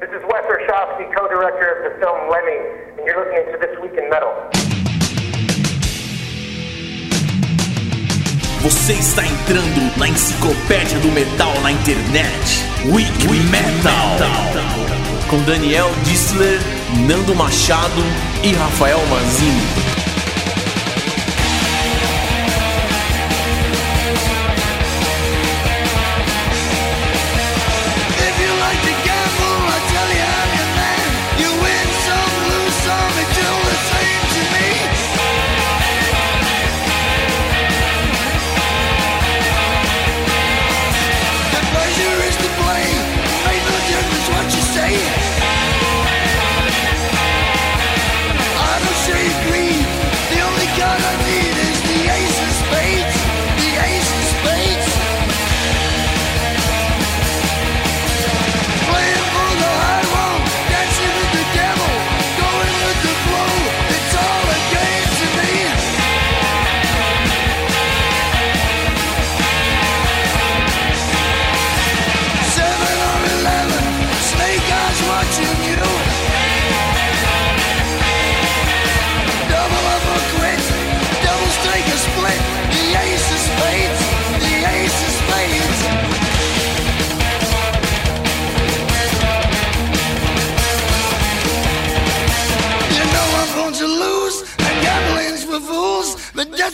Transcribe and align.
This 0.00 0.10
is 0.10 0.22
Wes 0.30 0.44
Orshowski, 0.46 1.10
co-director 1.12 1.74
of 1.74 1.92
the 1.92 1.98
film 1.98 2.30
Lemmy, 2.30 2.54
and 2.98 3.04
you're 3.04 3.18
listening 3.18 3.50
to 3.50 3.58
This 3.58 3.76
Week 3.82 3.98
in 3.98 4.08
Metal. 4.08 4.30
Você 8.62 8.92
está 8.92 9.26
entrando 9.26 9.98
na 9.98 10.08
enciclopédia 10.08 11.00
do 11.00 11.08
metal 11.10 11.52
na 11.62 11.72
internet. 11.72 12.30
Week, 12.94 13.10
metal. 13.50 13.90
Com 15.28 15.42
Daniel 15.42 15.90
Dissler, 16.04 16.60
Nando 17.08 17.34
Machado 17.34 18.02
e 18.44 18.52
Rafael 18.52 19.00
Manzini. 19.10 19.87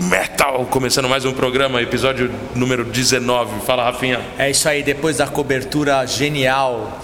Metal, 0.00 0.64
começando 0.66 1.08
mais 1.08 1.24
um 1.24 1.32
programa, 1.32 1.82
episódio 1.82 2.30
número 2.54 2.84
19. 2.84 3.60
Fala 3.66 3.84
Rafinha. 3.84 4.20
É 4.38 4.48
isso 4.48 4.68
aí, 4.68 4.82
depois 4.82 5.16
da 5.16 5.26
cobertura 5.26 6.06
genial 6.06 7.00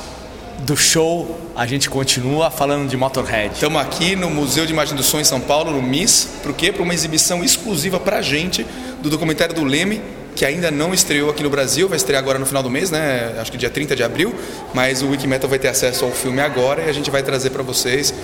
do 0.60 0.76
show, 0.76 1.40
a 1.56 1.66
gente 1.66 1.90
continua 1.90 2.50
falando 2.50 2.88
de 2.88 2.96
Motorhead. 2.96 3.54
Estamos 3.54 3.80
aqui 3.80 4.14
no 4.14 4.30
Museu 4.30 4.64
de 4.64 4.72
Imagem 4.72 4.94
do 4.94 5.02
Som 5.02 5.18
em 5.18 5.24
São 5.24 5.40
Paulo, 5.40 5.72
no 5.72 5.82
MIS, 5.82 6.28
para 6.42 6.52
o 6.52 6.54
quê? 6.54 6.70
Para 6.70 6.82
uma 6.82 6.94
exibição 6.94 7.42
exclusiva 7.42 7.98
para 7.98 8.18
a 8.18 8.22
gente 8.22 8.64
do 9.02 9.10
documentário 9.10 9.54
do 9.54 9.64
Leme, 9.64 10.00
que 10.36 10.44
ainda 10.44 10.70
não 10.70 10.94
estreou 10.94 11.30
aqui 11.30 11.42
no 11.42 11.50
Brasil, 11.50 11.88
vai 11.88 11.96
estrear 11.96 12.22
agora 12.22 12.38
no 12.38 12.46
final 12.46 12.62
do 12.62 12.70
mês, 12.70 12.90
né? 12.90 13.34
Acho 13.40 13.50
que 13.50 13.58
dia 13.58 13.70
30 13.70 13.94
de 13.94 14.02
abril, 14.02 14.34
mas 14.72 15.02
o 15.02 15.08
Wikimetal 15.10 15.48
vai 15.48 15.58
ter 15.58 15.68
acesso 15.68 16.04
ao 16.04 16.10
filme 16.12 16.40
agora 16.40 16.82
e 16.82 16.88
a 16.88 16.92
gente 16.92 17.10
vai 17.10 17.22
trazer 17.22 17.50
para 17.50 17.62
vocês 17.62 18.14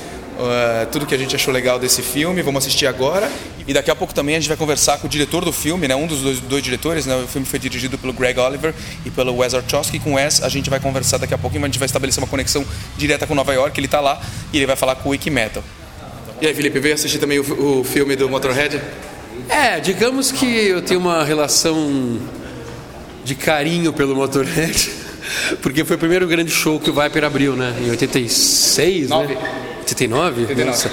uh, 0.40 0.86
tudo 0.90 1.06
que 1.06 1.14
a 1.14 1.18
gente 1.18 1.34
achou 1.36 1.52
legal 1.52 1.78
desse 1.78 2.02
filme. 2.02 2.42
Vamos 2.42 2.64
assistir 2.64 2.86
agora. 2.86 3.30
E 3.66 3.72
daqui 3.72 3.90
a 3.90 3.94
pouco 3.94 4.12
também 4.12 4.36
a 4.36 4.40
gente 4.40 4.48
vai 4.48 4.56
conversar 4.56 4.98
com 4.98 5.06
o 5.06 5.10
diretor 5.10 5.44
do 5.44 5.52
filme, 5.52 5.86
né? 5.86 5.94
Um 5.94 6.06
dos 6.06 6.20
dois, 6.20 6.40
dois 6.40 6.62
diretores, 6.62 7.06
né? 7.06 7.16
O 7.16 7.26
filme 7.26 7.46
foi 7.46 7.58
dirigido 7.58 7.96
pelo 7.98 8.12
Greg 8.12 8.38
Oliver 8.38 8.74
e 9.04 9.10
pelo 9.10 9.36
Wes 9.36 9.54
Archowski. 9.54 9.98
Com 9.98 10.12
o 10.12 10.14
Wes 10.14 10.42
a 10.42 10.48
gente 10.48 10.68
vai 10.68 10.80
conversar 10.80 11.18
daqui 11.18 11.34
a 11.34 11.38
pouco 11.38 11.56
e 11.56 11.60
a 11.60 11.66
gente 11.66 11.78
vai 11.78 11.86
estabelecer 11.86 12.22
uma 12.22 12.28
conexão 12.28 12.64
direta 12.96 13.26
com 13.26 13.34
Nova 13.34 13.52
York. 13.52 13.78
Ele 13.78 13.86
está 13.86 14.00
lá 14.00 14.20
e 14.52 14.56
ele 14.56 14.66
vai 14.66 14.76
falar 14.76 14.96
com 14.96 15.08
o 15.08 15.12
Wikimetal. 15.12 15.62
E 16.40 16.46
aí, 16.46 16.54
Felipe, 16.54 16.80
veio 16.80 16.94
assistir 16.94 17.18
também 17.18 17.38
o, 17.38 17.80
o 17.80 17.84
filme 17.84 18.16
do 18.16 18.28
Motorhead? 18.28 18.80
É, 19.48 19.78
digamos 19.78 20.32
que 20.32 20.46
eu 20.46 20.80
tenho 20.80 21.00
uma 21.00 21.22
relação 21.24 22.18
de 23.24 23.34
carinho 23.34 23.92
pelo 23.92 24.16
Motorhead, 24.16 24.90
porque 25.60 25.84
foi 25.84 25.96
o 25.96 25.98
primeiro 25.98 26.26
grande 26.26 26.50
show 26.50 26.80
que 26.80 26.88
o 26.90 26.94
Viper 26.94 27.24
abriu, 27.24 27.54
né? 27.54 27.74
Em 27.80 27.90
86, 27.90 29.10
Nove. 29.10 29.34
né? 29.34 29.69
89? 29.80 30.42
89. 30.42 30.64
Nossa. 30.64 30.90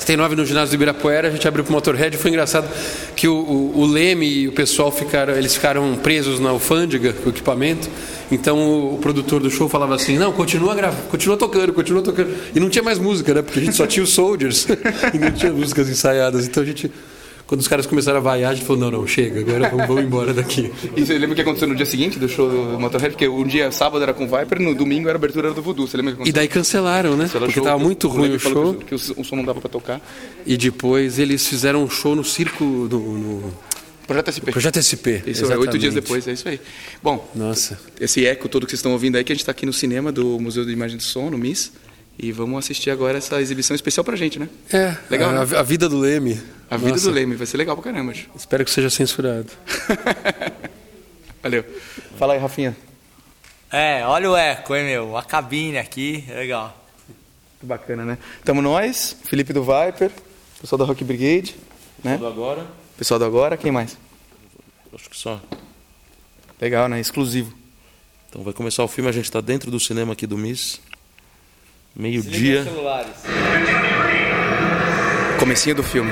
79 0.00 0.34
no 0.34 0.46
ginásio 0.46 0.70
do 0.70 0.74
Ibirapuera, 0.74 1.28
a 1.28 1.30
gente 1.30 1.46
abriu 1.46 1.62
pro 1.62 1.72
Motorhead. 1.72 2.16
Foi 2.16 2.30
engraçado 2.30 2.68
que 3.14 3.28
o, 3.28 3.34
o, 3.34 3.80
o 3.80 3.86
Leme 3.86 4.26
e 4.26 4.48
o 4.48 4.52
pessoal 4.52 4.90
ficaram, 4.90 5.34
eles 5.34 5.54
ficaram 5.54 5.94
presos 5.96 6.40
na 6.40 6.50
alfândega, 6.50 7.12
com 7.12 7.28
o 7.28 7.32
equipamento. 7.32 7.88
Então 8.32 8.58
o, 8.58 8.94
o 8.94 8.98
produtor 8.98 9.40
do 9.40 9.50
show 9.50 9.68
falava 9.68 9.94
assim: 9.94 10.16
não, 10.16 10.32
continua 10.32 10.74
gravando, 10.74 11.02
continua 11.08 11.36
tocando, 11.36 11.72
continua 11.72 12.02
tocando. 12.02 12.34
E 12.54 12.58
não 12.58 12.70
tinha 12.70 12.82
mais 12.82 12.98
música, 12.98 13.34
né? 13.34 13.42
Porque 13.42 13.58
a 13.58 13.62
gente 13.62 13.76
só 13.76 13.86
tinha 13.86 14.02
os 14.02 14.10
Soldiers 14.10 14.66
e 15.12 15.18
não 15.18 15.30
tinha 15.32 15.52
músicas 15.52 15.88
ensaiadas. 15.88 16.46
Então 16.46 16.62
a 16.62 16.66
gente. 16.66 16.90
Quando 17.50 17.62
os 17.62 17.66
caras 17.66 17.84
começaram 17.84 18.18
a 18.18 18.20
vaiar, 18.20 18.52
a 18.52 18.54
gente 18.54 18.64
falou: 18.64 18.80
não, 18.80 19.00
não, 19.00 19.06
chega, 19.08 19.40
agora 19.40 19.68
vamos, 19.70 19.86
vamos 19.88 20.04
embora 20.04 20.32
daqui. 20.32 20.70
E 20.96 21.04
você 21.04 21.14
lembra 21.14 21.32
o 21.32 21.34
que 21.34 21.40
aconteceu 21.40 21.66
no 21.66 21.74
dia 21.74 21.84
seguinte 21.84 22.16
do 22.16 22.28
show 22.28 22.48
do 22.48 22.78
Motorhead? 22.78 23.10
Porque 23.10 23.26
um 23.26 23.44
dia, 23.44 23.72
sábado 23.72 24.00
era 24.04 24.14
com 24.14 24.24
Viper, 24.24 24.62
no 24.62 24.72
domingo 24.72 25.08
era 25.08 25.16
a 25.16 25.18
abertura 25.18 25.52
do 25.52 25.60
Voodoo. 25.60 25.88
Você 25.88 25.96
lembra 25.96 26.12
o 26.12 26.14
que 26.14 26.20
E 26.20 26.30
aconteceu? 26.30 26.34
daí 26.34 26.46
cancelaram, 26.46 27.16
né? 27.16 27.24
Cancelaram 27.24 27.46
Porque 27.48 27.58
show, 27.58 27.64
tava 27.64 27.78
muito 27.82 28.06
ruim 28.06 28.36
o 28.36 28.38
show. 28.38 28.74
Que, 28.74 28.94
o, 28.94 28.98
som 29.00 29.34
não 29.34 29.44
dava 29.44 29.60
pra 29.60 29.68
tocar. 29.68 30.00
E 30.46 30.56
depois 30.56 31.18
eles 31.18 31.44
fizeram 31.44 31.82
um 31.82 31.90
show 31.90 32.14
no 32.14 32.22
circo 32.22 32.86
do 32.88 33.00
no 33.00 33.52
Projeto 34.06 34.30
SP. 34.30 34.46
Projeto 34.52 34.78
SP. 34.78 35.06
Isso 35.26 35.52
é 35.52 35.58
oito 35.58 35.76
dias 35.76 35.92
exatamente. 35.92 35.94
depois, 35.94 36.28
é 36.28 36.32
isso 36.32 36.48
aí. 36.48 36.60
Bom, 37.02 37.28
Nossa. 37.34 37.80
esse 38.00 38.24
eco 38.26 38.48
todo 38.48 38.64
que 38.64 38.70
vocês 38.70 38.78
estão 38.78 38.92
ouvindo 38.92 39.16
aí, 39.16 39.24
que 39.24 39.32
a 39.32 39.34
gente 39.34 39.42
está 39.42 39.50
aqui 39.50 39.66
no 39.66 39.72
cinema 39.72 40.12
do 40.12 40.38
Museu 40.38 40.64
de 40.64 40.70
Imagem 40.70 40.98
de 40.98 41.02
Som, 41.02 41.30
no 41.30 41.36
MIS. 41.36 41.72
E 42.22 42.32
vamos 42.32 42.58
assistir 42.58 42.90
agora 42.90 43.16
essa 43.16 43.40
exibição 43.40 43.74
especial 43.74 44.04
pra 44.04 44.14
gente, 44.14 44.38
né? 44.38 44.46
É, 44.70 44.94
Legal, 45.08 45.30
a, 45.30 45.46
né? 45.46 45.58
a 45.58 45.62
vida 45.62 45.88
do 45.88 45.98
Leme. 45.98 46.38
A 46.70 46.76
vida 46.76 46.90
Nossa, 46.90 47.08
do 47.08 47.14
Leme, 47.14 47.34
vai 47.34 47.46
ser 47.46 47.56
legal 47.56 47.74
pra 47.74 47.90
caramba. 47.90 48.12
acho. 48.12 48.28
Espero 48.36 48.62
que 48.62 48.70
seja 48.70 48.90
censurado. 48.90 49.50
Valeu. 51.42 51.64
Fala 52.18 52.34
aí, 52.34 52.38
Rafinha. 52.38 52.76
É, 53.72 54.04
olha 54.04 54.30
o 54.30 54.36
eco, 54.36 54.76
hein, 54.76 54.84
meu? 54.84 55.16
A 55.16 55.22
cabine 55.22 55.78
aqui, 55.78 56.22
legal. 56.28 56.76
Que 57.58 57.64
bacana, 57.64 58.04
né? 58.04 58.18
Tamo 58.44 58.60
nós, 58.60 59.16
Felipe 59.24 59.54
do 59.54 59.62
Viper, 59.62 60.10
pessoal 60.60 60.78
da 60.78 60.84
Rock 60.84 61.02
Brigade, 61.02 61.56
né? 62.04 62.16
Tudo 62.16 62.26
agora. 62.26 62.66
Pessoal 62.98 63.18
do 63.18 63.24
Agora, 63.24 63.56
quem 63.56 63.72
mais? 63.72 63.96
Acho 64.92 65.08
que 65.08 65.16
só. 65.16 65.40
Legal, 66.60 66.86
né? 66.86 67.00
Exclusivo. 67.00 67.54
Então 68.28 68.42
vai 68.42 68.52
começar 68.52 68.84
o 68.84 68.88
filme, 68.88 69.08
a 69.08 69.12
gente 69.12 69.32
tá 69.32 69.40
dentro 69.40 69.70
do 69.70 69.80
cinema 69.80 70.12
aqui 70.12 70.26
do 70.26 70.36
Miss. 70.36 70.80
Meio-dia. 71.94 72.64
Comecinho 75.38 75.76
do 75.76 75.82
filme. 75.82 76.10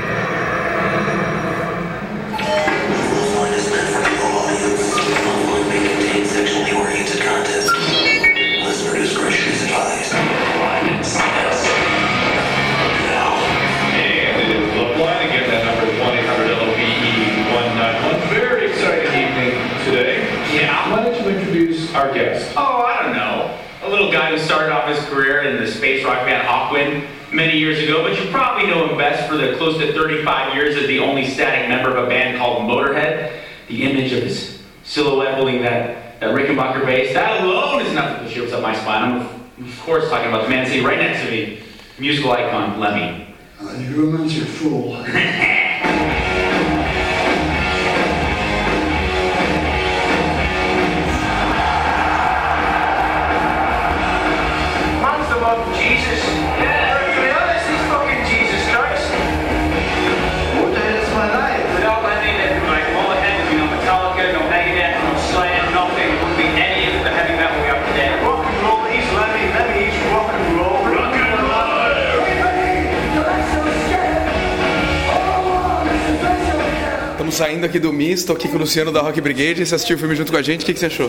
Hawkwind 26.69 27.07
many 27.33 27.59
years 27.59 27.79
ago, 27.79 28.03
but 28.03 28.19
you 28.19 28.31
probably 28.31 28.67
know 28.69 28.89
him 28.89 28.97
best 28.97 29.29
for 29.29 29.37
the 29.37 29.57
close 29.57 29.79
to 29.79 29.93
35 29.93 30.55
years 30.55 30.77
as 30.77 30.87
the 30.87 30.99
only 30.99 31.27
static 31.27 31.69
member 31.69 31.95
of 31.95 32.05
a 32.05 32.09
band 32.09 32.39
called 32.39 32.63
Motorhead. 32.63 33.41
The 33.69 33.85
image 33.85 34.13
of 34.13 34.23
his 34.23 34.63
silhouette 34.85 35.35
holding 35.35 35.63
that, 35.63 36.21
that 36.21 36.35
Rickenbacker 36.35 36.85
bass, 36.85 37.13
that 37.15 37.43
alone 37.43 37.83
is 37.83 37.93
enough 37.93 38.27
to 38.27 38.35
put 38.35 38.53
up 38.53 38.63
my 38.63 38.75
spine. 38.75 39.03
I'm, 39.03 39.67
of 39.67 39.81
course, 39.81 40.09
talking 40.09 40.29
about 40.29 40.45
the 40.45 40.51
man 40.51 40.67
sitting 40.67 40.85
right 40.85 40.99
next 40.99 41.23
to 41.25 41.31
me, 41.31 41.63
musical 41.99 42.33
icon 42.33 42.79
Lemmy. 42.81 43.35
You're 43.61 44.17
a 44.17 44.25
a 44.25 44.29
fool. 44.29 45.05
saindo 77.39 77.65
aqui 77.65 77.79
do 77.79 77.93
Miss, 77.93 78.25
tô 78.25 78.33
aqui 78.33 78.49
com 78.49 78.57
o 78.57 78.59
Luciano 78.59 78.91
da 78.91 79.01
Rock 79.01 79.21
Brigade. 79.21 79.65
Você 79.65 79.73
assistiu 79.73 79.95
o 79.95 79.99
filme 80.01 80.17
junto 80.17 80.33
com 80.33 80.39
a 80.39 80.43
gente, 80.43 80.63
o 80.63 80.67
que, 80.67 80.75
que 80.75 80.81
você 80.81 80.87
achou? 80.87 81.09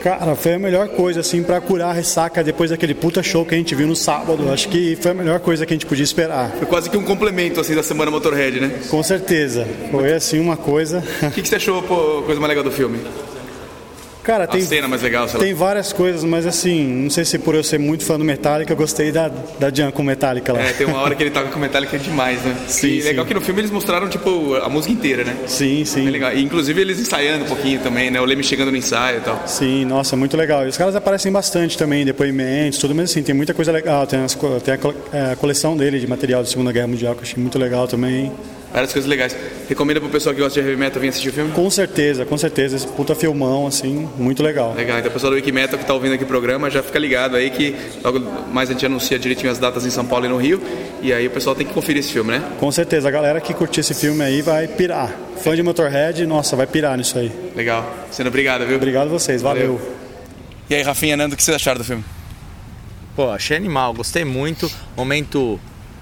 Cara, 0.00 0.36
foi 0.36 0.54
a 0.54 0.58
melhor 0.60 0.86
coisa, 0.86 1.18
assim, 1.18 1.42
pra 1.42 1.60
curar 1.60 1.90
a 1.90 1.92
ressaca 1.92 2.44
depois 2.44 2.70
daquele 2.70 2.94
puta 2.94 3.20
show 3.20 3.44
que 3.44 3.52
a 3.52 3.58
gente 3.58 3.74
viu 3.74 3.88
no 3.88 3.96
sábado. 3.96 4.48
Acho 4.52 4.68
que 4.68 4.94
foi 4.94 5.10
a 5.10 5.14
melhor 5.14 5.40
coisa 5.40 5.66
que 5.66 5.72
a 5.72 5.74
gente 5.74 5.84
podia 5.84 6.04
esperar. 6.04 6.52
Foi 6.52 6.66
quase 6.68 6.88
que 6.88 6.96
um 6.96 7.02
complemento, 7.02 7.60
assim, 7.60 7.74
da 7.74 7.82
semana 7.82 8.12
Motorhead, 8.12 8.60
né? 8.60 8.78
Com 8.88 9.02
certeza. 9.02 9.66
Foi, 9.90 10.12
assim, 10.12 10.38
uma 10.38 10.56
coisa. 10.56 11.02
O 11.20 11.30
que, 11.32 11.42
que 11.42 11.48
você 11.48 11.56
achou, 11.56 11.82
pô, 11.82 12.22
coisa 12.22 12.40
mais 12.40 12.48
legal 12.50 12.62
do 12.62 12.70
filme? 12.70 13.00
Cara, 14.26 14.42
A 14.42 14.46
tem, 14.48 14.60
cena 14.60 14.88
mais 14.88 15.02
legal, 15.02 15.28
sei 15.28 15.38
lá. 15.38 15.44
tem 15.44 15.54
várias 15.54 15.92
coisas, 15.92 16.24
mas 16.24 16.46
assim, 16.46 16.84
não 16.84 17.10
sei 17.10 17.24
se 17.24 17.38
por 17.38 17.54
eu 17.54 17.62
ser 17.62 17.78
muito 17.78 18.04
fã 18.04 18.18
do 18.18 18.24
Metallica, 18.24 18.72
eu 18.72 18.76
gostei 18.76 19.12
da, 19.12 19.28
da 19.28 19.72
Jan 19.72 19.92
com 19.92 20.02
Metallica 20.02 20.52
lá. 20.52 20.60
É, 20.60 20.72
tem 20.72 20.84
uma 20.84 20.98
hora 20.98 21.14
que 21.14 21.22
ele 21.22 21.30
toca 21.30 21.48
com 21.48 21.60
Metallica 21.60 21.94
é 21.94 21.98
demais, 22.00 22.42
né? 22.42 22.56
Sim, 22.66 22.88
e 22.88 23.02
legal 23.02 23.24
sim. 23.24 23.28
que 23.28 23.34
no 23.34 23.40
filme 23.40 23.60
eles 23.60 23.70
mostraram, 23.70 24.08
tipo, 24.08 24.56
a 24.56 24.68
música 24.68 24.92
inteira, 24.92 25.22
né? 25.22 25.36
Sim, 25.46 25.84
sim. 25.84 26.02
Bem 26.02 26.10
legal. 26.10 26.32
E, 26.32 26.42
inclusive 26.42 26.80
eles 26.80 26.98
ensaiando 26.98 27.44
um 27.44 27.46
pouquinho 27.46 27.78
também, 27.78 28.10
né? 28.10 28.20
O 28.20 28.24
Leme 28.24 28.42
chegando 28.42 28.72
no 28.72 28.76
ensaio 28.76 29.18
e 29.18 29.20
tal. 29.20 29.40
Sim, 29.46 29.84
nossa, 29.84 30.16
muito 30.16 30.36
legal. 30.36 30.66
E 30.66 30.70
os 30.70 30.76
caras 30.76 30.96
aparecem 30.96 31.30
bastante 31.30 31.78
também, 31.78 32.04
depoimentos, 32.04 32.80
tudo, 32.80 32.96
mas 32.96 33.10
assim, 33.10 33.22
tem 33.22 33.34
muita 33.34 33.54
coisa 33.54 33.70
legal. 33.70 34.08
Tem, 34.08 34.18
as 34.24 34.34
tem 34.34 34.74
a, 34.74 35.16
é, 35.16 35.32
a 35.34 35.36
coleção 35.36 35.76
dele 35.76 36.00
de 36.00 36.06
material 36.08 36.42
da 36.42 36.48
Segunda 36.48 36.72
Guerra 36.72 36.88
Mundial, 36.88 37.14
que 37.14 37.20
eu 37.20 37.22
achei 37.22 37.40
muito 37.40 37.60
legal 37.60 37.86
também. 37.86 38.32
Várias 38.76 38.92
coisas 38.92 39.08
legais. 39.08 39.34
Recomenda 39.70 40.02
pro 40.02 40.10
pessoal 40.10 40.34
que 40.34 40.42
gosta 40.42 40.60
de 40.60 40.68
heavy 40.68 40.78
metal 40.78 41.00
vir 41.00 41.08
assistir 41.08 41.30
o 41.30 41.32
filme? 41.32 41.50
Com 41.50 41.70
certeza, 41.70 42.26
com 42.26 42.36
certeza. 42.36 42.76
Esse 42.76 42.86
puta 42.86 43.14
filmão, 43.14 43.66
assim, 43.66 44.06
muito 44.18 44.42
legal. 44.42 44.74
Legal, 44.74 44.98
então 44.98 45.08
o 45.10 45.14
pessoal 45.14 45.30
do 45.30 45.36
Wikimetal 45.36 45.78
que 45.78 45.86
tá 45.86 45.94
ouvindo 45.94 46.12
aqui 46.12 46.24
o 46.24 46.26
programa 46.26 46.68
já 46.68 46.82
fica 46.82 46.98
ligado 46.98 47.36
aí 47.36 47.48
que 47.48 47.74
logo 48.04 48.20
mais 48.52 48.68
a 48.68 48.74
gente 48.74 48.84
anuncia 48.84 49.18
direitinho 49.18 49.50
as 49.50 49.56
datas 49.56 49.86
em 49.86 49.88
São 49.88 50.04
Paulo 50.04 50.26
e 50.26 50.28
no 50.28 50.36
Rio. 50.36 50.60
E 51.00 51.10
aí 51.10 51.26
o 51.26 51.30
pessoal 51.30 51.56
tem 51.56 51.66
que 51.66 51.72
conferir 51.72 52.00
esse 52.00 52.12
filme, 52.12 52.32
né? 52.32 52.42
Com 52.60 52.70
certeza, 52.70 53.08
a 53.08 53.10
galera 53.10 53.40
que 53.40 53.54
curtir 53.54 53.80
esse 53.80 53.94
filme 53.94 54.22
aí 54.22 54.42
vai 54.42 54.68
pirar. 54.68 55.10
Fã 55.42 55.56
de 55.56 55.62
Motorhead, 55.62 56.26
nossa, 56.26 56.54
vai 56.54 56.66
pirar 56.66 56.98
nisso 56.98 57.18
aí. 57.18 57.32
Legal. 57.56 57.90
Sendo 58.10 58.26
obrigado, 58.26 58.66
viu? 58.66 58.76
Obrigado 58.76 59.06
a 59.06 59.10
vocês, 59.10 59.40
valeu. 59.40 59.80
E 60.68 60.74
aí, 60.74 60.82
Rafinha 60.82 61.16
Nando, 61.16 61.32
o 61.32 61.36
que 61.38 61.42
vocês 61.42 61.54
acharam 61.54 61.78
do 61.78 61.84
filme? 61.84 62.04
Pô, 63.16 63.30
achei 63.30 63.56
animal, 63.56 63.94
gostei 63.94 64.26
muito. 64.26 64.70
Momento 64.94 65.58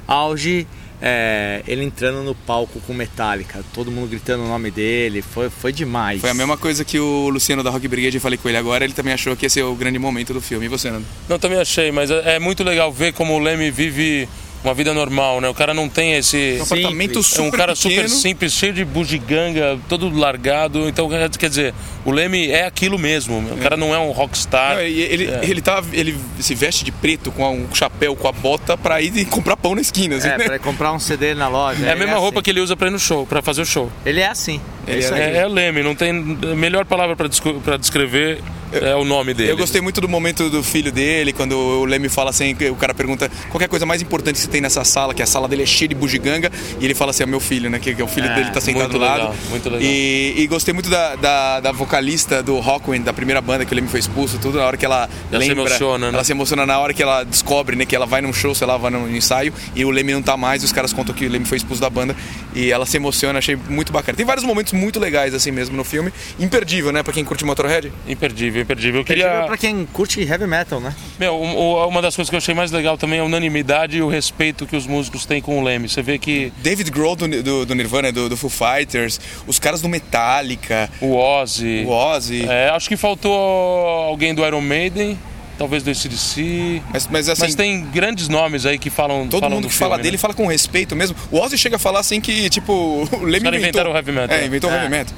auge, 0.08 0.66
é, 1.00 1.62
ele 1.66 1.84
entrando 1.84 2.22
no 2.22 2.34
palco 2.34 2.80
com 2.80 2.94
Metallica, 2.94 3.64
todo 3.72 3.90
mundo 3.90 4.08
gritando 4.08 4.44
o 4.44 4.48
nome 4.48 4.70
dele, 4.70 5.22
foi, 5.22 5.50
foi 5.50 5.72
demais. 5.72 6.20
Foi 6.20 6.30
a 6.30 6.34
mesma 6.34 6.56
coisa 6.56 6.84
que 6.84 6.98
o 6.98 7.28
Luciano 7.28 7.62
da 7.62 7.70
Rock 7.70 7.86
Brigade, 7.88 8.16
eu 8.16 8.20
falei 8.20 8.38
com 8.38 8.48
ele 8.48 8.58
agora, 8.58 8.84
ele 8.84 8.94
também 8.94 9.12
achou 9.12 9.36
que 9.36 9.46
esse 9.46 9.60
é 9.60 9.64
o 9.64 9.74
grande 9.74 9.98
momento 9.98 10.32
do 10.32 10.40
filme. 10.40 10.66
E 10.66 10.68
você, 10.68 10.90
Nando? 10.90 11.06
Não, 11.28 11.38
também 11.38 11.58
achei, 11.58 11.90
mas 11.90 12.10
é, 12.10 12.36
é 12.36 12.38
muito 12.38 12.62
legal 12.62 12.92
ver 12.92 13.12
como 13.12 13.34
o 13.34 13.38
Leme 13.38 13.70
vive 13.70 14.28
uma 14.64 14.74
vida 14.74 14.92
normal, 14.94 15.40
né? 15.40 15.48
O 15.48 15.54
cara 15.54 15.72
não 15.74 15.88
tem 15.88 16.14
esse. 16.14 16.56
Um 16.58 16.62
apartamento 16.64 17.16
É 17.16 17.20
um 17.20 17.22
super 17.22 17.56
cara 17.58 17.74
pequeno. 17.76 17.94
super 17.94 18.08
simples, 18.08 18.52
cheio 18.54 18.72
de 18.72 18.84
bugiganga, 18.84 19.78
todo 19.88 20.08
largado. 20.16 20.88
Então, 20.88 21.08
quer 21.38 21.48
dizer, 21.48 21.74
o 22.04 22.10
Leme 22.10 22.50
é 22.50 22.66
aquilo 22.66 22.98
mesmo. 22.98 23.38
O 23.52 23.58
cara 23.58 23.76
não 23.76 23.94
é 23.94 23.98
um 23.98 24.10
rockstar. 24.10 24.76
Não, 24.76 24.80
ele, 24.82 25.26
É. 25.26 25.40
ele, 25.44 25.60
tá, 25.60 25.82
ele 25.92 26.16
se 26.40 26.54
veste 26.54 26.84
de 26.84 26.90
preto 26.90 27.30
com 27.30 27.48
um 27.54 27.74
chapéu, 27.74 28.16
com 28.16 28.26
a 28.26 28.32
bota, 28.32 28.76
pra 28.76 29.00
ir 29.00 29.16
e 29.16 29.24
comprar 29.24 29.56
pão 29.56 29.74
na 29.74 29.80
esquina. 29.80 30.16
Assim, 30.16 30.28
É, 30.28 30.38
né? 30.38 30.44
pra 30.46 30.58
comprar 30.58 30.92
um 30.92 30.98
CD 30.98 31.34
na 31.34 31.48
loja. 31.48 31.84
É 31.86 31.92
a 31.92 31.96
mesma 31.96 32.16
roupa 32.16 32.38
assim. 32.38 32.44
que 32.44 32.50
ele 32.50 32.60
usa 32.60 32.76
pra 32.76 32.88
ir 32.88 32.90
no 32.90 32.98
show, 32.98 33.26
pra 33.26 33.42
fazer 33.42 33.62
o 33.62 33.66
show. 33.66 33.90
Ele 34.04 34.20
é 34.20 34.28
assim. 34.28 34.60
Ele 34.86 34.98
isso 35.00 35.14
é- 35.14 35.24
aí. 35.26 35.34
É, 35.36 35.38
é 35.40 35.46
Leme, 35.48 35.82
não 35.82 35.94
tem 35.94 36.10
a 36.10 36.54
melhor 36.54 36.84
palavra 36.84 37.14
pra, 37.16 37.28
pra 37.62 37.76
descrever 37.76 38.40
é 38.82 38.96
o 38.96 39.04
nome 39.04 39.34
dele. 39.34 39.52
Eu 39.52 39.56
gostei 39.56 39.80
muito 39.80 40.00
do 40.00 40.08
momento 40.08 40.48
do 40.50 40.62
filho 40.62 40.90
dele, 40.92 41.32
quando 41.32 41.52
o 41.56 41.84
Leme 41.84 42.08
fala 42.08 42.30
assim, 42.30 42.54
o 42.70 42.76
cara 42.76 42.94
pergunta 42.94 43.30
qual 43.50 43.60
é 43.60 43.64
a 43.64 43.68
coisa 43.68 43.86
mais 43.86 44.00
importante 44.02 44.36
que 44.36 44.42
você 44.42 44.48
tem 44.48 44.60
nessa 44.60 44.84
sala, 44.84 45.14
que 45.14 45.22
a 45.22 45.26
sala 45.26 45.46
dele 45.48 45.62
é 45.62 45.66
cheia 45.66 45.88
de 45.88 45.94
bugiganga, 45.94 46.50
e 46.80 46.84
ele 46.84 46.94
fala 46.94 47.10
assim, 47.10 47.22
é 47.22 47.26
meu 47.26 47.40
filho, 47.40 47.68
né? 47.70 47.78
Que, 47.78 47.94
que 47.94 48.02
o 48.02 48.06
filho 48.08 48.26
É, 48.26 48.34
dele 48.34 48.50
tá 48.50 48.60
sentado 48.60 48.82
muito 48.82 48.92
do 48.92 48.98
lado. 48.98 49.18
legal, 49.20 49.34
muito 49.50 49.64
legal. 49.70 49.82
E, 49.82 50.34
e 50.38 50.46
gostei 50.46 50.72
muito 50.74 50.88
da, 50.90 51.16
da, 51.16 51.60
da 51.60 51.72
vocalista 51.72 52.42
do 52.42 52.58
Rockwind, 52.58 53.04
da 53.04 53.12
primeira 53.12 53.40
banda 53.40 53.64
que 53.64 53.72
o 53.72 53.74
Leme 53.74 53.88
foi 53.88 54.00
expulso, 54.00 54.38
tudo, 54.38 54.58
na 54.58 54.64
hora 54.66 54.76
que 54.76 54.84
ela 54.84 55.08
Ela 55.30 55.42
se 55.42 55.48
lembra. 55.48 55.64
emociona, 55.68 56.06
né? 56.10 56.14
Ela 56.14 56.24
se 56.24 56.32
emociona 56.32 56.66
na 56.66 56.78
hora 56.78 56.92
que 56.94 57.02
ela 57.02 57.24
descobre, 57.24 57.76
né? 57.76 57.84
Que 57.86 57.94
ela 57.94 58.06
vai 58.06 58.20
num 58.20 58.32
show, 58.32 58.54
sei 58.54 58.66
lá, 58.66 58.76
vai 58.76 58.90
num 58.90 59.08
ensaio, 59.08 59.52
e 59.74 59.84
o 59.84 59.90
Leme 59.90 60.12
não 60.12 60.22
tá 60.22 60.36
mais, 60.36 60.62
e 60.62 60.66
os 60.66 60.72
caras 60.72 60.92
contam 60.92 61.14
que 61.14 61.26
o 61.26 61.30
Leme 61.30 61.44
foi 61.44 61.56
expulso 61.58 61.80
da 61.80 61.90
banda, 61.90 62.14
e 62.54 62.70
ela 62.70 62.86
se 62.86 62.96
emociona, 62.96 63.38
achei 63.38 63.56
muito 63.68 63.92
bacana. 63.92 64.16
Tem 64.16 64.26
vários 64.26 64.44
momentos 64.44 64.72
muito 64.72 64.98
legais, 64.98 65.34
assim 65.34 65.50
mesmo, 65.50 65.76
no 65.76 65.84
filme. 65.84 66.12
Imperdível, 66.38 66.92
né? 66.92 67.02
Pra 67.02 67.12
quem 67.12 67.24
curte 67.24 67.44
Motorhead. 67.44 67.92
Imperdível, 68.08 68.62
imperdível. 68.64 68.96
Eu 69.00 69.02
Imperdível 69.02 69.30
queria. 69.30 69.46
Pra 69.46 69.56
quem 69.56 69.86
curte 69.92 70.20
heavy 70.20 70.46
metal, 70.46 70.80
né? 70.80 70.94
Meu, 71.18 71.34
um- 71.40 71.56
o- 71.56 71.86
uma 71.88 72.02
das 72.02 72.16
coisas 72.16 72.28
que 72.28 72.34
eu 72.34 72.38
achei 72.38 72.54
mais 72.54 72.70
legal 72.72 72.98
também 72.98 73.18
é 73.18 73.22
a 73.22 73.24
unanimidade 73.24 73.96
e 73.98 74.02
o 74.02 74.08
respeito 74.08 74.66
que 74.66 74.74
os 74.76 74.86
músicos 74.86 75.24
têm 75.24 75.40
com 75.40 75.58
o 75.60 75.62
Leme. 75.62 75.88
Você 75.88 76.02
vê 76.02 76.18
que 76.18 76.52
David 76.58 76.90
Grohl 76.90 77.14
do, 77.16 77.28
do, 77.42 77.66
do 77.66 77.74
Nirvana, 77.74 78.10
do, 78.10 78.28
do 78.28 78.36
Foo 78.36 78.50
Fighters, 78.50 79.20
os 79.46 79.58
caras 79.58 79.80
do 79.80 79.88
Metallica, 79.88 80.90
o 81.00 81.14
Ozzy. 81.14 81.84
o 81.86 81.90
Ozzy. 81.90 82.46
É, 82.48 82.70
acho 82.70 82.88
que 82.88 82.96
faltou 82.96 83.32
alguém 83.32 84.34
do 84.34 84.44
Iron 84.44 84.60
Maiden, 84.60 85.18
talvez 85.58 85.82
do 85.82 85.90
ACDC. 85.90 86.82
Mas, 86.92 87.06
mas 87.08 87.28
assim, 87.28 87.42
Mas 87.42 87.54
tem 87.54 87.84
grandes 87.86 88.28
nomes 88.28 88.66
aí 88.66 88.78
que 88.78 88.90
falam. 88.90 89.28
todo 89.28 89.40
falam 89.42 89.56
mundo 89.56 89.64
do 89.66 89.68
que 89.70 89.74
fala 89.74 89.92
filme, 89.92 90.02
dele 90.02 90.16
né? 90.16 90.20
fala 90.20 90.34
com 90.34 90.46
respeito 90.46 90.96
mesmo. 90.96 91.16
O 91.30 91.38
Ozzy 91.38 91.56
chega 91.58 91.76
a 91.76 91.78
falar 91.78 92.00
assim 92.00 92.20
que, 92.20 92.48
tipo, 92.50 92.72
o 93.12 93.24
Leme 93.24 93.40
caras 93.44 93.58
inventou... 93.58 93.58
inventaram 93.58 93.92
o 93.92 93.94
heavy 93.94 94.12
metal. 94.12 94.36
É, 94.36 94.46
inventou 94.46 94.70
o 94.70 94.72
É. 94.72 94.76
heavy 94.76 94.88
metal. 94.90 95.14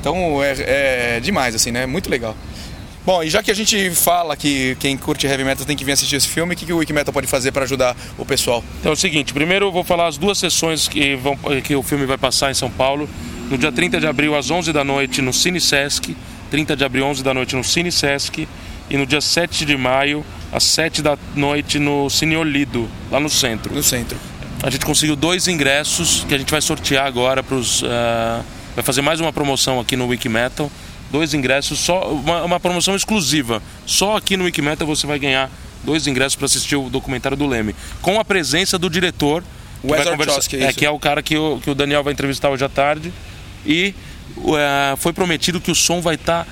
Então 0.00 0.42
é, 0.44 1.16
é 1.16 1.20
demais, 1.20 1.54
assim, 1.54 1.72
né? 1.72 1.84
Muito 1.86 2.08
legal. 2.08 2.36
Bom, 3.06 3.22
e 3.22 3.30
já 3.30 3.40
que 3.40 3.52
a 3.52 3.54
gente 3.54 3.88
fala 3.92 4.36
que 4.36 4.76
quem 4.80 4.96
curte 4.96 5.28
heavy 5.28 5.44
metal 5.44 5.64
tem 5.64 5.76
que 5.76 5.84
vir 5.84 5.92
assistir 5.92 6.16
esse 6.16 6.26
filme, 6.26 6.54
o 6.54 6.56
que, 6.56 6.66
que 6.66 6.72
o 6.72 6.78
Wikimetal 6.78 7.14
pode 7.14 7.28
fazer 7.28 7.52
para 7.52 7.62
ajudar 7.62 7.96
o 8.18 8.26
pessoal? 8.26 8.64
Então 8.80 8.90
é 8.90 8.92
o 8.92 8.96
seguinte, 8.96 9.32
primeiro 9.32 9.66
eu 9.66 9.70
vou 9.70 9.84
falar 9.84 10.08
as 10.08 10.18
duas 10.18 10.36
sessões 10.38 10.88
que, 10.88 11.14
vão, 11.14 11.38
que 11.62 11.76
o 11.76 11.84
filme 11.84 12.04
vai 12.04 12.18
passar 12.18 12.50
em 12.50 12.54
São 12.54 12.68
Paulo. 12.68 13.08
No 13.48 13.56
dia 13.56 13.70
30 13.70 14.00
de 14.00 14.08
abril, 14.08 14.34
às 14.34 14.50
11 14.50 14.72
da 14.72 14.82
noite, 14.82 15.22
no 15.22 15.32
Cine 15.32 15.60
Sesc. 15.60 16.16
30 16.50 16.74
de 16.74 16.84
abril, 16.84 17.06
11 17.06 17.22
da 17.22 17.32
noite, 17.32 17.54
no 17.54 17.62
Cine 17.62 17.92
Sesc. 17.92 18.48
E 18.90 18.96
no 18.96 19.06
dia 19.06 19.20
7 19.20 19.64
de 19.64 19.76
maio, 19.76 20.26
às 20.52 20.64
7 20.64 21.00
da 21.00 21.16
noite, 21.36 21.78
no 21.78 22.10
Cine 22.10 22.36
Olido, 22.36 22.88
lá 23.08 23.20
no 23.20 23.30
centro. 23.30 23.72
No 23.72 23.84
centro. 23.84 24.18
A 24.64 24.68
gente 24.68 24.84
conseguiu 24.84 25.14
dois 25.14 25.46
ingressos 25.46 26.24
que 26.28 26.34
a 26.34 26.38
gente 26.38 26.50
vai 26.50 26.60
sortear 26.60 27.06
agora 27.06 27.40
para 27.40 27.54
os. 27.54 27.82
vai 28.74 28.82
fazer 28.82 29.00
mais 29.00 29.20
uma 29.20 29.32
promoção 29.32 29.78
aqui 29.78 29.94
no 29.94 30.08
Wikimetal. 30.08 30.68
Dois 31.10 31.34
ingressos, 31.34 31.78
só 31.78 32.10
uma, 32.10 32.42
uma 32.44 32.60
promoção 32.60 32.96
exclusiva. 32.96 33.62
Só 33.86 34.16
aqui 34.16 34.36
no 34.36 34.44
Wikimetal 34.44 34.86
você 34.86 35.06
vai 35.06 35.18
ganhar 35.18 35.50
dois 35.84 36.06
ingressos 36.06 36.34
para 36.34 36.46
assistir 36.46 36.74
o 36.76 36.90
documentário 36.90 37.36
do 37.36 37.46
Leme. 37.46 37.74
Com 38.02 38.18
a 38.18 38.24
presença 38.24 38.76
do 38.78 38.90
diretor 38.90 39.42
que 39.80 39.86
vai 39.88 40.00
Wes 40.00 40.08
conversar- 40.08 40.32
Orchowski, 40.32 40.56
é, 40.56 40.68
isso. 40.70 40.78
que 40.78 40.84
é 40.86 40.90
o 40.90 40.98
cara 40.98 41.22
que 41.22 41.36
o, 41.36 41.60
que 41.60 41.70
o 41.70 41.74
Daniel 41.74 42.02
vai 42.02 42.12
entrevistar 42.12 42.50
hoje 42.50 42.64
à 42.64 42.68
tarde. 42.68 43.12
E 43.64 43.94
é, 44.58 44.96
foi 44.96 45.12
prometido 45.12 45.60
que 45.60 45.70
o 45.70 45.74
som 45.74 46.00
vai 46.00 46.16
estar 46.16 46.46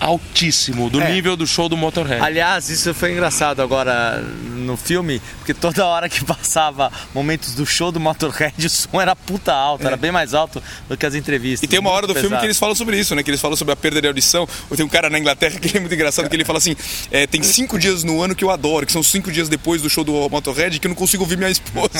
altíssimo, 0.00 0.88
do 0.88 1.00
É. 1.00 1.12
nível 1.12 1.36
do 1.36 1.46
show 1.46 1.68
do 1.68 1.76
Motorhead. 1.76 2.22
Aliás, 2.24 2.68
isso 2.70 2.92
foi 2.94 3.12
engraçado 3.12 3.60
agora 3.60 4.18
no 4.56 4.76
filme, 4.76 5.20
porque 5.38 5.52
toda 5.54 5.84
hora 5.86 6.08
que 6.08 6.24
passava 6.24 6.90
momentos 7.14 7.54
do 7.54 7.66
show 7.66 7.92
do 7.92 8.00
Motorhead, 8.00 8.66
o 8.66 8.70
som 8.70 9.00
era 9.00 9.14
puta 9.14 9.52
alto, 9.52 9.86
era 9.86 9.96
bem 9.96 10.10
mais 10.10 10.32
alto 10.34 10.62
do 10.88 10.96
que 10.96 11.04
as 11.06 11.14
entrevistas. 11.14 11.62
É. 11.62 11.66
E 11.66 11.68
tem 11.68 11.78
uma 11.78 11.90
hora 11.90 12.06
do 12.06 12.14
Muito 12.14 12.20
filme 12.22 12.28
que 12.30 12.36
pesado. 12.36 12.46
eles 12.46 12.58
falam 12.58 12.74
sobre 12.74 12.98
isso, 12.98 13.14
né? 13.14 13.22
Que 13.22 13.30
eles 13.30 13.40
falam 13.40 13.56
sobre 13.56 13.72
a 13.72 13.76
perda 13.76 14.00
de 14.00 14.08
audição. 14.08 14.48
Ou 14.70 14.76
tem 14.76 14.84
um 14.84 14.88
cara 14.88 15.10
na 15.10 15.18
Inglaterra 15.18 15.58
que 15.60 15.76
é 15.76 15.80
muito 15.80 15.94
engraçado, 15.94 16.28
que 16.28 16.34
ele 16.36 16.44
fala 16.44 16.58
assim: 16.58 16.74
é, 17.10 17.26
tem 17.26 17.42
cinco 17.42 17.78
dias 17.78 18.02
no 18.02 18.22
ano 18.22 18.34
que 18.34 18.42
eu 18.44 18.50
adoro, 18.50 18.86
que 18.86 18.92
são 18.92 19.02
cinco 19.02 19.30
dias 19.30 19.48
depois 19.48 19.82
do 19.82 19.90
show 19.90 20.02
do 20.02 20.12
Motorhead, 20.30 20.78
que 20.78 20.86
eu 20.86 20.88
não 20.88 20.96
consigo 20.96 21.22
ouvir 21.22 21.36
minha 21.36 21.50
esposa. 21.50 21.90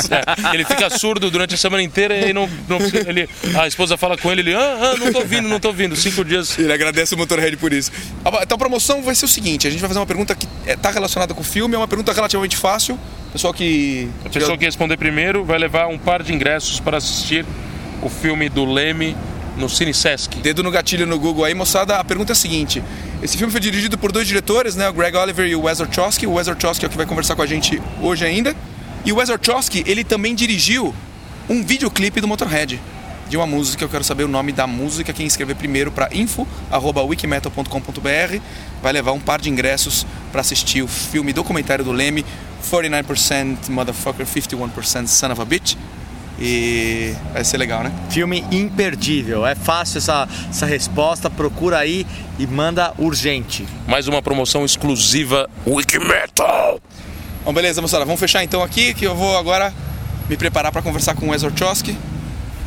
É, 0.50 0.54
ele 0.54 0.64
fica 0.64 0.88
surdo 0.90 1.30
durante 1.30 1.54
a 1.54 1.58
semana 1.58 1.82
inteira 1.82 2.16
e 2.28 2.32
não, 2.32 2.48
não 2.68 2.78
ele, 3.06 3.28
a 3.58 3.66
esposa 3.66 3.96
fala 3.96 4.16
com 4.16 4.30
ele, 4.32 4.40
ele, 4.40 4.54
ah, 4.54 4.78
ah, 4.94 4.96
não 4.96 5.12
tô 5.12 5.18
ouvindo, 5.18 5.48
não 5.48 5.60
tô 5.60 5.68
ouvindo. 5.68 5.94
Cinco 5.96 6.24
dias. 6.24 6.58
Ele 6.58 6.72
agradece 6.72 7.14
o 7.14 7.18
Motorhead 7.18 7.56
por 7.56 7.72
isso. 7.72 7.89
Então 8.42 8.54
a 8.54 8.58
promoção 8.58 9.02
vai 9.02 9.14
ser 9.14 9.24
o 9.24 9.28
seguinte: 9.28 9.66
a 9.66 9.70
gente 9.70 9.80
vai 9.80 9.88
fazer 9.88 10.00
uma 10.00 10.06
pergunta 10.06 10.34
que 10.34 10.46
está 10.66 10.90
relacionada 10.90 11.34
com 11.34 11.40
o 11.40 11.44
filme, 11.44 11.74
é 11.74 11.78
uma 11.78 11.88
pergunta 11.88 12.12
relativamente 12.12 12.56
fácil. 12.56 12.98
Pessoal 13.32 13.54
que. 13.54 14.08
A 14.24 14.28
pessoa 14.28 14.58
que 14.58 14.64
responder 14.64 14.96
primeiro 14.96 15.44
vai 15.44 15.58
levar 15.58 15.86
um 15.86 15.98
par 15.98 16.22
de 16.22 16.32
ingressos 16.32 16.80
para 16.80 16.96
assistir 16.96 17.46
o 18.02 18.08
filme 18.08 18.48
do 18.48 18.64
Leme 18.64 19.16
no 19.56 19.68
Cine 19.68 19.92
Sesc. 19.92 20.38
Dedo 20.38 20.62
no 20.62 20.70
gatilho 20.70 21.06
no 21.06 21.18
Google 21.18 21.44
aí, 21.44 21.54
moçada. 21.54 21.96
A 21.96 22.04
pergunta 22.04 22.32
é 22.32 22.34
a 22.34 22.36
seguinte: 22.36 22.82
esse 23.22 23.36
filme 23.36 23.52
foi 23.52 23.60
dirigido 23.60 23.96
por 23.98 24.10
dois 24.10 24.26
diretores, 24.26 24.74
né? 24.74 24.88
O 24.88 24.92
Greg 24.92 25.16
Oliver 25.16 25.46
e 25.46 25.54
o 25.54 25.62
Wes 25.62 25.80
Orchowski. 25.80 26.26
O 26.26 26.34
Wes 26.34 26.48
Orchowski 26.48 26.84
é 26.84 26.88
o 26.88 26.90
que 26.90 26.96
vai 26.96 27.06
conversar 27.06 27.36
com 27.36 27.42
a 27.42 27.46
gente 27.46 27.80
hoje 28.00 28.24
ainda. 28.24 28.54
E 29.04 29.12
o 29.12 29.16
Wes 29.16 29.28
Orchowski, 29.30 29.82
ele 29.86 30.04
também 30.04 30.34
dirigiu 30.34 30.94
um 31.48 31.64
videoclipe 31.64 32.20
do 32.20 32.28
Motorhead. 32.28 32.80
De 33.30 33.36
uma 33.36 33.46
música, 33.46 33.84
eu 33.84 33.88
quero 33.88 34.02
saber 34.02 34.24
o 34.24 34.28
nome 34.28 34.50
da 34.50 34.66
música. 34.66 35.12
Quem 35.12 35.24
escrever 35.24 35.54
primeiro 35.54 35.92
para 35.92 36.08
info.wikimetal.com.br 36.12 38.40
vai 38.82 38.92
levar 38.92 39.12
um 39.12 39.20
par 39.20 39.40
de 39.40 39.48
ingressos 39.48 40.04
para 40.32 40.40
assistir 40.40 40.82
o 40.82 40.88
filme 40.88 41.32
documentário 41.32 41.84
do 41.84 41.92
Leme, 41.92 42.26
49% 42.68 43.68
Motherfucker, 43.68 44.26
51% 44.26 45.06
Son 45.06 45.30
of 45.30 45.40
a 45.40 45.44
Bitch. 45.44 45.76
E 46.40 47.14
vai 47.32 47.44
ser 47.44 47.58
legal, 47.58 47.84
né? 47.84 47.92
Filme 48.08 48.44
imperdível. 48.50 49.46
É 49.46 49.54
fácil 49.54 49.98
essa, 49.98 50.28
essa 50.48 50.66
resposta. 50.66 51.30
Procura 51.30 51.78
aí 51.78 52.04
e 52.36 52.48
manda 52.48 52.92
urgente. 52.98 53.64
Mais 53.86 54.08
uma 54.08 54.20
promoção 54.20 54.64
exclusiva 54.64 55.48
Wikimetal. 55.64 56.80
Bom, 57.44 57.52
beleza, 57.52 57.80
moçada. 57.80 58.04
Vamos 58.04 58.18
fechar 58.18 58.42
então 58.42 58.60
aqui, 58.60 58.92
que 58.92 59.06
eu 59.06 59.14
vou 59.14 59.38
agora 59.38 59.72
me 60.28 60.36
preparar 60.36 60.72
para 60.72 60.82
conversar 60.82 61.14
com 61.14 61.26
o 61.26 61.28
Wes 61.30 61.44
Orchowski. 61.44 61.96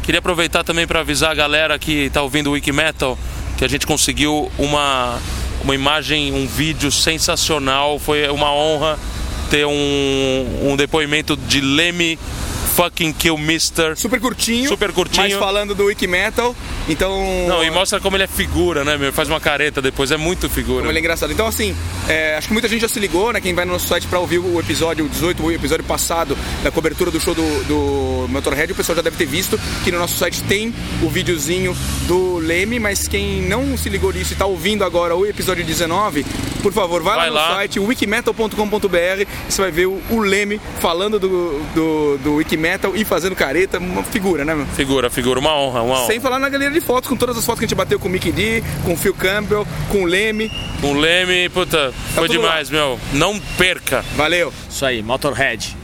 Queria 0.04 0.20
aproveitar 0.20 0.64
também 0.64 0.86
para 0.86 1.00
avisar 1.00 1.32
a 1.32 1.34
galera 1.34 1.80
que 1.80 2.06
está 2.06 2.22
ouvindo 2.22 2.48
o 2.48 2.54
Wikimetal 2.54 3.18
que 3.58 3.64
a 3.64 3.68
gente 3.70 3.88
conseguiu 3.88 4.52
uma, 4.58 5.18
uma 5.64 5.74
imagem, 5.74 6.34
um 6.34 6.46
vídeo 6.46 6.92
sensacional. 6.92 7.98
Foi 7.98 8.28
uma 8.30 8.54
honra 8.54 9.00
ter 9.50 9.66
um, 9.66 10.72
um 10.72 10.76
depoimento 10.76 11.38
de 11.38 11.62
Leme 11.62 12.20
fucking 12.76 13.14
Kill 13.14 13.38
Mister. 13.38 13.96
Super 13.98 14.20
curtinho. 14.20 14.68
Super 14.68 14.92
curtinho. 14.92 15.24
Mas 15.24 15.34
falando 15.34 15.76
do 15.76 15.86
Wiki 15.86 16.08
Metal, 16.08 16.56
então. 16.90 17.24
Não, 17.48 17.64
e 17.64 17.70
mostra 17.70 18.00
como 18.00 18.16
ele 18.16 18.24
é 18.24 18.28
figura, 18.28 18.84
né, 18.84 18.98
meu? 18.98 19.14
Faz 19.14 19.30
uma 19.30 19.40
careta 19.40 19.82
depois, 19.82 20.12
é 20.12 20.18
muito 20.18 20.50
figura. 20.50 20.80
Como 20.80 20.92
ele 20.92 20.98
é 21.00 21.02
engraçado. 21.02 21.32
Então, 21.32 21.46
assim, 21.48 21.76
é, 22.08 22.36
acho 22.36 22.48
que 22.48 22.54
muita 22.54 22.68
gente 22.68 22.82
já 22.82 22.90
se 22.90 23.00
ligou, 23.00 23.32
né? 23.32 23.40
Quem 23.40 23.54
vai 23.54 23.66
no 23.66 23.74
nosso 23.74 23.88
site 23.88 24.08
para 24.08 24.20
ouvir 24.20 24.40
o 24.40 24.60
episódio 24.60 25.08
18, 25.08 25.44
o 25.44 25.52
episódio 25.52 25.86
passado 25.86 26.38
da 26.64 26.72
cobertura 26.72 27.12
do 27.12 27.20
show 27.20 27.36
do, 27.36 27.64
do 27.66 28.28
Motorhead, 28.30 28.72
o 28.72 28.76
pessoal 28.76 28.96
já 28.96 29.02
deve 29.02 29.18
ter 29.18 29.26
visto 29.26 29.60
que 29.84 29.92
no 29.92 30.00
nosso 30.00 30.18
site 30.18 30.42
tem 30.44 30.74
o 31.02 31.10
videozinho 31.10 31.76
do 32.08 32.38
Leme, 32.38 32.80
mas 32.80 33.08
quem 33.08 33.42
não 33.44 33.78
se 33.78 33.90
ligou 33.90 34.12
nisso 34.12 34.34
e 34.34 34.36
tá 34.36 34.46
ouvindo 34.46 34.84
agora 34.84 35.16
o 35.16 35.26
episódio 35.26 35.64
19, 35.64 36.26
por 36.62 36.74
favor, 36.74 37.04
vai, 37.04 37.16
Vai 37.16 37.30
lá 37.30 37.42
no 37.42 37.50
lá. 37.50 37.56
site 37.56 37.80
wikimetal.com.br 37.80 39.26
você 39.48 39.62
vai 39.62 39.72
ver 39.72 39.86
o, 39.86 40.02
o 40.10 40.20
Leme 40.20 40.60
falando 40.80 41.20
do, 41.20 41.62
do, 41.76 42.18
do 42.18 42.36
Wikimetal 42.36 42.63
e 42.96 43.04
fazendo 43.04 43.36
careta, 43.36 43.78
uma 43.78 44.04
figura, 44.04 44.46
né, 44.46 44.56
meu? 44.56 44.66
Figura, 44.68 45.10
figura, 45.10 45.40
uma 45.40 45.56
honra, 45.56 45.82
uma 45.82 45.96
honra. 45.96 46.08
Sem 46.08 46.20
falar 46.20 46.40
na 46.40 46.50
galeria 46.50 46.74
de 46.74 46.86
fotos, 46.86 47.10
com 47.10 47.16
todas 47.16 47.38
as 47.38 47.46
fotos 47.46 47.60
que 47.60 47.66
a 47.66 47.68
gente 47.68 47.78
bateu 47.78 48.00
com 48.00 48.08
o 48.08 48.12
Mickey 48.12 48.32
D, 48.32 48.64
com 48.86 48.94
o 48.94 48.98
Phil 48.98 49.14
Campbell, 49.14 49.66
com 49.90 50.04
o 50.04 50.06
Leme. 50.06 50.52
O 50.82 50.94
Leme, 50.94 51.50
puta, 51.50 51.92
foi 52.14 52.28
tudo 52.28 52.40
demais, 52.40 52.70
meu. 52.70 53.00
Não 53.14 53.40
perca. 53.58 54.04
Valeu. 54.16 54.54
Isso 54.70 54.86
aí, 54.86 55.02
Motorhead. 55.02 55.76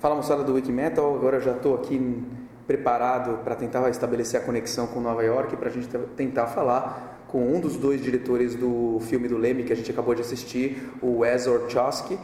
Fala 0.00 0.14
moçada 0.16 0.44
do 0.44 0.52
Wikimetal, 0.52 1.14
agora 1.14 1.38
eu 1.38 1.40
já 1.40 1.52
estou 1.52 1.74
aqui 1.74 2.22
preparado 2.66 3.42
para 3.42 3.54
tentar 3.54 3.88
estabelecer 3.88 4.40
a 4.40 4.44
conexão 4.44 4.86
com 4.86 5.00
Nova 5.00 5.22
York 5.22 5.56
para 5.56 5.68
a 5.68 5.72
gente 5.72 5.88
tentar 6.16 6.46
falar 6.46 7.26
com 7.28 7.52
um 7.52 7.58
dos 7.58 7.76
dois 7.76 8.02
diretores 8.02 8.54
do 8.54 9.00
filme 9.08 9.26
do 9.28 9.36
Leme 9.36 9.64
que 9.64 9.72
a 9.72 9.76
gente 9.76 9.90
acabou 9.90 10.14
de 10.14 10.20
assistir, 10.20 10.90
o 11.02 11.18
Wes 11.18 11.46
Orchowski. 11.46 12.18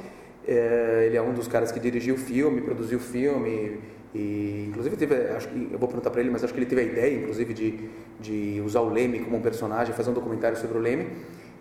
É, 0.50 1.04
ele 1.06 1.16
é 1.16 1.22
um 1.22 1.32
dos 1.32 1.46
caras 1.46 1.70
que 1.70 1.78
dirigiu 1.78 2.16
o 2.16 2.18
filme, 2.18 2.60
produziu 2.60 2.98
o 2.98 3.00
filme 3.00 3.78
e 4.12 4.66
inclusive 4.68 4.96
teve, 4.96 5.14
acho 5.28 5.46
que 5.46 5.68
eu 5.70 5.78
vou 5.78 5.86
perguntar 5.86 6.10
para 6.10 6.20
ele, 6.20 6.28
mas 6.28 6.42
acho 6.42 6.52
que 6.52 6.58
ele 6.58 6.66
teve 6.66 6.80
a 6.80 6.84
ideia, 6.84 7.16
inclusive, 7.20 7.54
de, 7.54 7.88
de 8.18 8.60
usar 8.60 8.80
o 8.80 8.88
Leme 8.88 9.20
como 9.20 9.36
um 9.36 9.40
personagem, 9.40 9.94
fazer 9.94 10.10
um 10.10 10.12
documentário 10.12 10.56
sobre 10.56 10.76
o 10.76 10.80
Leme. 10.80 11.06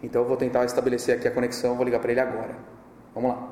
Então 0.01 0.23
eu 0.23 0.27
vou 0.27 0.35
tentar 0.35 0.65
estabelecer 0.65 1.15
aqui 1.15 1.27
a 1.27 1.31
conexão, 1.31 1.75
vou 1.75 1.85
ligar 1.85 1.99
para 1.99 2.11
ele 2.11 2.19
agora. 2.19 2.55
Vamos 3.13 3.29
lá. 3.29 3.48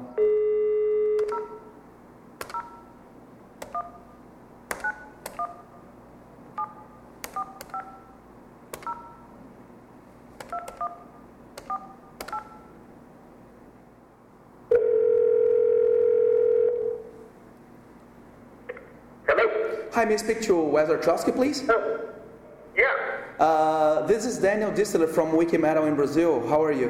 May 20.08 20.14
I 20.14 20.18
speak 20.18 20.42
to 20.44 20.56
Wes 20.56 20.90
please? 21.36 21.64
Yeah. 22.78 22.86
Uh, 23.40 24.06
this 24.08 24.26
is 24.26 24.38
Daniel 24.38 24.72
Distler 24.72 25.10
from 25.10 25.32
Wikimetal 25.32 25.88
in 25.88 25.96
Brazil. 25.96 26.48
How 26.48 26.64
are 26.64 26.72
you? 26.72 26.90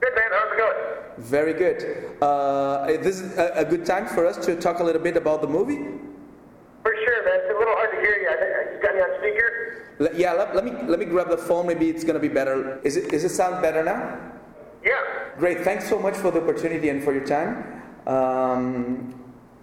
Good, 0.00 0.14
man. 0.14 0.30
How's 0.30 0.52
it 0.52 0.58
going? 0.58 0.76
Very 1.18 1.54
good. 1.54 2.16
Uh, 2.20 2.86
this 2.86 3.20
is 3.20 3.38
a, 3.38 3.52
a 3.56 3.64
good 3.64 3.86
time 3.86 4.06
for 4.06 4.26
us 4.26 4.44
to 4.44 4.56
talk 4.56 4.80
a 4.80 4.84
little 4.84 5.00
bit 5.00 5.16
about 5.16 5.40
the 5.40 5.46
movie. 5.46 5.78
For 6.82 6.94
sure, 7.04 7.24
man. 7.24 7.40
It's 7.42 7.54
a 7.54 7.58
little 7.58 7.74
hard 7.74 7.90
to 7.92 8.00
hear 8.00 8.16
you. 8.16 8.28
I 8.28 8.36
think 8.36 8.74
you 8.74 8.82
got 8.82 8.94
me 8.94 9.00
on 9.00 9.18
speaker. 9.20 10.12
Yeah, 10.14 10.32
let, 10.32 10.54
let 10.54 10.64
me 10.64 10.72
let 10.86 10.98
me 10.98 11.06
grab 11.06 11.30
the 11.30 11.38
phone. 11.38 11.66
Maybe 11.66 11.88
it's 11.88 12.04
gonna 12.04 12.18
be 12.18 12.28
better. 12.28 12.80
Is 12.82 12.96
it? 12.96 13.14
Is 13.14 13.24
it 13.24 13.30
sound 13.30 13.62
better 13.62 13.82
now? 13.82 14.18
Yeah. 14.84 14.92
Great. 15.38 15.60
Thanks 15.60 15.88
so 15.88 15.98
much 15.98 16.16
for 16.16 16.30
the 16.30 16.42
opportunity 16.42 16.90
and 16.90 17.02
for 17.02 17.14
your 17.14 17.24
time. 17.24 17.82
Um, 18.06 19.14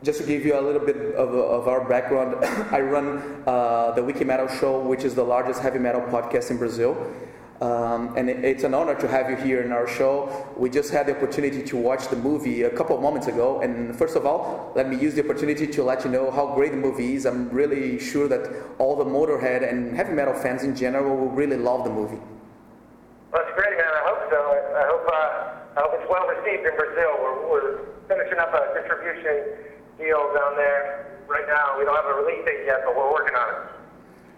just 0.03 0.19
to 0.19 0.27
give 0.27 0.45
you 0.45 0.59
a 0.59 0.61
little 0.61 0.85
bit 0.85 0.97
of, 1.15 1.33
of 1.33 1.67
our 1.67 1.87
background, 1.87 2.43
I 2.71 2.81
run 2.81 3.43
uh, 3.47 3.91
the 3.91 4.03
Wiki 4.03 4.23
Metal 4.23 4.47
Show, 4.47 4.79
which 4.79 5.03
is 5.03 5.15
the 5.15 5.23
largest 5.23 5.61
heavy 5.61 5.79
metal 5.79 6.01
podcast 6.01 6.51
in 6.51 6.57
Brazil. 6.57 6.97
Um, 7.61 8.17
and 8.17 8.29
it, 8.29 8.43
it's 8.43 8.65
an 8.65 8.73
honor 8.73 8.95
to 8.95 9.07
have 9.07 9.29
you 9.29 9.37
here 9.37 9.61
in 9.61 9.71
our 9.71 9.87
show. 9.87 10.47
We 10.57 10.69
just 10.69 10.91
had 10.91 11.07
the 11.07 11.15
opportunity 11.15 11.63
to 11.63 11.77
watch 11.77 12.09
the 12.09 12.17
movie 12.17 12.63
a 12.63 12.69
couple 12.69 12.95
of 12.95 13.01
moments 13.01 13.27
ago. 13.27 13.61
And 13.61 13.95
first 13.95 14.17
of 14.17 14.25
all, 14.25 14.73
let 14.75 14.89
me 14.89 14.97
use 14.97 15.13
the 15.13 15.23
opportunity 15.23 15.67
to 15.67 15.83
let 15.83 16.03
you 16.03 16.11
know 16.11 16.29
how 16.29 16.53
great 16.53 16.71
the 16.71 16.77
movie 16.77 17.15
is. 17.15 17.25
I'm 17.25 17.49
really 17.49 17.99
sure 17.99 18.27
that 18.27 18.51
all 18.79 18.97
the 18.97 19.05
Motorhead 19.05 19.67
and 19.69 19.95
heavy 19.95 20.11
metal 20.11 20.33
fans 20.33 20.63
in 20.63 20.75
general 20.75 21.15
will 21.15 21.29
really 21.31 21.57
love 21.57 21.85
the 21.85 21.89
movie. 21.89 22.19
That's 23.31 23.49
great, 23.55 23.77
man. 23.77 23.87
I 23.87 24.03
hope 24.03 24.29
so. 24.29 24.37
I, 24.37 24.83
I 24.83 24.85
hope 24.87 25.07
uh, 25.07 25.79
I 25.79 25.79
hope 25.81 25.91
it's 25.95 26.09
well 26.11 26.27
received 26.27 26.67
in 26.67 26.75
Brazil. 26.75 27.15
We're, 27.21 27.49
we're 27.49 27.79
finishing 28.09 28.39
up 28.39 28.53
a 28.53 28.75
distribution 28.77 29.72
deal 30.03 30.33
down 30.35 30.55
there 30.55 31.07
right 31.27 31.47
now. 31.47 31.79
We 31.79 31.85
don't 31.85 31.95
have 31.95 32.05
a 32.05 32.19
release 32.21 32.43
date 32.45 32.65
yet, 32.65 32.83
but 32.85 32.95
we're 32.95 33.11
working 33.11 33.35
on 33.35 33.47
it. 33.55 33.69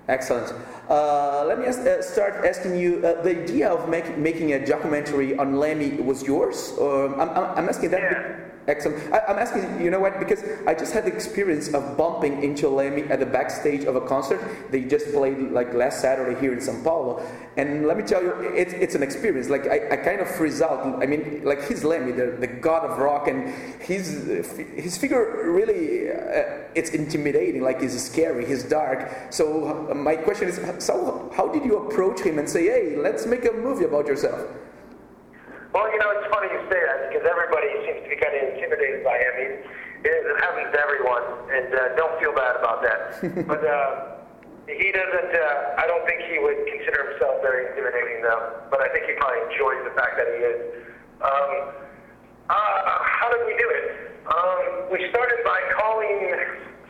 Excellent. 0.08 0.54
Uh, 0.88 1.44
let 1.46 1.58
me 1.58 1.66
ask, 1.66 1.80
uh, 1.80 2.02
start 2.02 2.46
asking 2.46 2.78
you 2.78 3.02
uh, 3.04 3.22
the 3.24 3.42
idea 3.42 3.70
of 3.70 3.90
make, 3.90 4.18
making 4.18 4.54
a 4.54 4.64
documentary 4.64 5.36
on 5.38 5.58
Lemmy 5.58 5.98
was 5.98 6.22
yours? 6.22 6.74
Um, 6.80 7.20
I'm, 7.20 7.30
I'm, 7.30 7.58
I'm 7.58 7.70
asking 7.70 7.90
that. 7.92 8.45
Excellent. 8.68 9.14
I, 9.14 9.20
I'm 9.28 9.38
asking, 9.38 9.80
you 9.80 9.92
know 9.92 10.00
what, 10.00 10.20
because 10.20 10.44
I 10.66 10.74
just 10.74 10.92
had 10.92 11.06
the 11.06 11.14
experience 11.14 11.72
of 11.74 11.98
bumping 11.98 12.44
into 12.44 12.68
Lemmy 12.68 13.04
at 13.04 13.20
the 13.20 13.26
backstage 13.26 13.84
of 13.84 13.96
a 13.96 14.02
concert. 14.02 14.42
They 14.72 14.82
just 14.82 15.12
played 15.14 15.38
like 15.52 15.74
last 15.74 16.02
Saturday 16.02 16.40
here 16.40 16.52
in 16.52 16.60
Sao 16.60 16.82
Paulo. 16.84 17.24
And 17.58 17.86
let 17.86 17.96
me 17.96 18.04
tell 18.04 18.24
you, 18.24 18.32
it's, 18.56 18.74
it's 18.74 18.96
an 18.96 19.04
experience. 19.04 19.50
Like, 19.50 19.68
I, 19.68 19.90
I 19.92 19.98
kind 19.98 20.20
of 20.20 20.28
freeze 20.28 20.62
out. 20.62 21.02
I 21.02 21.06
mean, 21.06 21.42
like, 21.44 21.68
he's 21.68 21.84
Lemmy, 21.84 22.12
the, 22.12 22.38
the 22.40 22.48
god 22.48 22.84
of 22.90 22.98
rock, 22.98 23.28
and 23.28 23.50
his, 23.82 24.26
his 24.76 24.98
figure 24.98 25.52
really, 25.52 26.10
uh, 26.12 26.68
it's 26.74 26.90
intimidating. 26.90 27.62
Like, 27.62 27.82
he's 27.82 28.04
scary, 28.04 28.46
he's 28.46 28.64
dark. 28.64 29.32
So, 29.32 29.88
uh, 29.92 29.94
my 29.94 30.16
question 30.16 30.50
is, 30.50 30.60
so 30.84 31.32
how 31.36 31.48
did 31.48 31.64
you 31.64 31.78
approach 31.78 32.20
him 32.20 32.40
and 32.40 32.50
say, 32.50 32.66
hey, 32.66 32.96
let's 32.98 33.26
make 33.26 33.46
a 33.46 33.52
movie 33.54 33.86
about 33.86 34.08
yourself? 34.08 34.50
Well, 35.72 35.92
you 35.92 36.00
know, 36.00 36.12
it's 36.12 36.34
funny 36.34 36.48
you 36.52 36.60
say 36.72 36.80
that 36.88 37.12
because 37.12 37.28
everybody 37.30 37.65
be 38.16 38.24
kind 38.24 38.36
of 38.36 38.56
intimidated 38.56 39.04
by 39.04 39.20
him. 39.20 39.34
He's, 39.44 39.58
It, 40.06 40.22
it 40.22 40.38
happens 40.40 40.70
to 40.72 40.80
everyone, 40.80 41.26
and 41.52 41.70
uh, 41.74 41.80
don't 42.00 42.16
feel 42.22 42.32
bad 42.32 42.56
about 42.62 42.80
that. 42.86 43.02
but 43.50 43.62
uh, 43.66 44.22
he 44.70 44.94
doesn't. 44.94 45.32
Uh, 45.34 45.82
I 45.82 45.86
don't 45.90 46.06
think 46.08 46.22
he 46.32 46.40
would 46.40 46.62
consider 46.70 47.12
himself 47.12 47.42
very 47.42 47.74
intimidating, 47.74 48.22
though. 48.22 48.70
But 48.70 48.86
I 48.86 48.94
think 48.94 49.10
he 49.10 49.18
probably 49.18 49.42
enjoys 49.52 49.82
the 49.84 49.94
fact 49.98 50.16
that 50.22 50.30
he 50.30 50.40
is. 50.46 50.60
Um, 51.26 51.52
uh, 52.46 53.02
how 53.02 53.34
did 53.34 53.50
we 53.50 53.58
do 53.58 53.66
it? 53.66 53.86
Um, 54.30 54.94
we 54.94 55.02
started 55.10 55.42
by 55.42 55.58
calling 55.74 56.14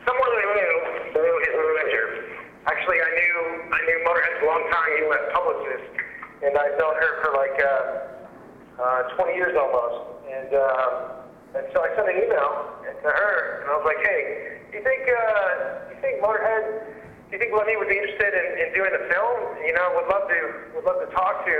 someone 0.04 0.30
we 0.36 0.44
knew, 0.52 0.74
knew 1.16 1.36
his 1.40 1.54
manager. 1.56 2.06
Actually, 2.68 3.00
I 3.00 3.10
knew 3.16 3.36
I 3.72 3.80
knew 3.80 3.98
Motorhead's 4.04 4.42
longtime 4.44 4.92
U.S. 5.08 5.24
publicist, 5.32 5.88
and 6.44 6.52
I've 6.52 6.76
known 6.76 6.96
her 7.00 7.12
for 7.24 7.30
like 7.32 7.56
uh, 7.64 8.84
uh, 9.08 9.16
20 9.24 9.32
years 9.40 9.56
almost. 9.56 10.15
And 10.26 10.50
uh, 10.50 11.56
and 11.56 11.64
so 11.72 11.80
I 11.80 11.88
sent 11.94 12.10
an 12.10 12.18
email 12.18 12.50
to 12.82 13.08
her, 13.08 13.62
and 13.62 13.70
I 13.70 13.74
was 13.78 13.86
like, 13.86 14.02
Hey, 14.02 14.58
do 14.70 14.78
you 14.78 14.84
think 14.84 15.06
uh, 15.06 15.86
do 15.86 15.94
you 15.94 16.00
think 16.02 16.18
Motorhead? 16.18 16.92
Do 17.26 17.34
you 17.34 17.40
think 17.42 17.54
Lemmy 17.54 17.74
would 17.74 17.90
be 17.90 17.98
interested 17.98 18.34
in, 18.34 18.46
in 18.66 18.68
doing 18.74 18.94
the 18.94 19.06
film? 19.10 19.38
You 19.66 19.74
know, 19.74 19.86
would 19.98 20.10
love 20.10 20.26
to 20.26 20.40
would 20.74 20.86
love 20.86 20.98
to 21.02 21.10
talk 21.14 21.46
to 21.46 21.56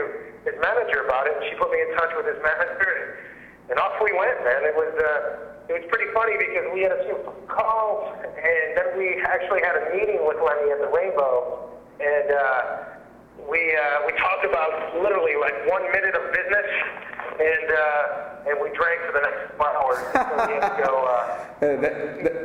his 0.46 0.54
manager 0.62 1.06
about 1.06 1.26
it. 1.26 1.34
And 1.38 1.44
she 1.50 1.54
put 1.58 1.70
me 1.70 1.78
in 1.82 1.90
touch 1.94 2.10
with 2.14 2.26
his 2.26 2.38
manager, 2.42 3.22
and 3.70 3.78
off 3.78 3.98
we 4.02 4.14
went, 4.14 4.42
man. 4.42 4.66
It 4.66 4.74
was 4.74 4.94
uh, 4.94 5.70
it 5.70 5.74
was 5.82 5.86
pretty 5.90 6.10
funny 6.14 6.38
because 6.38 6.66
we 6.70 6.82
had 6.86 6.94
a 6.94 7.02
few 7.06 7.18
calls, 7.50 8.14
and 8.22 8.66
then 8.78 8.98
we 8.98 9.18
actually 9.26 9.62
had 9.62 9.74
a 9.74 9.84
meeting 9.94 10.22
with 10.22 10.38
Lemmy 10.38 10.70
at 10.70 10.78
the 10.78 10.90
Rainbow, 10.90 11.70
and 11.98 12.28
uh, 12.30 12.98
we 13.44 13.60
uh, 13.76 14.06
we 14.08 14.12
talked 14.16 14.44
about 14.44 14.96
literally 15.02 15.36
like 15.36 15.54
one 15.68 15.84
minute 15.92 16.16
of 16.16 16.32
business, 16.32 16.68
and 17.36 17.66
uh, 17.68 18.48
and 18.48 18.56
we 18.62 18.72
drank 18.72 18.98
for 19.04 19.12
the 19.12 19.22
next 19.22 19.52
four 19.60 19.68
hours. 19.68 20.00
so 20.16 20.46
we 20.48 20.54
had 20.56 20.76
to 20.76 20.82
go. 20.82 21.04
Uh, 21.04 21.42
Uh, 21.56 21.72
that, 21.80 22.20
that, 22.20 22.36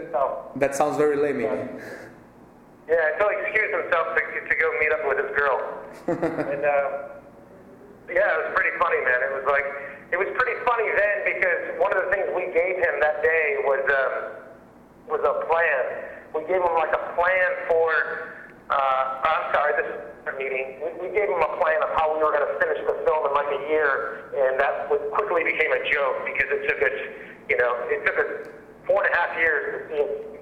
that 0.55 0.71
sounds 0.73 0.95
very 0.95 1.17
lame. 1.19 1.41
yeah, 1.43 3.11
until 3.11 3.27
he 3.27 3.35
excused 3.43 3.75
himself 3.75 4.07
to, 4.15 4.23
to 4.47 4.55
go 4.55 4.71
meet 4.79 4.87
up 4.95 5.03
with 5.03 5.19
his 5.19 5.27
girl. 5.35 5.59
and 6.47 6.63
uh, 6.63 7.11
yeah, 8.07 8.31
it 8.31 8.39
was 8.39 8.55
pretty 8.55 8.71
funny, 8.79 9.03
man. 9.03 9.19
It 9.19 9.35
was 9.35 9.43
like 9.51 9.67
it 10.15 10.15
was 10.15 10.31
pretty 10.31 10.55
funny 10.63 10.87
then 10.95 11.15
because 11.27 11.75
one 11.75 11.91
of 11.91 12.07
the 12.07 12.09
things 12.15 12.23
we 12.31 12.55
gave 12.55 12.79
him 12.79 13.03
that 13.03 13.19
day 13.19 13.59
was 13.67 13.83
um, 13.83 14.13
was 15.11 15.19
a 15.27 15.43
plan. 15.51 16.07
We 16.31 16.47
gave 16.47 16.63
him 16.63 16.75
like 16.79 16.95
a 16.95 17.11
plan 17.11 17.49
for. 17.67 17.91
Uh, 18.71 19.03
I'm 19.27 19.45
sorry, 19.53 19.73
this 19.83 19.89
is 19.91 19.99
meeting. 20.39 20.79
We, 20.79 20.89
we 21.03 21.07
gave 21.13 21.27
him 21.27 21.43
a 21.43 21.51
plan 21.59 21.83
of 21.83 21.91
how 21.99 22.15
we 22.15 22.23
were 22.23 22.31
going 22.31 22.47
to 22.47 22.55
finish 22.55 22.79
the 22.87 22.95
film 23.03 23.27
in 23.27 23.33
like 23.35 23.51
a 23.51 23.61
year, 23.67 24.31
and 24.31 24.55
that 24.59 24.87
was, 24.87 25.03
quickly 25.11 25.43
became 25.43 25.71
a 25.75 25.83
joke 25.91 26.23
because 26.23 26.47
it 26.55 26.61
took 26.71 26.79
us, 26.79 26.97
you 27.51 27.57
know, 27.59 27.71
it 27.91 27.99
took 28.07 28.15
us 28.15 28.31
four 28.87 29.03
and 29.03 29.11
a 29.11 29.17
half 29.17 29.35
years 29.37 29.61
to 29.67 29.79
see 29.91 30.39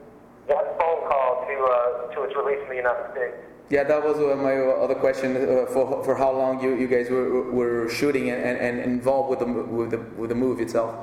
that 0.47 0.77
phone 0.77 1.01
call 1.09 1.45
to 1.49 1.55
uh, 1.57 2.13
to 2.13 2.23
its 2.23 2.35
release 2.35 2.61
in 2.63 2.69
the 2.69 2.75
United 2.75 3.11
States. 3.13 3.37
Yeah, 3.69 3.83
that 3.83 4.03
was 4.03 4.17
uh, 4.17 4.35
my 4.35 4.57
other 4.57 4.95
question 4.95 5.35
uh, 5.37 5.65
for 5.73 6.03
for 6.03 6.15
how 6.15 6.31
long 6.31 6.61
you, 6.61 6.75
you 6.75 6.87
guys 6.87 7.09
were, 7.09 7.51
were 7.51 7.89
shooting 7.89 8.29
and, 8.29 8.57
and 8.57 8.79
involved 8.79 9.29
with 9.29 9.39
the 9.39 9.45
with 9.45 9.91
the 9.91 9.99
with 10.17 10.29
the 10.29 10.35
movie 10.35 10.63
itself. 10.63 10.93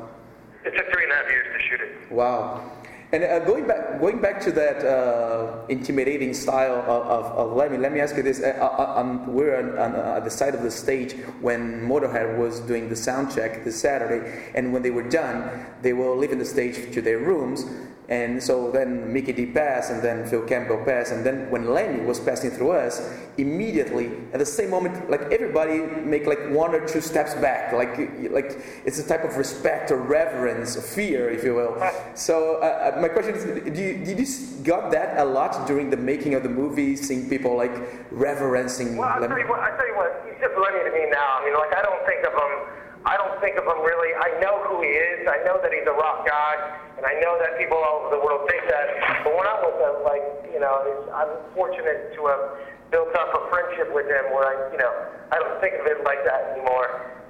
It 0.64 0.74
took 0.76 0.90
three 0.92 1.04
and 1.04 1.12
a 1.12 1.16
half 1.16 1.30
years 1.30 1.46
to 1.54 1.68
shoot 1.68 1.80
it. 1.80 2.12
Wow. 2.12 2.70
And 3.12 3.22
uh, 3.22 3.38
going 3.40 3.68
back, 3.68 4.00
going 4.00 4.20
back 4.20 4.40
to 4.42 4.52
that 4.52 4.84
uh, 4.84 5.64
intimidating 5.68 6.34
style 6.34 6.74
of, 6.74 7.06
of, 7.06 7.24
of 7.26 7.56
Lemmy, 7.56 7.78
let 7.78 7.92
me 7.92 8.00
ask 8.00 8.16
you 8.16 8.22
this: 8.22 8.40
uh, 8.42 8.58
uh, 8.60 9.00
um, 9.00 9.32
we're 9.32 9.56
on, 9.56 9.78
on, 9.78 9.94
uh, 9.94 10.14
at 10.16 10.24
the 10.24 10.30
side 10.30 10.54
of 10.56 10.62
the 10.62 10.70
stage 10.70 11.12
when 11.40 11.86
Motorhead 11.86 12.36
was 12.36 12.58
doing 12.60 12.88
the 12.88 12.96
sound 12.96 13.32
check 13.32 13.64
this 13.64 13.80
Saturday, 13.80 14.50
and 14.54 14.72
when 14.72 14.82
they 14.82 14.90
were 14.90 15.08
done, 15.08 15.66
they 15.82 15.92
were 15.92 16.16
leaving 16.16 16.38
the 16.38 16.44
stage 16.44 16.92
to 16.92 17.00
their 17.00 17.18
rooms. 17.18 17.64
And 18.08 18.40
so 18.40 18.70
then 18.70 19.12
Mickey 19.12 19.32
D 19.32 19.46
passed, 19.46 19.90
and 19.90 20.00
then 20.00 20.26
Phil 20.26 20.42
Campbell 20.42 20.82
passed, 20.84 21.10
and 21.10 21.26
then 21.26 21.50
when 21.50 21.74
Lemmy 21.74 22.04
was 22.04 22.20
passing 22.20 22.50
through 22.50 22.70
us, 22.70 23.02
immediately 23.36 24.12
at 24.32 24.38
the 24.38 24.46
same 24.46 24.70
moment, 24.70 25.10
like 25.10 25.22
everybody 25.32 25.80
make 26.04 26.24
like 26.26 26.38
one 26.50 26.72
or 26.72 26.86
two 26.86 27.00
steps 27.00 27.34
back, 27.34 27.72
like 27.72 27.98
like 28.30 28.62
it's 28.84 29.00
a 29.00 29.06
type 29.06 29.24
of 29.24 29.36
respect 29.36 29.90
or 29.90 29.96
reverence 29.96 30.76
or 30.76 30.82
fear, 30.82 31.30
if 31.30 31.42
you 31.42 31.54
will. 31.54 31.74
So 32.14 32.62
uh, 32.62 32.94
uh, 32.94 33.00
my 33.00 33.08
question 33.08 33.34
is, 33.34 33.44
do 33.44 33.82
you, 33.82 34.04
did 34.04 34.18
you 34.20 34.26
got 34.62 34.92
that 34.92 35.18
a 35.18 35.24
lot 35.24 35.66
during 35.66 35.90
the 35.90 35.96
making 35.96 36.34
of 36.34 36.44
the 36.44 36.48
movie, 36.48 36.94
seeing 36.94 37.28
people 37.28 37.56
like 37.56 37.74
reverencing 38.12 38.96
Well, 38.96 39.08
I 39.08 39.26
tell 39.26 39.38
you 39.38 39.48
what, 39.48 39.60
I 39.60 39.76
tell 39.76 39.86
you 39.86 39.96
what, 39.96 40.22
he's 40.30 40.38
just 40.40 40.54
Lenny 40.54 40.84
to 40.84 40.92
me 40.94 41.10
now. 41.10 41.42
I 41.42 41.44
mean, 41.44 41.54
like 41.54 41.74
I 41.74 41.82
don't 41.82 42.06
think 42.06 42.24
of 42.24 42.32
him. 42.34 42.85
I 43.06 43.14
don't 43.14 43.38
think 43.38 43.54
of 43.54 43.62
him 43.62 43.80
really. 43.86 44.10
I 44.18 44.34
know 44.42 44.58
who 44.66 44.82
he 44.82 44.90
is. 44.90 45.30
I 45.30 45.38
know 45.46 45.62
that 45.62 45.70
he's 45.70 45.86
a 45.86 45.94
rock 45.94 46.26
god, 46.26 46.58
and 46.98 47.06
I 47.06 47.14
know 47.22 47.38
that 47.38 47.54
people 47.54 47.78
all 47.78 48.02
over 48.02 48.18
the 48.18 48.22
world 48.22 48.50
think 48.50 48.66
that. 48.66 49.22
But 49.22 49.30
when 49.30 49.46
I'm 49.46 49.62
with 49.62 49.78
him, 49.78 49.96
like 50.02 50.26
you 50.50 50.58
know, 50.58 51.06
I'm 51.14 51.30
fortunate 51.54 52.10
to 52.18 52.20
have 52.26 52.42
built 52.90 53.14
up 53.14 53.30
a 53.30 53.42
friendship 53.46 53.94
with 53.94 54.10
him 54.10 54.34
where 54.34 54.50
I, 54.50 54.54
you 54.74 54.78
know, 54.82 54.90
I 55.30 55.38
don't 55.38 55.54
think 55.62 55.78
of 55.78 55.86
it 55.86 56.02
like 56.02 56.22
that 56.26 56.58
anymore. 56.58 56.86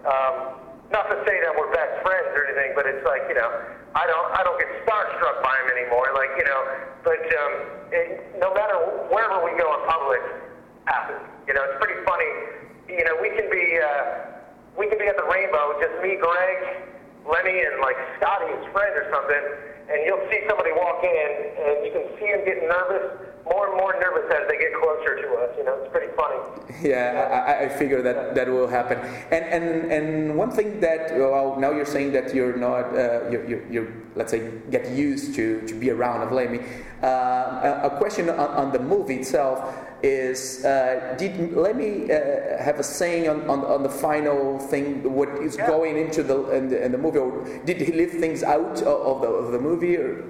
Um, 0.08 0.64
not 0.88 1.12
to 1.12 1.20
say 1.28 1.44
that 1.44 1.52
we're 1.52 1.68
best 1.76 2.00
friends 2.00 2.32
or 2.32 2.48
anything, 2.48 2.72
but 2.72 2.88
it's 2.88 3.04
like 3.04 3.28
you 3.28 3.36
know, 3.36 3.50
I 3.92 4.08
don't 4.08 4.28
I 4.32 4.40
don't 4.48 4.56
get 4.56 4.72
starstruck 4.88 5.44
by 5.44 5.54
him 5.60 5.76
anymore. 5.76 6.08
Like 6.16 6.32
you 6.40 6.46
know, 6.48 6.60
but 7.04 7.20
um, 7.20 7.52
it, 7.92 8.40
no 8.40 8.48
matter 8.56 8.80
wherever 9.12 9.44
we 9.44 9.52
go 9.60 9.68
in 9.76 9.80
public, 9.84 10.24
happens. 10.88 11.20
You 11.44 11.52
know, 11.52 11.62
it's 11.68 11.78
pretty 11.84 12.00
funny. 12.08 12.32
You 12.88 13.04
know, 13.04 13.20
we 13.20 13.28
can 13.34 13.50
be 13.50 13.64
uh, 13.76 14.35
we 14.78 14.88
can 14.88 14.98
be 14.98 15.06
at 15.06 15.16
the 15.16 15.24
Rainbow, 15.24 15.80
just 15.80 15.96
me, 16.02 16.16
Greg, 16.20 16.58
Lenny, 17.24 17.64
and 17.64 17.80
like 17.80 17.96
Scotty, 18.18 18.52
his 18.52 18.64
friend 18.72 18.92
or 18.94 19.08
something, 19.10 19.44
and 19.90 20.04
you'll 20.04 20.22
see 20.30 20.40
somebody 20.48 20.70
walk 20.72 21.02
in, 21.02 21.30
and 21.58 21.86
you 21.86 21.92
can 21.92 22.06
see 22.18 22.26
him 22.26 22.44
getting 22.44 22.68
nervous, 22.68 23.26
more 23.44 23.68
and 23.68 23.76
more 23.78 23.94
nervous 23.98 24.30
as 24.30 24.46
they 24.48 24.58
get 24.58 24.74
closer 24.74 25.22
to 25.22 25.28
us. 25.42 25.50
You 25.56 25.64
know, 25.64 25.78
it's 25.82 25.90
pretty 25.92 26.12
funny. 26.14 26.38
Yeah, 26.82 27.44
I, 27.46 27.64
I 27.64 27.68
figure 27.68 28.02
that 28.02 28.34
that 28.34 28.48
will 28.48 28.66
happen. 28.66 28.98
And 29.30 29.44
and 29.44 29.92
and 29.92 30.36
one 30.36 30.50
thing 30.50 30.80
that 30.80 31.16
well, 31.16 31.56
now 31.58 31.70
you're 31.70 31.86
saying 31.86 32.12
that 32.12 32.34
you're 32.34 32.56
not 32.56 32.92
uh, 32.94 33.30
you're, 33.30 33.46
you're, 33.48 33.72
you're 33.72 33.92
let's 34.14 34.30
say 34.30 34.50
get 34.70 34.90
used 34.90 35.34
to 35.36 35.66
to 35.66 35.74
be 35.74 35.90
around 35.90 36.22
of 36.22 36.32
Lemmy. 36.32 36.60
Uh, 37.02 37.06
a, 37.06 37.80
a 37.84 37.98
question 37.98 38.28
on, 38.28 38.38
on 38.38 38.72
the 38.72 38.78
movie 38.78 39.16
itself 39.16 39.85
is 40.06 40.64
uh, 40.64 41.14
did 41.18 41.34
Lemmy 41.52 42.10
uh, 42.10 42.62
have 42.62 42.78
a 42.78 42.82
saying 42.82 43.28
on, 43.28 43.38
on, 43.50 43.60
on 43.64 43.82
the 43.82 43.88
final 43.88 44.58
thing 44.58 45.02
what 45.12 45.28
is 45.42 45.56
going 45.56 45.96
into 45.98 46.22
the 46.22 46.38
in, 46.50 46.68
the 46.68 46.84
in 46.84 46.92
the 46.92 46.98
movie 46.98 47.18
or 47.18 47.44
did 47.64 47.80
he 47.80 47.92
leave 47.92 48.12
things 48.12 48.42
out 48.42 48.78
of, 48.82 48.98
of 49.10 49.22
the 49.22 49.28
of 49.28 49.52
the 49.52 49.58
movie 49.58 49.96
or 49.96 50.24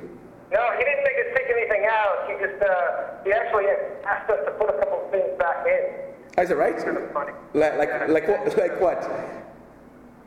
No, 0.56 0.62
he 0.78 0.82
didn't 0.88 1.04
make 1.08 1.18
us 1.24 1.30
take 1.36 1.48
anything 1.58 1.84
out. 2.00 2.16
He 2.28 2.34
just 2.44 2.58
uh, 2.62 3.24
he 3.24 3.30
actually 3.32 3.66
asked 4.06 4.30
us 4.30 4.40
to 4.46 4.52
put 4.58 4.70
a 4.74 4.76
couple 4.80 5.04
of 5.04 5.10
things 5.10 5.30
back 5.38 5.66
in. 5.66 5.82
is 6.42 6.50
it 6.50 6.56
right? 6.56 6.76
funny. 7.12 7.32
Like 7.52 7.76
like 7.76 8.08
like 8.08 8.26
what 8.28 8.56
like 8.56 8.80
what? 8.80 9.00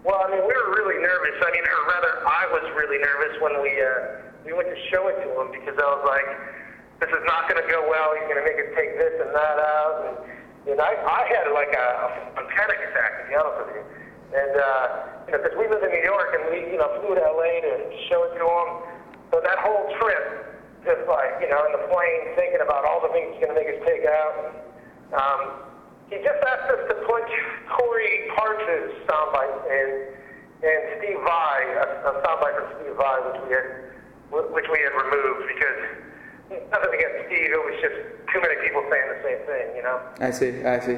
Well, 0.05 0.21
I 0.25 0.31
mean, 0.31 0.43
we 0.47 0.53
were 0.59 0.71
really 0.79 0.99
nervous. 1.01 1.35
I 1.43 1.49
mean, 1.51 1.65
or 1.67 1.81
rather, 1.91 2.13
I 2.23 2.43
was 2.55 2.65
really 2.79 2.99
nervous 3.09 3.33
when 3.43 3.55
we 3.65 3.71
uh, 3.81 3.91
we 4.45 4.53
went 4.53 4.69
to 4.69 4.79
show 4.91 5.07
it 5.11 5.17
to 5.23 5.27
him 5.41 5.47
because 5.51 5.75
I 5.75 5.87
was 5.95 6.03
like, 6.07 6.29
"This 6.99 7.09
is 7.09 7.23
not 7.25 7.47
going 7.47 7.59
to 7.59 7.67
go 7.67 7.83
well. 7.87 8.15
He's 8.19 8.27
going 8.27 8.43
to 8.43 8.47
make 8.47 8.59
us 8.59 8.69
take 8.75 8.95
this 8.99 9.15
and 9.19 9.31
that 9.31 9.57
out." 9.59 9.95
And, 10.03 10.15
and 10.75 10.77
I, 10.79 10.91
I 10.93 11.21
had 11.27 11.49
like 11.55 11.73
a, 11.73 11.89
a 12.39 12.43
panic 12.51 12.79
attack, 12.91 13.11
to 13.19 13.23
be 13.27 13.33
honest 13.35 13.57
with 13.65 13.71
you. 13.79 13.83
And 14.29 14.53
uh, 14.53 14.85
you 15.25 15.31
know, 15.33 15.39
because 15.41 15.57
we 15.57 15.65
live 15.65 15.81
in 15.81 15.89
New 15.89 16.05
York 16.05 16.29
and 16.37 16.43
we, 16.53 16.69
you 16.69 16.77
know, 16.77 16.89
flew 17.01 17.17
to 17.17 17.23
LA 17.25 17.65
to 17.65 17.73
show 18.11 18.29
it 18.29 18.37
to 18.37 18.45
him. 18.45 18.69
So 19.33 19.41
that 19.41 19.57
whole 19.65 19.89
trip, 19.97 20.53
just 20.85 21.01
like 21.09 21.41
you 21.41 21.49
know, 21.49 21.65
in 21.65 21.73
the 21.73 21.85
plane, 21.89 22.37
thinking 22.37 22.61
about 22.61 22.85
all 22.85 23.01
the 23.01 23.09
things 23.09 23.33
he's 23.33 23.41
going 23.41 23.53
to 23.53 23.59
make 23.59 23.69
us 23.73 23.81
take 23.89 24.05
out. 24.05 24.33
Um, 25.17 25.41
he 26.13 26.17
just 26.21 26.41
asked 26.41 26.69
us 26.73 26.83
to 26.89 26.95
put 27.05 27.25
Corey 27.73 28.29
Parch's 28.33 28.93
soundbite 29.05 29.57
in, 29.69 29.89
and 30.65 30.81
Steve 30.97 31.21
Vai, 31.21 31.57
a, 31.81 31.85
a 32.09 32.11
soundbite 32.25 32.55
from 32.57 32.67
Steve 32.81 32.97
Vai, 32.97 33.17
which 33.29 33.39
we 33.45 33.49
had, 33.53 33.67
which 34.53 34.69
we 34.69 34.77
had 34.81 34.93
removed 34.93 35.45
because 35.49 35.79
nothing 36.49 36.93
against 36.93 37.27
Steve, 37.27 37.51
it 37.51 37.63
was 37.63 37.77
just 37.81 37.97
too 38.31 38.41
many 38.41 38.55
people 38.63 38.81
saying 38.89 39.07
the 39.09 39.21
same 39.23 39.41
thing, 39.45 39.75
you 39.75 39.83
know. 39.83 39.99
I 40.19 40.31
see, 40.31 40.63
I 40.65 40.79
see. 40.79 40.95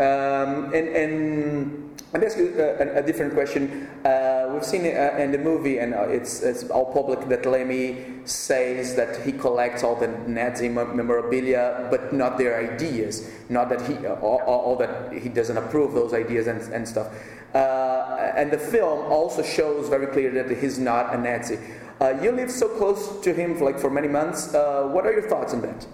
Um, 0.00 0.74
and, 0.74 0.88
and 0.88 2.00
let 2.12 2.20
me 2.20 2.26
ask 2.26 2.38
you 2.38 2.54
uh, 2.58 2.84
a, 2.84 2.98
a 2.98 3.02
different 3.02 3.34
question. 3.34 3.88
Uh, 4.04 4.50
we've 4.52 4.64
seen 4.64 4.82
uh, 4.82 5.16
in 5.18 5.32
the 5.32 5.38
movie, 5.38 5.78
and 5.78 5.94
uh, 5.94 6.02
it's, 6.02 6.42
it's 6.42 6.64
all 6.70 6.92
public, 6.92 7.28
that 7.28 7.46
Lemmy 7.46 8.04
says 8.24 8.96
that 8.96 9.22
he 9.22 9.32
collects 9.32 9.82
all 9.82 9.94
the 9.94 10.08
Nazi 10.26 10.68
memorabilia, 10.68 11.88
but 11.90 12.12
not 12.12 12.38
their 12.38 12.58
ideas. 12.58 13.30
Not 13.48 13.68
that 13.68 13.82
he, 13.82 13.94
uh, 14.06 14.14
all, 14.14 14.40
all 14.40 14.76
that 14.76 15.12
he 15.12 15.28
doesn't 15.28 15.56
approve 15.56 15.92
those 15.92 16.14
ideas 16.14 16.46
and, 16.46 16.60
and 16.72 16.86
stuff. 16.86 17.08
Uh, 17.54 18.32
and 18.36 18.50
the 18.50 18.58
film 18.58 19.12
also 19.12 19.42
shows 19.42 19.88
very 19.88 20.08
clearly 20.08 20.42
that 20.42 20.58
he's 20.58 20.78
not 20.78 21.14
a 21.14 21.18
Nazi. 21.18 21.58
Uh, 22.00 22.18
you 22.20 22.32
live 22.32 22.50
so 22.50 22.68
close 22.68 23.20
to 23.22 23.32
him 23.32 23.54
for 23.56 23.64
like 23.64 23.78
for 23.78 23.90
many 23.90 24.08
months. 24.08 24.52
Uh, 24.54 24.88
what 24.90 25.06
are 25.06 25.12
your 25.12 25.28
thoughts 25.28 25.54
on 25.54 25.62
that? 25.62 25.86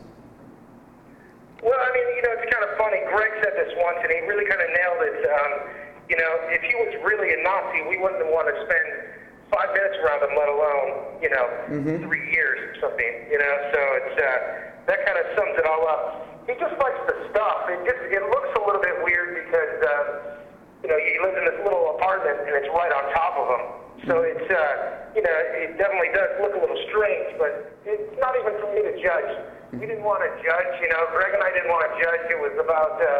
Well, 1.62 1.76
I 1.76 1.90
mean, 1.92 2.08
you 2.16 2.22
know, 2.24 2.32
it's 2.40 2.48
kind 2.48 2.64
of 2.64 2.72
funny. 2.80 3.04
Greg 3.12 3.32
said 3.44 3.52
this 3.52 3.68
once, 3.76 4.00
and 4.00 4.08
he 4.08 4.20
really 4.24 4.48
kind 4.48 4.62
of 4.64 4.68
nailed 4.72 5.02
it. 5.12 5.18
Um, 5.28 5.52
you 6.08 6.16
know, 6.16 6.32
if 6.48 6.62
he 6.64 6.72
was 6.80 6.96
really 7.04 7.28
a 7.36 7.40
Nazi, 7.44 7.84
we 7.84 8.00
wouldn't 8.00 8.24
want 8.32 8.48
to 8.48 8.56
spend 8.64 8.88
five 9.52 9.68
minutes 9.76 10.00
around 10.00 10.24
them, 10.24 10.32
let 10.40 10.48
alone 10.48 10.88
you 11.20 11.28
know 11.28 11.46
Mhm. 11.68 12.00
three 12.08 12.32
years 12.32 12.58
or 12.64 12.80
something. 12.80 13.12
You 13.30 13.38
know, 13.38 13.54
so 13.70 13.78
it's 14.00 14.16
uh, 14.16 14.38
that 14.88 15.04
kind 15.04 15.18
of 15.20 15.26
sums 15.36 15.54
it 15.60 15.66
all 15.68 15.84
up. 15.86 16.26
He 16.48 16.56
just 16.56 16.74
likes 16.80 17.00
the 17.12 17.16
stuff. 17.28 17.68
It 17.68 17.84
just 17.84 18.00
it 18.08 18.24
looks 18.32 18.50
a 18.56 18.62
little 18.64 18.80
bit 18.80 19.04
weird 19.04 19.36
because 19.44 19.76
um, 19.84 20.06
you 20.82 20.88
know 20.88 20.96
he 20.96 21.12
lives 21.20 21.36
in 21.36 21.44
this 21.44 21.60
little 21.60 21.92
apartment 22.00 22.40
and 22.48 22.56
it's 22.56 22.72
right 22.72 22.90
on 22.90 23.04
top 23.12 23.36
of 23.36 23.46
him. 23.52 23.62
So 24.08 24.24
it's 24.24 24.48
uh, 24.48 25.12
you 25.12 25.20
know 25.20 25.36
it 25.60 25.76
definitely 25.76 26.12
does 26.16 26.40
look 26.40 26.56
a 26.56 26.60
little 26.60 26.80
strange, 26.88 27.36
but 27.36 27.76
it's 27.84 28.16
not 28.16 28.32
even 28.40 28.56
for 28.56 28.72
me 28.72 28.80
to 28.80 28.94
judge. 29.02 29.32
We 29.76 29.84
didn't 29.84 30.04
want 30.04 30.24
to 30.24 30.30
judge. 30.40 30.72
You 30.80 30.88
know, 30.88 31.04
Greg 31.12 31.36
and 31.36 31.44
I 31.44 31.52
didn't 31.52 31.68
want 31.68 31.84
to 31.84 31.92
judge. 32.00 32.24
It 32.32 32.40
was 32.40 32.56
about 32.56 32.96
uh, 32.96 33.10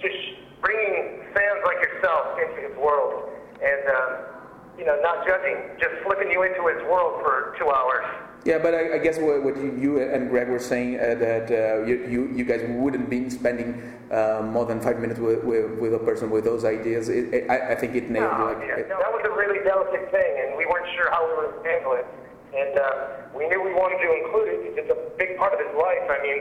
just 0.00 0.16
bringing 0.64 1.22
fans 1.36 1.60
like 1.68 1.80
yourself 1.84 2.40
into 2.40 2.68
his 2.68 2.76
world 2.78 3.28
and. 3.60 3.84
Um, 3.88 4.34
you 4.78 4.84
know, 4.84 4.98
not 5.02 5.26
judging, 5.26 5.70
just 5.78 5.94
flipping 6.02 6.30
you 6.30 6.42
into 6.42 6.66
his 6.66 6.82
world 6.90 7.22
for 7.22 7.54
two 7.58 7.70
hours. 7.70 8.02
Yeah, 8.44 8.58
but 8.58 8.74
I, 8.74 8.96
I 8.96 8.98
guess 8.98 9.18
what, 9.18 9.42
what 9.42 9.56
you, 9.56 9.72
you 9.80 10.00
and 10.00 10.28
Greg 10.28 10.48
were 10.48 10.58
saying 10.58 11.00
uh, 11.00 11.14
that 11.16 11.48
uh, 11.48 11.86
you, 11.88 12.04
you 12.06 12.20
you 12.36 12.44
guys 12.44 12.60
wouldn't 12.68 13.08
be 13.08 13.30
spending 13.30 13.80
uh, 14.12 14.42
more 14.44 14.66
than 14.66 14.80
five 14.84 15.00
minutes 15.00 15.18
with, 15.18 15.42
with, 15.44 15.78
with 15.80 15.94
a 15.94 15.98
person 15.98 16.28
with 16.28 16.44
those 16.44 16.62
ideas. 16.64 17.08
It, 17.08 17.32
it, 17.32 17.50
I, 17.50 17.72
I 17.72 17.74
think 17.74 17.94
it 17.96 18.10
nailed 18.10 18.36
No, 18.36 18.48
it. 18.52 18.58
yeah, 18.68 18.84
no, 18.84 19.00
that 19.00 19.12
was 19.16 19.24
a 19.24 19.32
really 19.32 19.64
delicate 19.64 20.10
thing, 20.12 20.32
and 20.44 20.58
we 20.60 20.66
weren't 20.66 20.84
sure 20.94 21.08
how 21.10 21.24
we 21.24 21.32
were 21.40 21.56
going 21.56 21.64
to 21.64 21.70
handle 21.72 21.92
it. 21.96 22.06
And 22.52 22.78
uh, 22.78 23.32
we 23.34 23.48
knew 23.48 23.64
we 23.64 23.72
wanted 23.72 23.98
to 24.04 24.10
include 24.12 24.48
it 24.52 24.58
because 24.62 24.76
it's 24.86 24.92
a 24.92 25.00
big 25.16 25.38
part 25.40 25.56
of 25.56 25.58
his 25.64 25.72
life. 25.74 26.04
I 26.12 26.20
mean, 26.20 26.38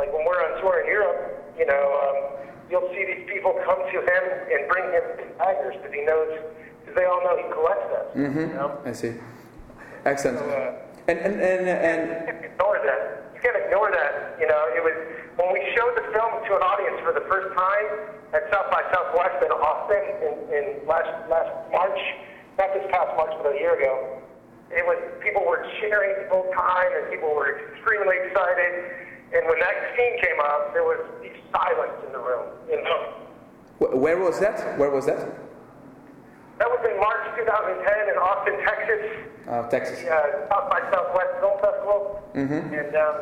like 0.00 0.08
when 0.08 0.24
we're 0.24 0.40
on 0.40 0.56
tour 0.64 0.80
in 0.80 0.86
Europe, 0.88 1.52
you 1.60 1.66
know, 1.68 1.84
um, 2.00 2.48
you'll 2.72 2.88
see 2.96 3.04
these 3.04 3.28
people 3.28 3.52
come 3.68 3.76
to 3.92 3.98
him 4.00 4.24
and 4.48 4.60
bring 4.72 4.88
him 4.88 5.04
daggers 5.36 5.76
because 5.76 5.92
he 5.92 6.00
knows, 6.08 6.32
because 6.80 6.96
they 6.96 7.04
all 7.04 7.20
know 7.22 7.36
he 7.36 7.44
collects 7.52 7.88
them. 7.92 8.04
Mm-hmm. 8.16 8.88
I 8.88 8.92
see. 8.96 9.12
Excellent. 10.08 10.38
So, 10.40 10.48
uh, 10.48 10.80
And 11.08 11.18
and 11.18 11.34
and, 11.34 11.62
and 11.66 12.00
you 12.08 12.18
can't 12.30 12.44
ignore 12.46 12.78
that. 12.78 13.00
You 13.34 13.40
can't 13.42 13.58
ignore 13.58 13.90
that. 13.90 14.38
You 14.38 14.46
know, 14.46 14.62
it 14.70 14.82
was 14.86 14.96
when 15.34 15.50
we 15.50 15.62
showed 15.74 15.98
the 15.98 16.06
film 16.14 16.30
to 16.46 16.50
an 16.54 16.62
audience 16.62 17.02
for 17.02 17.10
the 17.10 17.26
first 17.26 17.50
time 17.58 17.86
at 18.30 18.46
South 18.54 18.70
by 18.70 18.86
Southwest 18.94 19.42
in 19.42 19.50
Austin 19.50 20.04
in, 20.22 20.34
in 20.54 20.64
last 20.86 21.10
last 21.26 21.50
March, 21.74 21.98
not 22.58 22.70
this 22.70 22.86
past 22.94 23.10
March, 23.18 23.34
but 23.42 23.54
a 23.54 23.58
year 23.58 23.74
ago. 23.74 24.22
It 24.70 24.86
was 24.86 24.96
people 25.20 25.42
were 25.44 25.66
cheering 25.82 26.22
the 26.22 26.28
whole 26.30 26.48
time, 26.54 26.90
and 26.96 27.10
people 27.10 27.34
were 27.34 27.60
extremely 27.74 28.16
excited. 28.24 28.94
And 29.34 29.44
when 29.48 29.58
that 29.58 29.76
scene 29.96 30.16
came 30.22 30.38
up, 30.38 30.72
there 30.72 30.84
was 30.84 31.02
silence 31.50 31.98
in 32.06 32.12
the 32.12 32.22
room. 32.22 32.46
You 32.70 32.78
know, 32.80 33.98
where 33.98 34.18
was 34.18 34.38
that? 34.38 34.78
Where 34.78 34.90
was 34.90 35.06
that? 35.06 35.28
That 36.62 36.70
was 36.70 36.82
in 36.86 36.94
March 37.02 37.26
2010 37.42 38.14
in 38.14 38.16
Austin, 38.22 38.54
Texas. 38.62 39.02
Uh, 39.50 39.66
Texas. 39.66 39.98
the 39.98 40.14
uh, 40.14 40.46
South 40.46 40.70
by 40.70 40.78
Southwest 40.94 41.34
Film 41.42 41.58
Festival. 41.58 42.22
Mm-hmm. 42.38 42.70
And 42.70 42.92
um, 42.94 43.14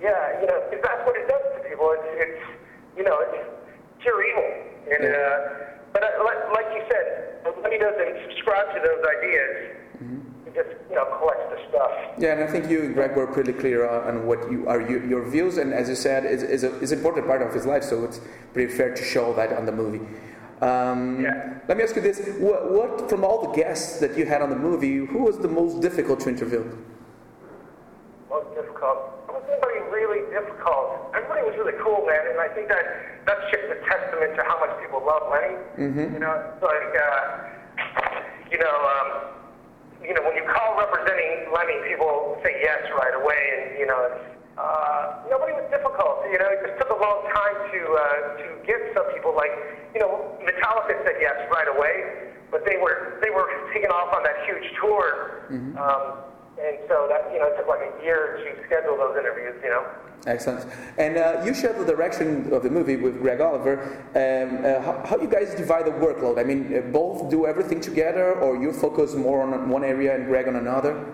yeah, 0.00 0.40
you 0.40 0.48
know, 0.48 0.56
that's 0.80 1.04
what 1.04 1.12
it 1.20 1.28
does 1.28 1.44
to 1.52 1.68
people. 1.68 1.92
It's, 2.00 2.08
it's 2.16 2.44
you 2.96 3.04
know, 3.04 3.20
it's 3.28 3.44
pure 4.00 4.24
evil. 4.24 4.48
And 4.88 5.04
uh, 5.04 5.92
but 5.92 6.00
uh, 6.00 6.24
like, 6.24 6.40
like 6.56 6.68
you 6.72 6.80
said, 6.88 7.44
he 7.68 7.76
doesn't 7.76 8.32
subscribe 8.32 8.72
to 8.72 8.80
those 8.80 9.04
ideas, 9.20 9.76
he 10.48 10.50
just 10.56 10.72
you 10.88 10.96
know 10.96 11.04
collects 11.20 11.44
the 11.52 11.60
stuff. 11.68 11.92
Yeah, 12.16 12.32
and 12.32 12.42
I 12.42 12.46
think 12.46 12.72
you 12.72 12.88
and 12.88 12.94
Greg 12.94 13.14
were 13.14 13.26
pretty 13.26 13.52
clear 13.52 13.84
on, 13.86 14.26
what 14.26 14.50
you 14.50 14.66
are 14.66 14.80
your, 14.80 15.04
your 15.04 15.28
views, 15.28 15.58
and 15.58 15.74
as 15.74 15.90
you 15.90 15.94
said, 15.94 16.24
is 16.24 16.42
is 16.42 16.64
a 16.64 16.72
is 16.80 16.92
an 16.92 16.98
important 16.98 17.26
part 17.26 17.42
of 17.42 17.52
his 17.52 17.66
life. 17.66 17.84
So 17.84 18.04
it's 18.04 18.20
pretty 18.54 18.72
fair 18.72 18.94
to 18.94 19.04
show 19.04 19.34
that 19.34 19.52
on 19.52 19.66
the 19.66 19.72
movie. 19.72 20.00
Um, 20.62 21.22
Let 21.68 21.76
me 21.76 21.82
ask 21.82 21.96
you 21.96 22.02
this: 22.02 22.22
what, 22.38 22.70
what 22.70 23.10
from 23.10 23.24
all 23.24 23.42
the 23.42 23.52
guests 23.52 23.98
that 23.98 24.16
you 24.16 24.24
had 24.26 24.42
on 24.42 24.50
the 24.50 24.56
movie, 24.56 24.98
who 24.98 25.18
was 25.18 25.38
the 25.38 25.48
most 25.48 25.82
difficult 25.82 26.20
to 26.20 26.28
interview? 26.28 26.62
Most 28.30 28.54
difficult. 28.54 29.08
There 29.26 29.90
really 29.90 30.22
difficult. 30.30 31.12
Everybody 31.14 31.42
was 31.42 31.54
really 31.58 31.76
cool, 31.82 32.06
man, 32.06 32.30
and 32.30 32.38
I 32.40 32.48
think 32.54 32.68
that 32.68 32.84
that's 33.26 33.44
just 33.50 33.66
a 33.74 33.78
testament 33.84 34.34
to 34.36 34.42
how 34.42 34.58
much 34.58 34.72
people 34.80 35.02
love 35.04 35.30
Lenny. 35.30 35.58
Mm-hmm. 35.78 36.14
You 36.14 36.20
know, 36.20 36.32
it's 36.32 36.62
like, 36.62 36.92
uh, 36.94 37.22
you 38.50 38.58
know, 38.58 38.76
um, 38.86 39.08
you 40.02 40.14
know, 40.14 40.22
when 40.22 40.34
you 40.34 40.46
call 40.46 40.78
representing 40.78 41.50
Lenny, 41.52 41.78
people 41.90 42.38
say 42.42 42.58
yes 42.62 42.86
right 42.98 43.14
away, 43.14 43.40
and 43.58 43.78
you 43.78 43.86
know, 43.86 43.98
it's, 44.10 44.31
uh, 44.58 45.24
nobody 45.30 45.52
was 45.56 45.64
difficult. 45.72 46.24
You 46.28 46.38
know, 46.38 46.48
it 46.52 46.60
just 46.60 46.76
took 46.80 46.92
a 46.92 47.00
long 47.00 47.24
time 47.32 47.56
to 47.72 47.80
uh, 47.80 48.04
to 48.36 48.46
get 48.66 48.80
some 48.92 49.08
people 49.14 49.32
like, 49.34 49.52
you 49.94 50.00
know, 50.00 50.36
Metallica 50.44 50.92
said 51.04 51.16
yes 51.20 51.48
right 51.48 51.68
away, 51.68 52.32
but 52.50 52.64
they 52.64 52.76
were 52.76 53.18
they 53.24 53.30
were 53.30 53.48
taking 53.72 53.90
off 53.90 54.12
on 54.12 54.22
that 54.24 54.36
huge 54.44 54.68
tour, 54.80 55.48
um, 55.80 56.20
and 56.60 56.76
so 56.88 57.08
that 57.08 57.32
you 57.32 57.40
know 57.40 57.48
it 57.48 57.56
took 57.56 57.68
like 57.68 57.80
a 57.80 58.04
year 58.04 58.44
to 58.44 58.64
schedule 58.66 58.96
those 58.96 59.16
interviews. 59.16 59.56
You 59.64 59.70
know. 59.70 59.84
Excellent. 60.26 60.70
And 60.98 61.16
uh, 61.16 61.42
you 61.44 61.52
shared 61.52 61.80
the 61.80 61.84
direction 61.84 62.52
of 62.52 62.62
the 62.62 62.70
movie 62.70 62.94
with 62.94 63.20
Greg 63.20 63.40
Oliver. 63.40 63.82
Um, 64.14 64.64
uh, 64.64 64.80
how, 64.80 65.04
how 65.04 65.20
you 65.20 65.26
guys 65.26 65.52
divide 65.56 65.86
the 65.86 65.90
workload? 65.90 66.38
I 66.38 66.44
mean, 66.44 66.76
uh, 66.76 66.80
both 66.92 67.28
do 67.28 67.44
everything 67.44 67.80
together, 67.80 68.34
or 68.34 68.56
you 68.56 68.72
focus 68.72 69.14
more 69.14 69.42
on 69.42 69.68
one 69.68 69.82
area 69.82 70.14
and 70.14 70.26
Greg 70.26 70.46
on 70.46 70.56
another? 70.56 71.04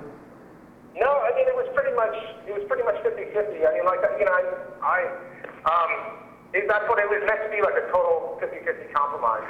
No, 0.99 1.07
I 1.23 1.31
mean 1.39 1.47
it 1.47 1.55
was 1.55 1.71
pretty 1.79 1.95
much 1.95 2.15
it 2.47 2.53
was 2.53 2.67
pretty 2.67 2.83
much 2.83 2.99
50-50. 3.07 3.63
I 3.63 3.71
mean, 3.75 3.87
like 3.87 4.03
you 4.19 4.27
know, 4.27 4.35
I, 4.35 4.43
I 4.83 4.99
um, 5.63 5.91
it, 6.53 6.67
that's 6.67 6.87
what 6.91 6.99
it 6.99 7.07
was 7.07 7.23
meant 7.23 7.39
to 7.47 7.51
be 7.55 7.63
like 7.63 7.79
a 7.79 7.87
total 7.95 8.35
50-50 8.43 8.91
compromise. 8.91 9.47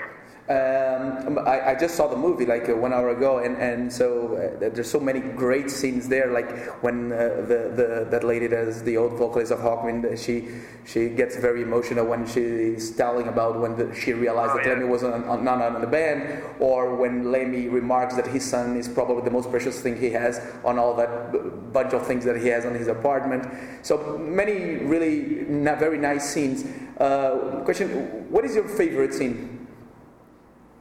Um, 0.48 1.38
I, 1.46 1.72
I 1.72 1.74
just 1.74 1.94
saw 1.94 2.08
the 2.08 2.16
movie 2.16 2.46
like 2.46 2.70
uh, 2.70 2.74
one 2.74 2.94
hour 2.94 3.10
ago, 3.10 3.40
and, 3.40 3.54
and 3.58 3.92
so 3.92 4.34
uh, 4.34 4.70
there's 4.70 4.90
so 4.90 4.98
many 4.98 5.20
great 5.20 5.70
scenes 5.70 6.08
there. 6.08 6.32
Like 6.32 6.50
when 6.82 7.12
uh, 7.12 7.44
the, 7.46 7.72
the 7.76 8.08
that 8.10 8.24
lady 8.24 8.48
does 8.48 8.82
the 8.82 8.96
old 8.96 9.12
vocalist 9.18 9.52
of 9.52 9.58
Hawkwind, 9.58 10.16
she 10.16 10.48
she 10.86 11.10
gets 11.10 11.36
very 11.36 11.60
emotional 11.60 12.06
when 12.06 12.26
she's 12.26 12.96
telling 12.96 13.28
about 13.28 13.60
when 13.60 13.76
the, 13.76 13.94
she 13.94 14.14
realized 14.14 14.56
that 14.56 14.66
Lemmy 14.66 14.86
was 14.86 15.04
on, 15.04 15.22
on, 15.24 15.44
not 15.44 15.60
on 15.60 15.82
the 15.82 15.86
band, 15.86 16.42
or 16.60 16.96
when 16.96 17.30
Lemmy 17.30 17.68
remarks 17.68 18.16
that 18.16 18.26
his 18.26 18.42
son 18.42 18.74
is 18.78 18.88
probably 18.88 19.22
the 19.24 19.30
most 19.30 19.50
precious 19.50 19.82
thing 19.82 20.00
he 20.00 20.08
has 20.08 20.40
on 20.64 20.78
all 20.78 20.94
that 20.94 21.30
b- 21.30 21.40
bunch 21.74 21.92
of 21.92 22.06
things 22.06 22.24
that 22.24 22.40
he 22.40 22.48
has 22.48 22.64
on 22.64 22.74
his 22.74 22.88
apartment. 22.88 23.46
So 23.82 24.16
many 24.16 24.76
really 24.76 25.44
na- 25.46 25.76
very 25.76 25.98
nice 25.98 26.32
scenes. 26.32 26.64
Uh, 26.96 27.60
question: 27.66 28.30
What 28.30 28.46
is 28.46 28.54
your 28.54 28.66
favorite 28.66 29.12
scene? 29.12 29.57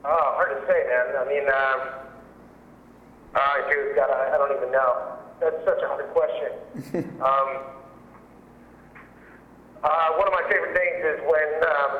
Oh, 0.08 0.40
hard 0.40 0.56
to 0.56 0.64
say, 0.72 0.88
man. 0.88 1.20
I 1.20 1.26
mean, 1.28 1.44
um, 1.52 1.80
uh, 3.36 3.56
dude, 3.68 3.92
God, 4.00 4.08
I, 4.08 4.32
I 4.34 4.38
don't 4.40 4.56
even 4.56 4.72
know. 4.72 5.20
That's 5.44 5.60
such 5.68 5.84
a 5.84 5.88
hard 5.88 6.08
question. 6.16 6.52
um, 7.20 7.50
uh, 9.84 10.10
one 10.16 10.28
of 10.28 10.34
my 10.34 10.48
favorite 10.48 10.72
things 10.72 11.04
is 11.04 11.20
when 11.28 11.50
um, 11.60 11.92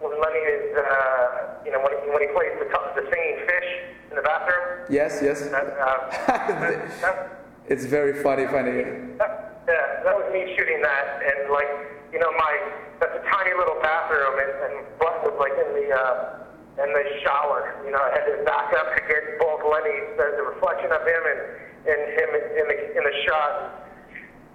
when 0.00 0.16
Lenny 0.16 0.40
is, 0.40 0.72
uh, 0.72 1.60
you 1.64 1.70
know, 1.70 1.84
when 1.84 1.92
he, 2.00 2.08
when 2.08 2.22
he 2.24 2.32
plays 2.32 2.56
the, 2.56 2.66
the 2.96 3.04
singing 3.12 3.44
fish 3.44 3.68
in 4.08 4.16
the 4.16 4.22
bathroom. 4.24 4.88
Yes, 4.88 5.20
yes. 5.22 5.44
That, 5.52 5.68
uh, 5.76 6.08
that, 6.26 6.88
that, 7.04 7.44
It's 7.68 7.84
very 7.84 8.22
funny, 8.24 8.46
funny. 8.48 8.80
that, 9.20 9.60
yeah, 9.68 10.00
that 10.02 10.16
was 10.16 10.32
me 10.32 10.56
shooting 10.56 10.80
that, 10.80 11.20
and 11.20 11.52
like, 11.52 11.68
you 12.10 12.18
know, 12.18 12.32
my 12.32 12.72
that's 12.98 13.12
a 13.14 13.24
tiny 13.30 13.52
little 13.52 13.76
bathroom, 13.84 14.40
and, 14.40 14.52
and 14.64 14.98
Buck 14.98 15.22
was 15.22 15.36
like 15.38 15.52
in 15.52 15.68
the 15.76 15.94
uh, 15.94 16.40
in 16.78 16.88
the 16.92 17.04
shower. 17.24 17.74
You 17.84 17.90
know, 17.90 17.98
I 17.98 18.10
had 18.14 18.24
to 18.30 18.44
back 18.46 18.70
up 18.78 18.94
to 18.94 19.00
get 19.08 19.40
both 19.42 19.64
Lenny, 19.66 19.98
the, 20.14 20.38
the 20.38 20.44
reflection 20.54 20.92
of 20.92 21.02
him, 21.02 21.22
and 21.26 21.40
and 21.80 22.00
him 22.12 22.30
in 22.60 22.66
the 22.68 22.78
in 22.98 23.02
the 23.02 23.16
shot. 23.26 23.80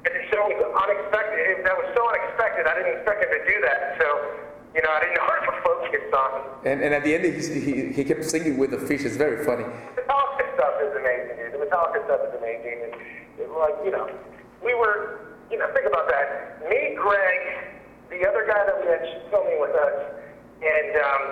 And 0.05 0.13
so 0.29 0.37
it 0.53 0.61
was 0.61 0.69
unexpected. 0.69 1.65
That 1.65 1.73
was 1.73 1.89
so 1.97 2.05
unexpected. 2.05 2.69
I 2.69 2.77
didn't 2.77 3.01
expect 3.01 3.25
him 3.25 3.31
to 3.33 3.41
do 3.41 3.57
that. 3.65 3.97
So, 3.97 4.07
you 4.77 4.81
know, 4.85 4.91
I 4.93 4.99
didn't 5.01 5.17
know 5.17 5.25
where 5.25 5.41
to 5.49 5.53
focus 5.65 6.05
on. 6.13 6.31
And, 6.61 6.77
and 6.85 6.93
at 6.93 7.01
the 7.01 7.17
end, 7.17 7.25
he, 7.25 7.33
he, 7.33 7.73
he 7.89 8.03
kept 8.05 8.21
singing 8.21 8.61
with 8.61 8.69
the 8.69 8.77
fish. 8.77 9.01
It's 9.01 9.17
very 9.17 9.41
funny. 9.41 9.65
The 9.97 10.05
Metallica 10.05 10.45
stuff 10.53 10.77
is 10.85 10.93
amazing, 10.93 11.41
dude. 11.41 11.57
The 11.57 11.65
Metallica 11.65 12.05
stuff 12.05 12.21
is 12.21 12.37
amazing. 12.37 12.85
And 12.85 12.93
it, 13.41 13.49
like, 13.57 13.73
you 13.81 13.89
know, 13.89 14.05
we 14.61 14.77
were, 14.77 15.33
you 15.49 15.57
know, 15.57 15.65
think 15.73 15.89
about 15.89 16.05
that. 16.05 16.61
Me, 16.69 16.93
Greg, 16.93 17.73
the 18.13 18.29
other 18.29 18.45
guy 18.45 18.61
that 18.61 18.77
we 18.77 18.85
had 18.85 19.09
filming 19.33 19.57
with 19.57 19.73
us, 19.73 20.21
and 20.61 20.91
um, 21.01 21.23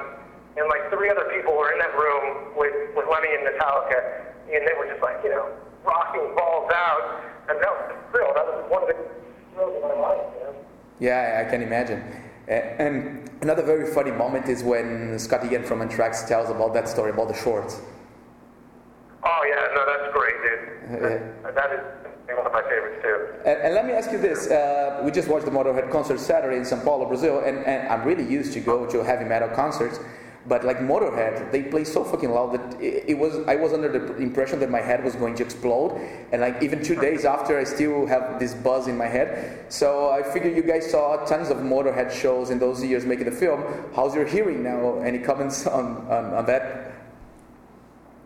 and 0.57 0.67
like 0.69 0.89
three 0.89 1.09
other 1.09 1.25
people 1.33 1.57
were 1.57 1.71
in 1.71 1.79
that 1.79 1.93
room 1.97 2.53
with 2.55 2.73
with 2.95 3.05
Lenny 3.09 3.33
and 3.33 3.43
Metallica, 3.47 4.21
and 4.51 4.61
they 4.67 4.73
were 4.77 4.87
just 4.87 5.01
like, 5.01 5.17
you 5.23 5.29
know, 5.29 5.49
rocking 5.83 6.35
balls 6.35 6.71
out. 6.73 7.21
And 7.49 7.59
that 7.59 7.71
was 7.71 7.91
a 7.91 8.11
thrill. 8.11 8.31
That 8.35 8.45
was 8.45 8.65
one 8.69 8.81
of 8.83 8.87
the 8.89 8.97
thrills 9.53 9.83
of 9.83 9.89
my 9.89 9.99
life. 9.99 10.21
Yeah, 10.99 11.43
I 11.45 11.49
can 11.49 11.61
imagine. 11.61 12.03
And 12.47 13.29
another 13.41 13.63
very 13.63 13.93
funny 13.93 14.11
moment 14.11 14.47
is 14.47 14.63
when 14.63 15.17
Scott 15.17 15.49
Ian 15.51 15.63
from 15.63 15.81
Anthrax 15.81 16.23
tells 16.23 16.49
about 16.49 16.73
that 16.73 16.87
story 16.87 17.11
about 17.11 17.29
the 17.29 17.33
shorts. 17.33 17.81
Oh 19.23 19.41
yeah, 19.47 19.67
no, 19.73 19.85
that's 19.85 20.13
great, 20.13 20.35
dude. 20.43 21.43
That, 21.43 21.55
that 21.55 21.71
is 21.71 22.35
one 22.35 22.45
of 22.45 22.51
my 22.51 22.61
favorites 22.63 23.01
too. 23.01 23.49
And, 23.49 23.59
and 23.59 23.73
let 23.73 23.85
me 23.85 23.93
ask 23.93 24.11
you 24.11 24.17
this: 24.17 24.49
uh, 24.49 25.01
We 25.03 25.11
just 25.11 25.27
watched 25.29 25.45
the 25.45 25.51
Motorhead 25.51 25.89
concert 25.91 26.19
Saturday 26.19 26.57
in 26.57 26.63
São 26.63 26.83
Paulo, 26.83 27.05
Brazil, 27.05 27.39
and, 27.39 27.65
and 27.65 27.87
I'm 27.87 28.03
really 28.03 28.27
used 28.27 28.53
to 28.53 28.59
go 28.59 28.85
to 28.85 29.03
heavy 29.03 29.25
metal 29.25 29.49
concerts. 29.49 29.99
But 30.45 30.65
like 30.65 30.79
Motorhead, 30.79 31.53
they 31.53 31.63
play 31.63 31.85
so 31.85 32.03
fucking 32.03 32.29
loud 32.29 32.51
that 32.53 32.81
it, 32.81 33.17
was. 33.17 33.47
I 33.47 33.55
was 33.55 33.71
under 33.71 33.87
the 33.87 34.17
impression 34.17 34.59
that 34.59 34.69
my 34.69 34.81
head 34.81 35.01
was 35.01 35.15
going 35.15 35.35
to 35.35 35.43
explode, 35.43 35.97
and 36.33 36.41
like 36.41 36.61
even 36.61 36.83
two 36.83 36.99
days 36.99 37.23
after, 37.23 37.57
I 37.57 37.63
still 37.63 38.05
have 38.07 38.39
this 38.41 38.53
buzz 38.53 38.87
in 38.87 38.97
my 38.97 39.07
head. 39.07 39.71
So 39.71 40.11
I 40.11 40.21
figure 40.21 40.51
you 40.51 40.61
guys 40.61 40.91
saw 40.91 41.23
tons 41.25 41.49
of 41.49 41.57
Motorhead 41.57 42.11
shows 42.11 42.49
in 42.49 42.59
those 42.59 42.83
years 42.83 43.05
making 43.05 43.25
the 43.25 43.31
film. 43.31 43.63
How's 43.95 44.13
your 44.15 44.25
hearing 44.25 44.63
now? 44.63 44.99
Any 44.99 45.19
comments 45.19 45.65
on, 45.65 46.05
on, 46.11 46.33
on 46.33 46.45
that? 46.47 46.91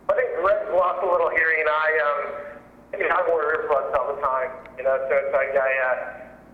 I 0.08 0.14
think 0.14 0.30
Greg 0.42 0.74
lost 0.74 1.04
a 1.04 1.06
little 1.06 1.30
hearing. 1.30 1.66
I 1.70 1.88
um, 2.02 2.48
I 2.94 2.96
mean, 2.96 3.12
I 3.12 3.22
wore 3.28 3.46
earplugs 3.46 3.94
all 3.94 4.16
the 4.16 4.20
time. 4.20 4.50
You 4.76 4.82
know, 4.82 4.98
so 5.08 5.14
it's 5.22 5.32
like 5.32 5.54
I, 5.54 5.70
uh, 5.86 5.94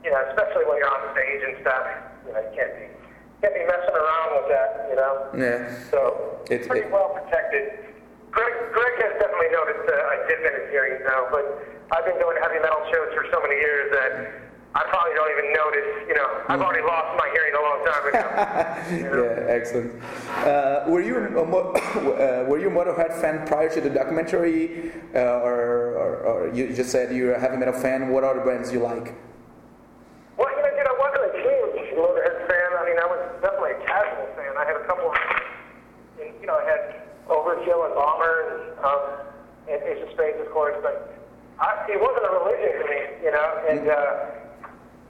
you 0.04 0.10
know, 0.10 0.28
especially 0.28 0.68
when 0.68 0.76
you're 0.76 0.92
on 0.92 1.14
stage 1.16 1.40
and 1.48 1.56
stuff. 1.62 1.86
You 2.26 2.32
know, 2.34 2.40
you 2.40 2.52
can't 2.52 2.76
be 2.76 3.03
can't 3.44 3.52
be 3.60 3.64
messing 3.68 3.92
around 3.92 4.28
with 4.40 4.48
that. 4.48 4.68
You 4.88 4.96
know. 4.96 5.12
Yeah. 5.36 5.68
So 5.92 6.00
It's- 6.48 6.64
pretty 6.66 6.88
it- 6.88 6.92
well 6.92 7.12
protected. 7.12 7.92
Greg, 8.32 8.50
Greg 8.72 8.94
has 9.04 9.12
definitely 9.20 9.52
noticed 9.52 9.86
uh, 9.86 9.94
a 9.94 10.16
dip 10.26 10.40
in 10.42 10.52
his 10.60 10.70
hearing 10.72 10.98
now, 11.04 11.28
but 11.30 11.44
I've 11.92 12.04
been 12.04 12.18
doing 12.18 12.36
heavy 12.42 12.58
metal 12.58 12.82
shows 12.90 13.14
for 13.14 13.24
so 13.30 13.38
many 13.40 13.54
years 13.54 13.92
that 13.94 14.10
I 14.74 14.82
probably 14.90 15.14
don't 15.14 15.30
even 15.38 15.52
notice. 15.54 15.88
You 16.08 16.14
know, 16.18 16.28
I've 16.48 16.60
already 16.60 16.82
lost 16.82 17.14
my 17.16 17.30
hearing 17.30 17.54
a 17.54 17.62
long 17.62 17.78
time 17.86 18.04
ago. 18.10 18.24
yeah, 19.46 19.54
excellent. 19.54 20.02
Uh, 20.42 20.82
were 20.90 21.00
you 21.00 21.14
a 21.18 21.46
mo- 21.46 21.70
uh, 22.18 22.44
were 22.50 22.58
you 22.58 22.70
a 22.70 22.74
Motorhead 22.74 23.14
fan 23.20 23.46
prior 23.46 23.68
to 23.70 23.80
the 23.80 23.90
documentary, 23.90 24.90
uh, 25.14 25.46
or, 25.46 25.94
or, 26.02 26.16
or 26.26 26.54
you 26.54 26.74
just 26.74 26.90
said 26.90 27.14
you're 27.14 27.34
a 27.34 27.40
heavy 27.40 27.56
metal 27.56 27.74
fan? 27.74 28.08
What 28.10 28.24
other 28.24 28.40
bands 28.40 28.72
you 28.72 28.80
like? 28.80 29.14
Well, 30.36 30.50
you 30.50 30.58
know, 30.58 30.70
dude, 30.74 30.90
I 30.90 30.96
wasn't 30.98 31.22
a 31.22 31.32
huge 31.38 31.94
Motorhead 31.94 32.48
fan. 32.50 32.68
I 32.74 32.82
mean, 32.82 32.98
I 32.98 33.06
was 33.06 33.22
definitely 33.42 33.78
a 33.78 33.86
casual 33.86 34.26
fan. 34.34 34.58
I 34.58 34.64
had 34.66 34.74
a 34.74 34.84
couple, 34.90 35.06
of, 35.06 35.14
and, 36.18 36.34
you 36.40 36.48
know, 36.48 36.58
I 36.58 36.64
had 36.66 36.94
Overkill 38.04 38.60
and 38.60 38.76
Bomber 38.76 38.76
and, 38.76 38.84
um, 38.84 39.02
and 39.68 39.82
Ace 39.82 40.02
of 40.02 40.46
of 40.46 40.52
course, 40.52 40.76
but 40.82 41.16
I, 41.58 41.86
it 41.88 42.00
wasn't 42.00 42.26
a 42.26 42.32
religion 42.32 42.72
to 42.80 42.84
me, 42.88 43.00
you 43.24 43.32
know, 43.32 43.48
and 43.68 43.88
uh, 43.88 43.94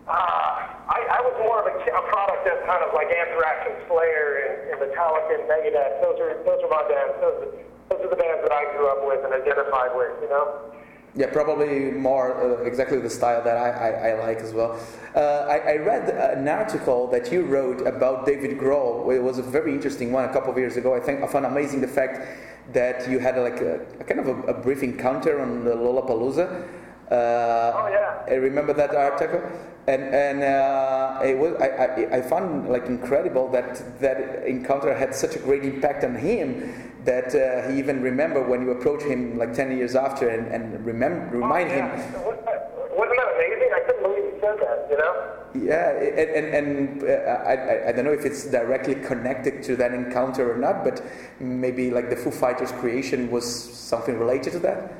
uh, 0.07 0.55
I, 0.85 0.99
I 1.17 1.21
was 1.25 1.35
more 1.41 1.65
of 1.65 1.67
a, 1.67 1.77
a 1.81 2.03
product 2.13 2.45
of 2.47 2.67
kind 2.67 2.85
of 2.85 2.93
like 2.93 3.09
Anthrax 3.09 3.67
and 3.73 3.77
Slayer 3.89 4.45
and, 4.45 4.55
and 4.73 4.77
Metallica 4.85 5.41
and 5.41 5.49
Megadeth. 5.49 6.03
Those 6.03 6.21
are 6.21 6.37
those 6.45 6.61
are 6.63 6.69
my 6.69 6.85
bands. 6.85 7.17
Those 7.21 7.39
are, 7.41 7.51
those 7.89 8.01
are 8.05 8.11
the 8.11 8.21
bands 8.21 8.41
that 8.45 8.53
I 8.53 8.65
grew 8.77 8.89
up 8.89 9.07
with 9.07 9.25
and 9.25 9.33
identified 9.33 9.97
with, 9.97 10.13
you 10.21 10.29
know. 10.29 10.75
Yeah, 11.17 11.31
probably 11.31 11.93
more 11.93 12.35
uh, 12.35 12.65
exactly 12.65 12.99
the 12.99 13.09
style 13.09 13.43
that 13.45 13.57
I, 13.57 13.71
I, 13.71 14.11
I 14.11 14.27
like 14.27 14.39
as 14.39 14.53
well. 14.53 14.79
Uh, 15.15 15.47
I, 15.49 15.59
I 15.59 15.77
read 15.77 16.11
an 16.11 16.49
article 16.49 17.07
that 17.09 17.31
you 17.31 17.45
wrote 17.45 17.87
about 17.87 18.27
David 18.27 18.59
Grohl. 18.59 19.15
It 19.15 19.21
was 19.23 19.39
a 19.39 19.43
very 19.43 19.73
interesting 19.73 20.11
one 20.11 20.25
a 20.25 20.33
couple 20.33 20.51
of 20.51 20.59
years 20.59 20.77
ago. 20.77 20.93
I 20.93 20.99
think 20.99 21.23
I 21.23 21.29
found 21.29 21.47
amazing 21.47 21.81
the 21.81 21.89
fact 21.89 22.27
that 22.72 23.09
you 23.09 23.18
had 23.18 23.37
like 23.37 23.61
a, 23.61 23.81
a 24.00 24.05
kind 24.05 24.20
of 24.20 24.29
a, 24.29 24.42
a 24.44 24.55
brief 24.55 24.83
encounter 24.83 25.40
on 25.40 25.64
the 25.64 25.74
Lollapalooza. 25.74 26.66
Uh, 27.11 27.14
oh 27.14 27.88
yeah. 27.90 28.22
I 28.27 28.35
remember 28.35 28.72
that 28.72 28.94
article, 28.94 29.42
and 29.87 30.03
and 30.03 30.42
uh, 30.42 31.20
it 31.22 31.37
was 31.37 31.55
I, 31.61 31.68
I, 31.68 32.16
I 32.18 32.22
found 32.22 32.70
like 32.70 32.87
incredible 32.87 33.50
that 33.53 34.00
that 34.00 34.46
encounter 34.46 34.94
had 34.94 35.14
such 35.14 35.37
a 35.37 35.38
great 35.38 35.64
impact 35.64 36.03
on 36.05 36.14
him 36.14 36.72
that 37.05 37.35
uh, 37.35 37.70
he 37.70 37.79
even 37.79 38.00
remembered 38.00 38.48
when 38.48 38.62
you 38.62 38.70
approached 38.70 39.05
him 39.05 39.37
like 39.37 39.53
ten 39.53 39.77
years 39.77 39.94
after 39.94 40.29
and, 40.29 40.48
and 40.48 40.85
remember 40.87 41.37
remind 41.37 41.68
yeah. 41.68 41.94
him. 41.94 42.24
Wasn't 42.24 42.46
that, 42.46 42.72
wasn't 42.96 43.18
that 43.18 43.35
amazing? 43.37 43.70
I 43.74 43.81
couldn't 43.81 44.03
believe 44.03 44.24
you 44.24 44.34
said 44.45 44.57
that, 44.61 44.79
you 44.91 44.99
know. 44.99 45.13
Yeah, 45.55 45.91
and 45.95 46.31
and, 46.39 46.47
and 46.59 46.69
uh, 47.03 47.07
I, 47.47 47.55
I- 47.55 47.83
I 47.89 47.93
don't 47.93 48.05
know 48.05 48.13
if 48.13 48.25
it's 48.25 48.45
directly 48.51 48.95
connected 48.97 49.63
to 49.65 49.77
that 49.77 49.93
encounter 49.95 50.53
or 50.53 50.59
not, 50.59 50.83
but 50.85 51.01
maybe 51.41 51.91
like 51.91 52.11
the 52.11 52.17
Foo 52.17 52.31
Fighters 52.31 52.73
creation 52.73 53.31
was 53.31 53.47
something 53.47 54.19
related 54.19 54.53
to 54.55 54.61
that. 54.67 54.93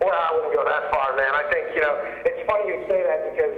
Well, 0.00 0.12
I 0.12 0.28
wouldn't 0.34 0.54
go 0.56 0.64
that 0.64 0.90
far, 0.92 1.16
man. 1.16 1.32
I 1.36 1.44
think 1.52 1.64
you 1.76 1.82
know 1.84 1.94
it's 2.24 2.42
funny 2.48 2.64
you 2.72 2.80
say 2.88 3.00
that 3.04 3.20
because 3.32 3.54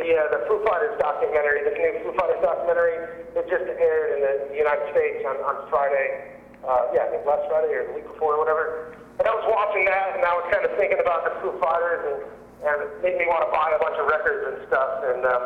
the 0.00 0.08
uh, 0.16 0.20
the 0.32 0.40
Foo 0.48 0.64
Fighters 0.64 0.96
documentary, 1.00 1.60
this 1.64 1.76
new 1.76 1.92
Foo 2.08 2.12
Fighters 2.16 2.40
documentary, 2.40 2.96
it 3.36 3.44
just 3.52 3.68
aired 3.68 4.08
in 4.16 4.20
the 4.48 4.56
United 4.56 4.88
States 4.96 5.24
on 5.28 5.36
on 5.44 5.68
Friday. 5.68 6.34
Uh, 6.64 6.88
yeah, 6.96 7.04
I 7.04 7.08
think 7.12 7.22
last 7.28 7.44
Friday 7.52 7.72
or 7.76 7.84
the 7.86 7.92
week 7.94 8.08
before 8.08 8.34
or 8.34 8.40
whatever. 8.40 8.96
And 9.20 9.28
I 9.28 9.34
was 9.34 9.44
watching 9.44 9.84
that, 9.92 10.16
and 10.16 10.24
I 10.24 10.32
was 10.40 10.46
kind 10.52 10.64
of 10.64 10.72
thinking 10.80 10.98
about 11.04 11.24
the 11.28 11.32
Foo 11.44 11.52
Fighters, 11.60 12.00
and 12.16 12.18
and 12.64 12.76
it 12.82 12.90
made 13.02 13.16
me 13.18 13.26
want 13.30 13.46
to 13.46 13.50
buy 13.54 13.70
a 13.70 13.78
bunch 13.78 13.98
of 13.98 14.06
records 14.10 14.42
and 14.50 14.56
stuff. 14.66 14.90
And 15.06 15.22
um, 15.22 15.42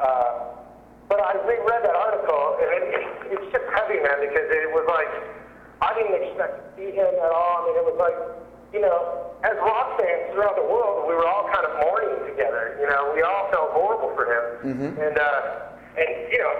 uh, 0.00 0.30
but 1.08 1.20
I 1.22 1.38
reread 1.44 1.82
that 1.84 1.94
article, 1.94 2.58
and 2.58 2.82
it, 2.90 3.36
it's 3.36 3.48
just 3.52 3.66
heavy, 3.70 4.00
man, 4.02 4.18
because 4.24 4.48
it 4.48 4.72
was 4.72 4.86
like 4.88 5.10
I 5.84 5.92
didn't 5.94 6.16
expect 6.16 6.56
to 6.56 6.64
see 6.74 6.90
him 6.96 7.12
at 7.12 7.32
all. 7.32 7.54
I 7.60 7.70
mean, 7.70 7.76
it 7.78 7.86
was 7.86 7.98
like 8.00 8.16
you 8.72 8.80
know, 8.82 9.32
as 9.44 9.54
rock 9.62 9.96
fans 10.00 10.32
throughout 10.34 10.56
the 10.56 10.66
world, 10.66 11.06
we 11.06 11.14
were 11.14 11.28
all 11.28 11.46
kind 11.52 11.64
of 11.64 11.72
mourning 11.86 12.18
together. 12.26 12.76
You 12.80 12.88
know, 12.90 13.12
we 13.14 13.22
all 13.22 13.48
felt 13.52 13.70
horrible 13.76 14.10
for 14.16 14.26
him. 14.26 14.44
And 14.98 15.16
uh, 15.16 15.96
and 15.96 16.10
you 16.32 16.40
know, 16.40 16.52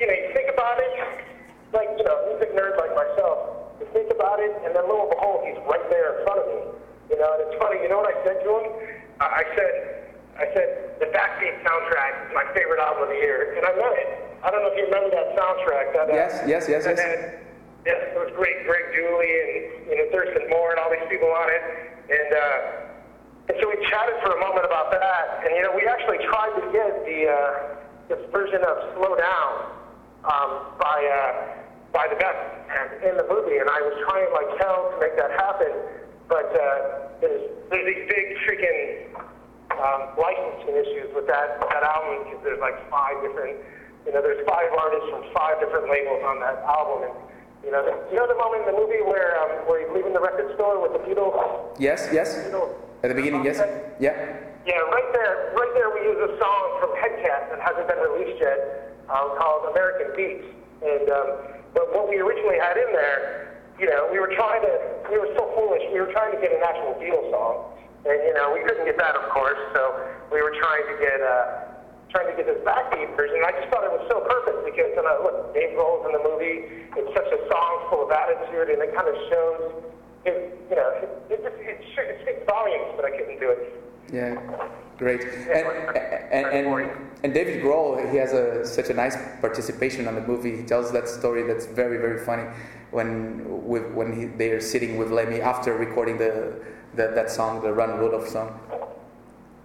you 0.00 0.06
know, 0.06 0.16
you 0.16 0.28
think 0.32 0.48
about 0.48 0.80
it, 0.80 0.92
like 1.74 1.90
you 1.98 2.04
know, 2.06 2.16
music 2.32 2.54
nerd 2.56 2.78
like 2.80 2.94
myself, 2.96 3.70
you 3.82 3.86
think 3.92 4.08
about 4.14 4.40
it, 4.40 4.50
and 4.64 4.72
then 4.74 4.86
lo 4.88 5.04
and 5.04 5.10
behold, 5.12 5.44
he's 5.44 5.60
right 5.68 5.84
there 5.92 6.16
in 6.16 6.24
front 6.24 6.38
of 6.40 6.46
me. 6.48 6.60
You 7.12 7.18
know, 7.20 7.28
and 7.36 7.40
it's 7.44 7.56
funny. 7.60 7.82
You 7.82 7.90
know 7.90 8.00
what 8.00 8.08
I 8.08 8.16
said 8.24 8.38
to 8.40 8.50
him? 8.56 8.66
I, 9.20 9.44
said, 9.56 9.72
I 10.38 10.46
said, 10.54 10.68
the 11.00 11.06
Backbeat 11.12 11.60
soundtrack 11.62 12.28
is 12.28 12.32
my 12.34 12.44
favorite 12.54 12.80
album 12.80 13.04
of 13.04 13.08
the 13.10 13.20
year, 13.20 13.54
and 13.56 13.64
I 13.66 13.72
meant 13.76 13.96
it. 14.00 14.08
I 14.42 14.50
don't 14.50 14.62
know 14.64 14.72
if 14.72 14.78
you 14.78 14.84
remember 14.88 15.10
that 15.12 15.36
soundtrack. 15.36 15.92
That, 15.92 16.08
uh, 16.10 16.14
Yes, 16.16 16.32
yes, 16.46 16.64
yes, 16.68 16.84
yes. 16.86 16.98
had- 16.98 17.40
Yes, 17.86 17.96
it 18.12 18.18
was 18.20 18.28
great. 18.36 18.60
Greg 18.68 18.92
Dooley 18.92 19.24
and 19.40 19.88
you 19.88 19.96
know 19.96 20.04
Thurston 20.12 20.44
Moore 20.52 20.68
and 20.76 20.78
all 20.84 20.92
these 20.92 21.08
people 21.08 21.32
on 21.32 21.48
it, 21.48 21.62
and 22.12 22.28
uh, 22.28 23.48
and 23.48 23.56
so 23.56 23.72
we 23.72 23.80
chatted 23.88 24.20
for 24.20 24.36
a 24.36 24.40
moment 24.40 24.68
about 24.68 24.92
that. 24.92 25.40
And 25.48 25.56
you 25.56 25.62
know, 25.64 25.72
we 25.72 25.88
actually 25.88 26.20
tried 26.28 26.52
to 26.60 26.64
get 26.76 26.92
the 27.08 27.18
uh, 27.32 28.12
this 28.12 28.20
version 28.28 28.60
of 28.68 28.84
"Slow 29.00 29.16
Down" 29.16 29.52
um, 30.28 30.76
by 30.76 30.92
uh, 31.08 31.56
by 31.88 32.04
the 32.12 32.20
best 32.20 32.36
in 33.00 33.16
the 33.16 33.24
movie, 33.32 33.56
and 33.64 33.68
I 33.72 33.80
was 33.80 33.96
trying 34.04 34.28
like 34.36 34.60
hell 34.60 34.92
to 34.92 34.96
make 35.00 35.16
that 35.16 35.32
happen, 35.40 35.72
but 36.28 36.52
uh, 36.52 37.09
there's 37.20 37.44
there's 37.68 37.86
these 37.86 38.04
big 38.08 38.26
freaking 38.44 39.14
um, 39.76 40.00
licensing 40.18 40.76
issues 40.76 41.08
with 41.14 41.26
that 41.28 41.60
that 41.60 41.84
album 41.84 42.24
because 42.24 42.42
there's 42.44 42.60
like 42.60 42.76
five 42.90 43.20
different, 43.22 43.56
you 44.06 44.12
know, 44.12 44.20
there's 44.20 44.42
five 44.48 44.68
artists 44.76 45.08
from 45.08 45.24
five 45.32 45.60
different 45.60 45.88
labels 45.88 46.20
on 46.24 46.40
that 46.40 46.60
album, 46.66 47.08
and 47.08 47.14
you 47.64 47.70
know, 47.70 47.84
the, 47.84 47.94
you 48.10 48.16
know 48.16 48.26
the 48.26 48.36
moment 48.36 48.66
in 48.66 48.74
the 48.74 48.78
movie 48.80 49.04
where 49.04 49.36
um, 49.40 49.68
where 49.68 49.84
he's 49.84 49.92
leaving 49.94 50.12
the 50.12 50.20
record 50.20 50.52
store 50.56 50.80
with 50.80 50.92
the 50.92 51.02
Beatles. 51.04 51.36
Yes, 51.78 52.08
yes. 52.12 52.36
Beatles. 52.48 52.74
At 53.02 53.08
the 53.08 53.16
beginning, 53.16 53.44
yes. 53.44 53.56
Yeah. 53.98 54.12
Yeah, 54.68 54.76
right 54.92 55.08
there, 55.16 55.56
right 55.56 55.72
there, 55.72 55.88
we 55.88 56.04
use 56.04 56.20
a 56.20 56.36
song 56.36 56.64
from 56.84 56.92
Headcat 57.00 57.48
that 57.48 57.60
hasn't 57.64 57.88
been 57.88 57.96
released 57.96 58.36
yet, 58.36 58.92
um, 59.08 59.32
called 59.40 59.72
American 59.72 60.12
Beats. 60.12 60.44
And 60.84 61.08
um, 61.08 61.28
but 61.72 61.88
what 61.96 62.08
we 62.08 62.20
originally 62.20 62.60
had 62.60 62.76
in 62.76 62.92
there, 62.92 63.49
you 63.80 63.88
know, 63.88 64.12
we 64.12 64.20
were 64.20 64.28
trying 64.36 64.60
to, 64.60 64.72
we 65.08 65.16
were 65.16 65.32
so 65.32 65.48
foolish. 65.56 65.80
We 65.88 66.04
were 66.04 66.12
trying 66.12 66.36
to 66.36 66.40
get 66.40 66.52
an 66.52 66.60
actual 66.60 67.00
Beatles 67.00 67.32
song, 67.32 67.72
and 68.04 68.20
you 68.28 68.36
know, 68.36 68.52
we 68.52 68.60
couldn't 68.60 68.84
get 68.84 69.00
that, 69.00 69.16
of 69.16 69.24
course. 69.32 69.56
So 69.72 69.96
we 70.28 70.44
were 70.44 70.52
trying 70.60 70.84
to 70.84 70.94
get, 71.00 71.18
uh, 71.24 71.72
trying 72.12 72.28
to 72.28 72.36
get 72.36 72.44
this 72.44 72.60
backbeat 72.60 73.16
version. 73.16 73.40
And 73.40 73.48
I 73.48 73.56
just 73.56 73.72
thought 73.72 73.88
it 73.88 73.94
was 73.96 74.04
so 74.12 74.20
perfect 74.20 74.68
because, 74.68 74.92
you 74.92 75.00
know, 75.00 75.16
look, 75.24 75.56
Dave 75.56 75.72
Grohl's 75.72 76.04
in 76.04 76.12
the 76.12 76.20
movie. 76.20 76.68
It's 76.92 77.12
such 77.16 77.32
a 77.32 77.40
song 77.48 77.72
full 77.88 78.04
of 78.04 78.12
attitude, 78.12 78.68
and 78.68 78.84
it 78.84 78.92
kind 78.92 79.08
of 79.08 79.16
shows. 79.32 79.88
It, 80.28 80.36
you 80.68 80.76
know, 80.76 80.88
it, 81.00 81.08
it 81.32 81.40
just 81.40 81.56
it, 81.64 81.80
it 81.80 82.16
speaks 82.20 82.44
volumes, 82.44 82.92
but 83.00 83.08
I 83.08 83.16
couldn't 83.16 83.40
do 83.40 83.48
it. 83.48 83.80
Yeah, 84.12 84.36
great. 85.00 85.22
And 85.56 85.66
and, 86.36 86.46
and, 86.46 86.90
and 87.24 87.34
David 87.34 87.64
Grohl, 87.64 87.90
he 88.12 88.16
has 88.18 88.32
a, 88.32 88.64
such 88.64 88.88
a 88.90 88.94
nice 88.94 89.16
participation 89.40 90.06
on 90.06 90.14
the 90.14 90.20
movie. 90.20 90.56
He 90.56 90.62
tells 90.62 90.92
that 90.92 91.08
story 91.08 91.42
that's 91.42 91.66
very 91.66 91.98
very 91.98 92.24
funny 92.24 92.46
when 92.92 93.10
with 93.66 93.86
when 93.98 94.08
he, 94.16 94.26
they 94.26 94.50
are 94.50 94.60
sitting 94.60 94.96
with 95.00 95.10
Lemmy 95.10 95.40
after 95.40 95.74
recording 95.74 96.16
the, 96.18 96.54
the 96.94 97.08
that 97.18 97.30
song, 97.30 97.60
the 97.62 97.72
Run 97.72 97.98
Rudolph 97.98 98.28
song. 98.28 98.48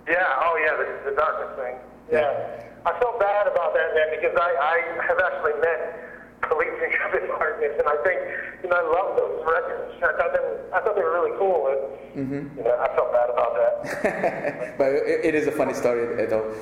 Yeah, 0.08 0.44
oh 0.46 0.56
yeah, 0.64 0.74
the, 0.82 1.12
the 1.12 1.16
darkness 1.16 1.52
thing. 1.60 1.76
Yeah. 2.12 2.62
I 2.86 2.92
felt 3.00 3.20
bad 3.20 3.48
about 3.48 3.74
that, 3.74 3.90
man, 3.98 4.08
because 4.14 4.38
I, 4.38 4.52
I 4.62 4.76
have 5.10 5.20
actually 5.20 5.58
met 5.60 6.15
singer 6.50 7.24
of 7.24 7.40
darkness, 7.40 7.74
and 7.80 7.88
I 7.88 7.98
think, 8.04 8.20
you 8.64 8.70
know, 8.70 8.76
I 8.78 8.86
love 8.86 9.16
those 9.18 9.44
records. 9.46 9.96
I 10.04 10.12
thought 10.18 10.34
they 10.34 10.40
were, 10.40 10.60
I 10.74 10.82
thought 10.82 10.96
they 10.96 11.02
were 11.02 11.14
really 11.14 11.38
cool, 11.38 11.68
and, 11.68 11.82
Mm-hmm. 12.16 12.58
you 12.58 12.64
know, 12.64 12.72
I 12.80 12.88
felt 12.96 13.12
bad 13.12 13.30
about 13.30 13.54
that. 13.56 14.78
but 14.78 14.88
it, 14.88 15.26
it 15.26 15.36
is 15.36 15.48
a 15.48 15.52
funny 15.52 15.74
story, 15.74 16.26
though. 16.28 16.56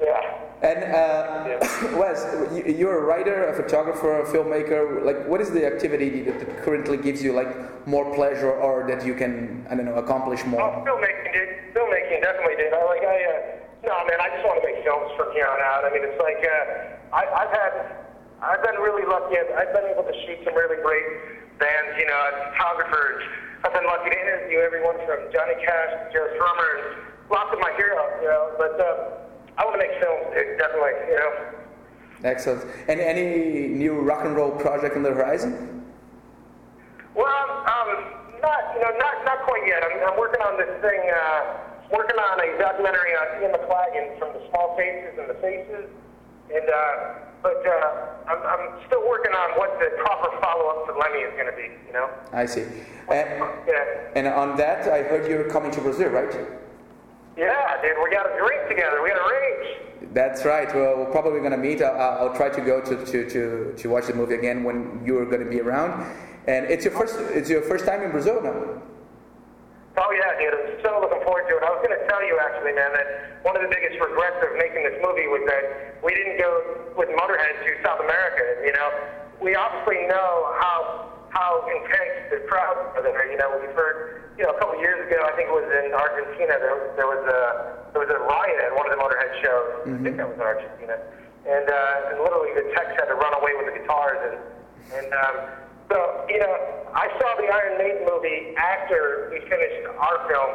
Yeah. 0.00 0.38
And 0.62 0.84
uh, 0.84 1.98
Wes, 1.98 2.22
you- 2.54 2.72
you're 2.72 2.98
a 2.98 3.02
writer, 3.02 3.48
a 3.48 3.54
photographer, 3.56 4.20
a 4.20 4.24
filmmaker. 4.30 5.04
Like, 5.04 5.26
what 5.26 5.40
is 5.40 5.50
the 5.50 5.66
activity 5.66 6.22
that 6.22 6.38
that 6.38 6.62
currently 6.62 6.96
gives 6.96 7.24
you 7.24 7.32
like 7.32 7.50
more 7.88 8.14
pleasure, 8.14 8.52
or 8.52 8.86
that 8.86 9.04
you 9.04 9.14
can, 9.14 9.66
I 9.68 9.74
don't 9.74 9.86
know, 9.86 9.96
accomplish 9.96 10.44
more? 10.46 10.62
Oh, 10.62 10.84
filmmaking, 10.86 11.32
dude. 11.32 11.74
Filmmaking 11.74 12.22
definitely 12.22 12.54
did. 12.56 12.72
I 12.72 12.84
like, 12.84 13.02
I, 13.02 13.18
uh, 13.18 13.88
no, 13.90 13.94
man, 14.06 14.20
I 14.20 14.28
just 14.30 14.46
want 14.46 14.62
to 14.62 14.66
make 14.68 14.84
films 14.84 15.10
from 15.16 15.32
here 15.32 15.48
on 15.48 15.58
out. 15.60 15.84
I 15.84 15.90
mean, 15.90 16.04
it's 16.06 16.20
like, 16.22 16.38
uh, 16.38 17.16
I, 17.16 17.22
I've 17.34 17.50
had, 17.50 17.72
I've 18.40 18.64
been 18.64 18.80
really 18.80 19.04
lucky. 19.04 19.36
I've, 19.36 19.52
I've 19.52 19.72
been 19.76 19.84
able 19.92 20.04
to 20.08 20.16
shoot 20.24 20.40
some 20.44 20.56
really 20.56 20.80
great 20.80 21.04
bands, 21.60 21.92
you 22.00 22.08
know, 22.08 22.20
as 22.32 22.36
photographers. 22.56 23.20
I've 23.64 23.74
been 23.76 23.84
lucky 23.84 24.08
to 24.08 24.16
interview 24.16 24.64
everyone 24.64 24.96
from 25.04 25.28
Johnny 25.28 25.60
Cash 25.60 25.92
to 25.92 26.08
Joe 26.08 26.24
Strummer 26.40 26.68
and 26.72 26.84
lots 27.28 27.52
of 27.52 27.60
my 27.60 27.72
heroes, 27.76 28.16
you 28.24 28.28
know. 28.32 28.56
But 28.56 28.80
uh, 28.80 29.60
I 29.60 29.68
want 29.68 29.76
to 29.76 29.82
make 29.84 29.92
films, 30.00 30.32
dude, 30.32 30.56
definitely, 30.56 30.96
you 31.12 31.16
know. 31.20 31.32
Excellent. 32.24 32.64
And 32.88 33.00
any 33.00 33.68
new 33.68 34.00
rock 34.00 34.24
and 34.24 34.34
roll 34.34 34.52
project 34.56 34.96
on 34.96 35.02
the 35.02 35.12
horizon? 35.12 35.84
Well, 37.12 37.44
um, 37.68 37.90
not, 38.40 38.72
you 38.72 38.80
know, 38.80 38.92
not, 38.96 39.20
not 39.28 39.44
quite 39.44 39.68
yet. 39.68 39.84
I'm, 39.84 40.00
I'm 40.00 40.16
working 40.16 40.40
on 40.40 40.56
this 40.56 40.72
thing, 40.80 41.00
uh, 41.12 41.60
working 41.92 42.16
on 42.16 42.40
a 42.40 42.56
documentary 42.56 43.12
on 43.20 43.42
Ian 43.42 43.52
McLagan 43.52 44.18
from 44.18 44.32
the 44.32 44.48
Small 44.48 44.76
Faces 44.80 45.18
and 45.20 45.28
the 45.28 45.36
Faces. 45.44 45.92
And, 46.48 46.64
uh, 46.64 47.29
but 47.42 47.64
uh, 47.66 48.30
I'm, 48.30 48.38
I'm 48.42 48.86
still 48.86 49.06
working 49.08 49.32
on 49.32 49.58
what 49.58 49.78
the 49.78 49.96
proper 50.02 50.30
follow-up 50.40 50.86
to 50.86 50.92
Lemmy 50.98 51.20
is 51.20 51.32
going 51.34 51.46
to 51.46 51.56
be, 51.56 51.68
you 51.86 51.92
know? 51.92 52.10
I 52.32 52.46
see. 52.46 52.64
And, 53.08 53.44
and 54.14 54.26
on 54.26 54.56
that, 54.56 54.88
I 54.88 55.02
heard 55.02 55.28
you're 55.28 55.48
coming 55.50 55.70
to 55.72 55.80
Brazil, 55.80 56.10
right? 56.10 56.32
Yeah, 57.36 57.80
dude, 57.82 57.96
we 58.02 58.10
got 58.10 58.24
to 58.24 58.38
drink 58.38 58.68
together. 58.68 59.02
We 59.02 59.08
got 59.08 59.26
to 59.26 59.34
rage. 59.34 60.12
That's 60.12 60.44
right. 60.44 60.72
Well, 60.74 60.98
we're 60.98 61.10
probably 61.10 61.38
going 61.40 61.52
to 61.52 61.56
meet. 61.56 61.82
I'll, 61.82 62.28
I'll, 62.28 62.36
try 62.36 62.48
to 62.50 62.60
go 62.60 62.80
to, 62.80 63.04
to, 63.04 63.30
to, 63.30 63.74
to 63.76 63.88
watch 63.88 64.06
the 64.06 64.14
movie 64.14 64.34
again 64.34 64.64
when 64.64 65.00
you're 65.04 65.24
going 65.24 65.42
to 65.44 65.48
be 65.48 65.60
around. 65.60 66.04
And 66.46 66.66
it's 66.66 66.84
your 66.84 66.94
first 66.94 67.16
it's 67.18 67.48
your 67.48 67.62
first 67.62 67.84
time 67.84 68.02
in 68.02 68.10
Brazil 68.10 68.42
now. 68.42 68.82
Oh 70.00 70.08
yeah, 70.16 70.32
dude. 70.40 70.56
I'm 70.56 70.80
so 70.80 70.96
looking 70.96 71.20
forward 71.28 71.44
to 71.52 71.60
it. 71.60 71.62
I 71.62 71.68
was 71.68 71.84
going 71.84 71.92
to 71.92 72.04
tell 72.08 72.24
you 72.24 72.40
actually, 72.40 72.72
man, 72.72 72.88
that 72.96 73.36
one 73.44 73.52
of 73.52 73.60
the 73.60 73.68
biggest 73.68 74.00
regrets 74.00 74.40
of 74.40 74.56
making 74.56 74.80
this 74.80 74.96
movie 75.04 75.28
was 75.28 75.44
that 75.44 76.00
we 76.00 76.16
didn't 76.16 76.40
go 76.40 76.48
with 76.96 77.12
Motorhead 77.12 77.60
to 77.68 77.70
South 77.84 78.00
America. 78.00 78.40
You 78.64 78.72
know, 78.72 78.88
we 79.44 79.52
obviously 79.52 80.08
know 80.08 80.56
how 80.56 81.12
how 81.28 81.68
intense 81.68 82.32
the 82.32 82.40
crowds 82.48 82.96
are 82.96 83.04
there. 83.04 83.28
You 83.28 83.36
know, 83.36 83.60
we've 83.60 83.76
heard, 83.76 84.32
you 84.40 84.48
know, 84.48 84.56
a 84.56 84.58
couple 84.58 84.80
years 84.80 85.04
ago, 85.04 85.20
I 85.20 85.36
think 85.36 85.52
it 85.52 85.54
was 85.54 85.68
in 85.68 85.92
Argentina, 85.92 86.56
there, 86.56 86.76
there 86.96 87.06
was 87.08 87.20
a 87.20 87.40
there 87.92 88.00
was 88.00 88.08
a 88.08 88.20
riot 88.24 88.56
at 88.56 88.72
one 88.72 88.88
of 88.88 88.96
the 88.96 89.00
Motorhead 89.04 89.36
shows. 89.44 89.68
Mm-hmm. 89.84 90.00
I 90.00 90.00
think 90.00 90.16
that 90.16 90.28
was 90.32 90.38
in 90.40 90.48
Argentina, 90.48 90.96
and 91.44 91.66
uh, 91.68 92.08
and 92.08 92.16
literally 92.24 92.56
the 92.56 92.72
techs 92.72 92.96
had 92.96 93.12
to 93.12 93.20
run 93.20 93.36
away 93.36 93.52
with 93.60 93.68
the 93.68 93.76
guitars 93.76 94.20
and 94.32 94.36
and. 94.96 95.08
Um, 95.12 95.36
so, 95.90 95.98
you 96.30 96.38
know, 96.38 96.54
I 96.94 97.10
saw 97.18 97.28
the 97.34 97.50
Iron 97.50 97.74
Maiden 97.82 98.06
movie 98.06 98.54
after 98.54 99.28
we 99.34 99.42
finished 99.50 99.82
our 99.98 100.16
film, 100.30 100.50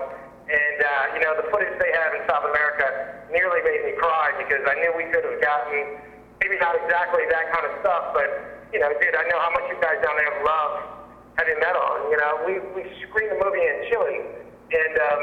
and, 0.47 0.77
uh, 0.79 1.15
you 1.17 1.21
know, 1.27 1.35
the 1.35 1.47
footage 1.51 1.75
they 1.75 1.91
have 1.91 2.15
in 2.15 2.23
South 2.23 2.47
America 2.47 3.19
nearly 3.35 3.59
made 3.67 3.83
me 3.83 3.93
cry 3.99 4.31
because 4.39 4.63
I 4.63 4.79
knew 4.79 4.95
we 4.95 5.11
could 5.11 5.27
have 5.27 5.39
gotten, 5.43 5.99
maybe 6.39 6.55
not 6.63 6.79
exactly 6.79 7.27
that 7.27 7.51
kind 7.51 7.65
of 7.67 7.73
stuff, 7.83 8.15
but, 8.15 8.29
you 8.71 8.79
know, 8.79 8.87
dude, 8.95 9.11
I 9.11 9.27
know 9.27 9.39
how 9.43 9.51
much 9.57 9.67
you 9.67 9.77
guys 9.83 9.99
down 9.99 10.15
there 10.15 10.31
love 10.45 10.95
heavy 11.35 11.55
metal. 11.59 12.07
You 12.07 12.17
know, 12.21 12.31
we, 12.47 12.53
we 12.71 12.87
screened 13.03 13.35
the 13.35 13.39
movie 13.43 13.59
in 13.59 13.91
Chile, 13.91 14.23
and, 14.71 14.93
um, 15.11 15.21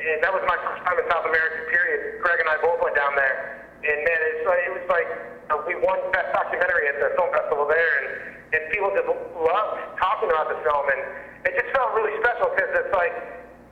and 0.00 0.18
that 0.26 0.32
was 0.34 0.42
my 0.48 0.58
first 0.58 0.82
time 0.82 0.98
in 0.98 1.06
South 1.06 1.28
America, 1.28 1.70
period. 1.70 2.18
Greg 2.24 2.40
and 2.42 2.50
I 2.50 2.58
both 2.64 2.82
went 2.82 2.98
down 2.98 3.14
there, 3.14 3.62
and, 3.84 3.98
man, 4.02 4.20
it's 4.34 4.42
like, 4.48 4.62
it 4.66 4.72
was 4.74 4.88
like, 4.90 5.08
uh, 5.54 5.60
we 5.70 5.78
won 5.78 6.00
Best 6.10 6.34
Documentary 6.34 6.90
at 6.90 6.96
the 6.98 7.14
film 7.14 7.30
festival 7.30 7.68
there, 7.68 7.92
and 8.02 8.39
and 8.52 8.60
people 8.74 8.90
just 8.94 9.06
loved 9.06 9.78
talking 9.98 10.28
about 10.30 10.50
the 10.50 10.58
film, 10.66 10.84
and 10.90 11.00
it 11.46 11.52
just 11.54 11.70
felt 11.74 11.94
really 11.94 12.14
special 12.18 12.50
because 12.54 12.70
it's 12.74 12.94
like 12.94 13.14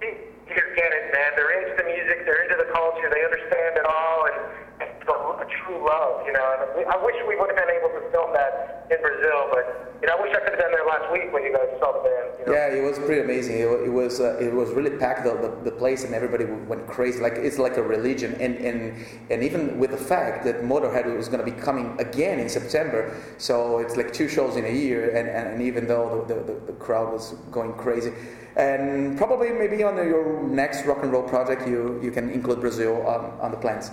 you, 0.02 0.14
get 0.48 0.90
it, 0.94 1.04
man. 1.12 1.34
They're 1.34 1.54
into 1.58 1.74
the 1.76 1.86
music, 1.86 2.22
they're 2.24 2.46
into 2.46 2.56
the 2.56 2.70
culture, 2.70 3.10
they 3.10 3.24
understand 3.26 3.76
it 3.76 3.86
all, 3.86 4.30
and 4.30 4.67
a, 5.08 5.42
a 5.42 5.46
true 5.64 5.80
love, 5.84 6.26
you 6.26 6.32
know. 6.32 6.46
And 6.76 6.86
I 6.86 6.96
wish 7.04 7.16
we 7.26 7.36
would 7.36 7.50
have 7.50 7.58
been 7.58 7.74
able 7.74 7.88
to 7.96 8.02
film 8.10 8.32
that 8.32 8.86
in 8.90 9.00
Brazil, 9.00 9.48
but 9.50 9.88
you 10.00 10.06
know, 10.06 10.14
I 10.14 10.22
wish 10.22 10.30
I 10.30 10.40
could 10.40 10.54
have 10.54 10.62
been 10.62 10.70
there 10.70 10.86
last 10.86 11.10
week 11.12 11.32
when 11.32 11.42
you 11.42 11.52
guys 11.52 11.68
saw 11.80 11.92
the 11.92 12.02
band. 12.06 12.26
You 12.38 12.46
know? 12.46 12.52
Yeah, 12.52 12.74
it 12.78 12.84
was 12.84 12.98
pretty 12.98 13.22
amazing. 13.22 13.56
It, 13.58 13.66
it 13.66 13.92
was 13.92 14.20
uh, 14.20 14.38
it 14.40 14.52
was 14.52 14.70
really 14.70 14.96
packed 14.96 15.24
the, 15.24 15.34
the, 15.34 15.70
the 15.70 15.76
place, 15.76 16.04
and 16.04 16.14
everybody 16.14 16.44
went 16.44 16.86
crazy. 16.86 17.20
Like 17.20 17.34
it's 17.34 17.58
like 17.58 17.76
a 17.76 17.82
religion, 17.82 18.36
and 18.40 18.56
and 18.56 19.06
and 19.30 19.42
even 19.42 19.78
with 19.78 19.90
the 19.90 19.96
fact 19.96 20.44
that 20.44 20.62
Motorhead 20.62 21.04
was 21.16 21.28
going 21.28 21.44
to 21.44 21.50
be 21.50 21.58
coming 21.58 21.98
again 21.98 22.38
in 22.38 22.48
September, 22.48 23.16
so 23.38 23.78
it's 23.78 23.96
like 23.96 24.12
two 24.12 24.28
shows 24.28 24.56
in 24.56 24.64
a 24.64 24.72
year, 24.72 25.16
and, 25.16 25.28
and, 25.28 25.48
and 25.48 25.62
even 25.62 25.86
though 25.86 26.24
the, 26.28 26.34
the, 26.34 26.60
the 26.66 26.72
crowd 26.74 27.12
was 27.12 27.32
going 27.50 27.72
crazy. 27.74 28.12
And 28.56 29.16
probably 29.16 29.50
maybe 29.50 29.84
on 29.84 29.96
your 29.96 30.42
next 30.42 30.84
rock 30.84 31.04
and 31.04 31.12
roll 31.12 31.22
project, 31.22 31.68
you, 31.68 32.00
you 32.02 32.10
can 32.10 32.28
include 32.30 32.60
Brazil 32.60 33.06
on, 33.06 33.38
on 33.40 33.52
the 33.52 33.56
plans. 33.56 33.92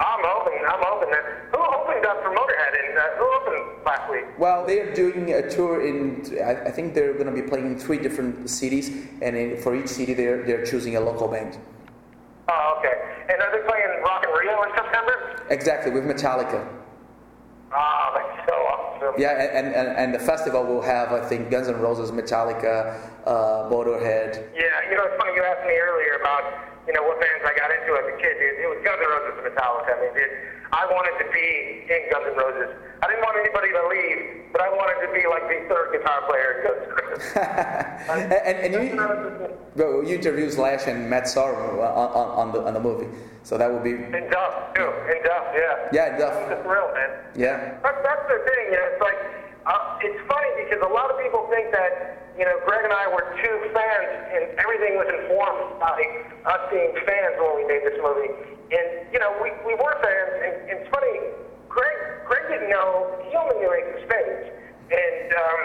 I'm 0.00 0.24
hoping. 0.24 0.64
I'm 0.64 0.80
that. 1.12 1.24
Who 1.52 1.60
opened 1.60 2.06
up 2.06 2.22
for 2.22 2.30
Motorhead? 2.30 2.72
And 2.80 2.98
uh, 2.98 3.02
who 3.18 3.26
opened 3.36 3.84
last 3.84 4.10
week? 4.10 4.24
Well, 4.38 4.66
they 4.66 4.80
are 4.80 4.94
doing 4.94 5.34
a 5.34 5.48
tour 5.50 5.86
in. 5.86 6.38
I, 6.42 6.70
think 6.70 6.94
they're 6.94 7.12
going 7.12 7.26
to 7.26 7.32
be 7.32 7.46
playing 7.46 7.66
in 7.66 7.78
three 7.78 7.98
different 7.98 8.48
cities, 8.48 8.88
and 9.20 9.36
in, 9.36 9.60
for 9.60 9.76
each 9.76 9.88
city, 9.88 10.14
they're 10.14 10.42
they're 10.44 10.64
choosing 10.64 10.96
a 10.96 11.00
local 11.00 11.28
band. 11.28 11.58
Oh, 12.48 12.76
okay. 12.78 12.96
And 13.28 13.40
are 13.42 13.52
they 13.52 13.66
playing 13.68 14.02
Rock 14.02 14.24
and 14.24 14.32
Rio 14.38 14.62
in 14.62 14.70
September? 14.74 15.46
Exactly, 15.50 15.92
with 15.92 16.04
Metallica. 16.04 16.66
Ah, 17.72 18.12
that's 18.14 18.48
so 18.48 18.54
awesome. 18.54 19.20
Yeah, 19.20 19.38
and, 19.38 19.74
and, 19.74 19.96
and 19.96 20.14
the 20.14 20.18
festival 20.18 20.64
will 20.64 20.82
have, 20.82 21.12
I 21.12 21.24
think, 21.24 21.50
Guns 21.50 21.68
N' 21.68 21.78
Roses, 21.80 22.10
Metallica, 22.10 22.98
uh, 23.26 23.70
Motorhead. 23.70 24.48
Yeah, 24.54 24.90
you 24.90 24.96
know, 24.96 25.04
it's 25.04 25.16
funny 25.16 25.34
you 25.36 25.44
asked 25.44 25.66
me 25.66 25.76
earlier 25.78 26.18
about, 26.20 26.69
you 26.86 26.92
know, 26.92 27.02
what 27.04 27.20
bands 27.20 27.44
I 27.44 27.52
got 27.56 27.68
into 27.70 27.92
as 27.98 28.06
a 28.08 28.16
kid, 28.16 28.34
dude. 28.40 28.64
It 28.64 28.68
was 28.68 28.80
Guns 28.84 29.00
N' 29.00 29.08
Roses 29.08 29.34
and 29.36 29.46
Metallica. 29.52 29.92
I 29.92 29.98
mean, 30.00 30.14
dude, 30.16 30.32
I 30.72 30.86
wanted 30.88 31.14
to 31.20 31.26
be 31.28 31.46
in 31.92 32.00
Guns 32.08 32.26
N' 32.32 32.36
Roses. 32.36 32.70
I 33.02 33.08
didn't 33.08 33.24
want 33.24 33.36
anybody 33.36 33.70
to 33.72 33.82
leave, 33.88 34.52
but 34.52 34.60
I 34.64 34.70
wanted 34.72 34.98
to 35.04 35.08
be 35.12 35.28
like 35.28 35.44
the 35.48 35.68
third 35.68 35.92
guitar 35.92 36.24
player 36.24 36.48
in 36.50 36.58
Guns 36.64 36.82
N' 36.82 36.92
Roses. 36.96 37.20
and, 38.48 38.56
and 38.64 38.70
you, 38.72 38.98
bro, 39.76 40.00
you 40.02 40.16
interviewed 40.16 40.52
Slash 40.52 40.86
and 40.86 41.08
Matt 41.08 41.24
Sorum 41.24 41.78
on, 41.78 42.08
on, 42.16 42.28
on, 42.38 42.52
the, 42.52 42.60
on 42.64 42.74
the 42.74 42.80
movie. 42.80 43.08
So 43.42 43.56
that 43.58 43.70
would 43.70 43.84
be. 43.84 43.92
In 43.92 44.28
Duff, 44.30 44.74
too. 44.74 44.88
In 45.08 45.20
Duff, 45.24 45.46
yeah. 45.52 45.88
Yeah, 45.92 46.12
in 46.12 46.20
Duff. 46.20 46.34
It's 46.48 46.60
a 46.60 46.62
thrill, 46.64 46.92
man. 46.92 47.10
Yeah. 47.36 47.76
That's, 47.82 48.00
that's 48.04 48.24
the 48.28 48.38
thing, 48.44 48.64
you 48.72 48.78
know, 48.78 48.88
it's 48.92 49.00
like, 49.00 49.39
uh, 49.66 50.00
it's 50.00 50.20
funny 50.24 50.52
because 50.64 50.80
a 50.80 50.92
lot 50.92 51.12
of 51.12 51.20
people 51.20 51.44
think 51.52 51.68
that, 51.72 52.16
you 52.38 52.44
know, 52.48 52.56
Greg 52.64 52.84
and 52.84 52.94
I 52.94 53.04
were 53.12 53.28
two 53.36 53.56
fans 53.76 54.10
and 54.32 54.42
everything 54.56 54.96
was 54.96 55.08
informed 55.20 55.76
by 55.76 56.00
us 56.48 56.62
being 56.72 56.96
fans 57.04 57.36
when 57.36 57.60
we 57.60 57.64
made 57.68 57.84
this 57.84 57.98
movie. 58.00 58.32
And, 58.72 59.04
you 59.12 59.18
know, 59.20 59.36
we, 59.42 59.52
we 59.66 59.74
were 59.76 59.94
fans, 60.00 60.32
and, 60.40 60.54
and 60.70 60.76
it's 60.80 60.88
funny, 60.88 61.16
Greg, 61.68 61.96
Greg 62.24 62.44
didn't 62.48 62.70
know, 62.70 63.18
he 63.28 63.36
only 63.36 63.58
knew 63.60 63.68
Ace 63.68 63.98
of 63.98 64.00
Spades. 64.06 64.46
And, 64.88 65.28
um, 65.34 65.60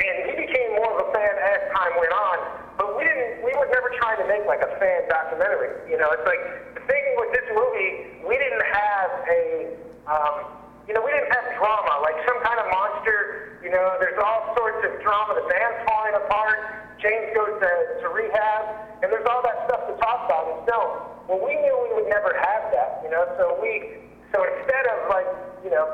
and 0.00 0.14
he 0.32 0.32
became 0.48 0.80
more 0.80 0.90
of 0.96 1.06
a 1.06 1.08
fan 1.12 1.34
as 1.36 1.60
time 1.76 1.92
went 2.00 2.12
on. 2.12 2.38
But 2.80 2.96
we 2.96 3.04
didn't, 3.04 3.44
we 3.44 3.52
were 3.54 3.68
never 3.68 3.92
trying 4.00 4.18
to 4.24 4.26
make 4.26 4.48
like 4.48 4.64
a 4.64 4.72
fan 4.80 5.04
documentary. 5.12 5.76
You 5.92 6.00
know, 6.00 6.10
it's 6.16 6.24
like, 6.24 6.40
the 6.74 6.82
thing 6.88 7.04
with 7.20 7.30
this 7.36 7.46
movie, 7.52 8.24
we 8.24 8.40
didn't 8.40 8.64
have 8.64 9.10
a, 9.28 9.42
um, 10.08 10.59
you 10.88 10.94
know, 10.94 11.02
we 11.04 11.10
didn't 11.12 11.32
have 11.32 11.46
drama, 11.58 12.00
like 12.02 12.16
some 12.24 12.40
kind 12.44 12.58
of 12.58 12.66
monster, 12.72 13.58
you 13.62 13.70
know, 13.70 13.96
there's 14.00 14.18
all 14.18 14.54
sorts 14.56 14.80
of 14.84 14.96
drama, 15.04 15.36
the 15.36 15.46
band's 15.48 15.80
falling 15.86 16.16
apart, 16.16 16.58
James 17.00 17.32
goes 17.32 17.56
to, 17.56 17.72
to 18.04 18.06
rehab, 18.12 18.62
and 19.00 19.08
there's 19.08 19.24
all 19.24 19.40
that 19.40 19.64
stuff 19.64 19.88
to 19.88 19.94
talk 19.96 20.28
about. 20.28 20.52
In 20.52 20.58
film. 20.68 20.90
Well, 21.28 21.40
we 21.40 21.56
knew 21.56 21.74
we 21.88 22.02
would 22.02 22.10
never 22.12 22.36
have 22.36 22.62
that, 22.76 23.00
you 23.04 23.10
know, 23.10 23.24
so 23.40 23.56
we, 23.62 24.04
so 24.32 24.44
instead 24.44 24.84
of 24.92 25.08
like, 25.08 25.28
you 25.64 25.70
know, 25.70 25.86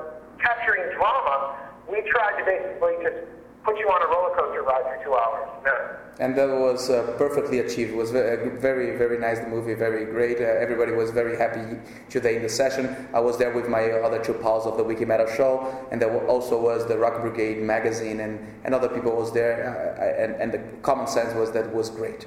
capturing 0.42 0.90
drama, 0.99 1.55
we 1.87 2.03
tried 2.11 2.40
to 2.40 2.44
basically 2.46 2.99
just 3.07 3.36
put 3.67 3.77
you 3.79 3.89
on 3.89 4.01
a 4.01 4.07
roller 4.07 4.33
coaster 4.37 4.63
ride 4.63 4.85
for 4.87 5.05
two 5.05 5.15
hours. 5.15 5.49
No. 5.65 5.75
And 6.19 6.35
that 6.39 6.49
was 6.49 6.89
uh, 6.89 7.15
perfectly 7.19 7.59
achieved. 7.59 7.91
It 7.91 7.97
was 7.97 8.11
very, 8.11 8.57
very, 8.57 8.97
very 8.97 9.19
nice. 9.19 9.41
The 9.41 9.49
movie, 9.49 9.75
very 9.75 10.07
great. 10.07 10.39
Uh, 10.39 10.45
everybody 10.45 10.93
was 10.93 11.11
very 11.11 11.37
happy 11.37 11.77
today 12.09 12.37
in 12.37 12.43
the 12.43 12.49
session. 12.49 13.09
I 13.13 13.21
was 13.21 13.37
there 13.37 13.53
with 13.53 13.69
my 13.69 13.91
other 13.91 14.25
two 14.25 14.33
pals 14.35 14.65
of 14.67 14.79
the 14.79 14.85
Wiki 14.85 15.05
Metal 15.05 15.27
Show, 15.27 15.87
and 15.91 16.01
there 16.01 16.27
also 16.27 16.59
was 16.59 16.87
the 16.87 16.97
Rock 16.97 17.21
Brigade 17.21 17.61
magazine, 17.63 18.21
and, 18.21 18.39
and 18.65 18.75
other 18.75 18.89
people 18.89 19.15
was 19.15 19.33
there. 19.35 19.57
Uh, 19.99 20.23
and, 20.23 20.37
and 20.41 20.53
the 20.53 20.61
common 20.83 21.07
sense 21.07 21.35
was 21.35 21.53
that 21.53 21.75
was 21.75 21.91
great. 21.91 22.27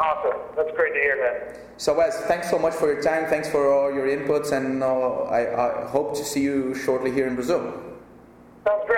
Awesome. 0.00 0.38
That's 0.56 0.70
great 0.76 0.94
to 0.94 1.00
hear, 1.00 1.16
man. 1.20 1.56
So, 1.76 1.94
Wes, 1.94 2.20
thanks 2.22 2.48
so 2.48 2.58
much 2.58 2.74
for 2.74 2.90
your 2.90 3.02
time. 3.02 3.26
Thanks 3.26 3.50
for 3.50 3.70
all 3.70 3.92
your 3.92 4.06
inputs, 4.06 4.52
and 4.52 4.82
uh, 4.82 5.24
I, 5.24 5.82
I 5.82 5.86
hope 5.88 6.16
to 6.16 6.24
see 6.24 6.42
you 6.42 6.74
shortly 6.74 7.10
here 7.10 7.26
in 7.26 7.34
Brazil. 7.34 7.87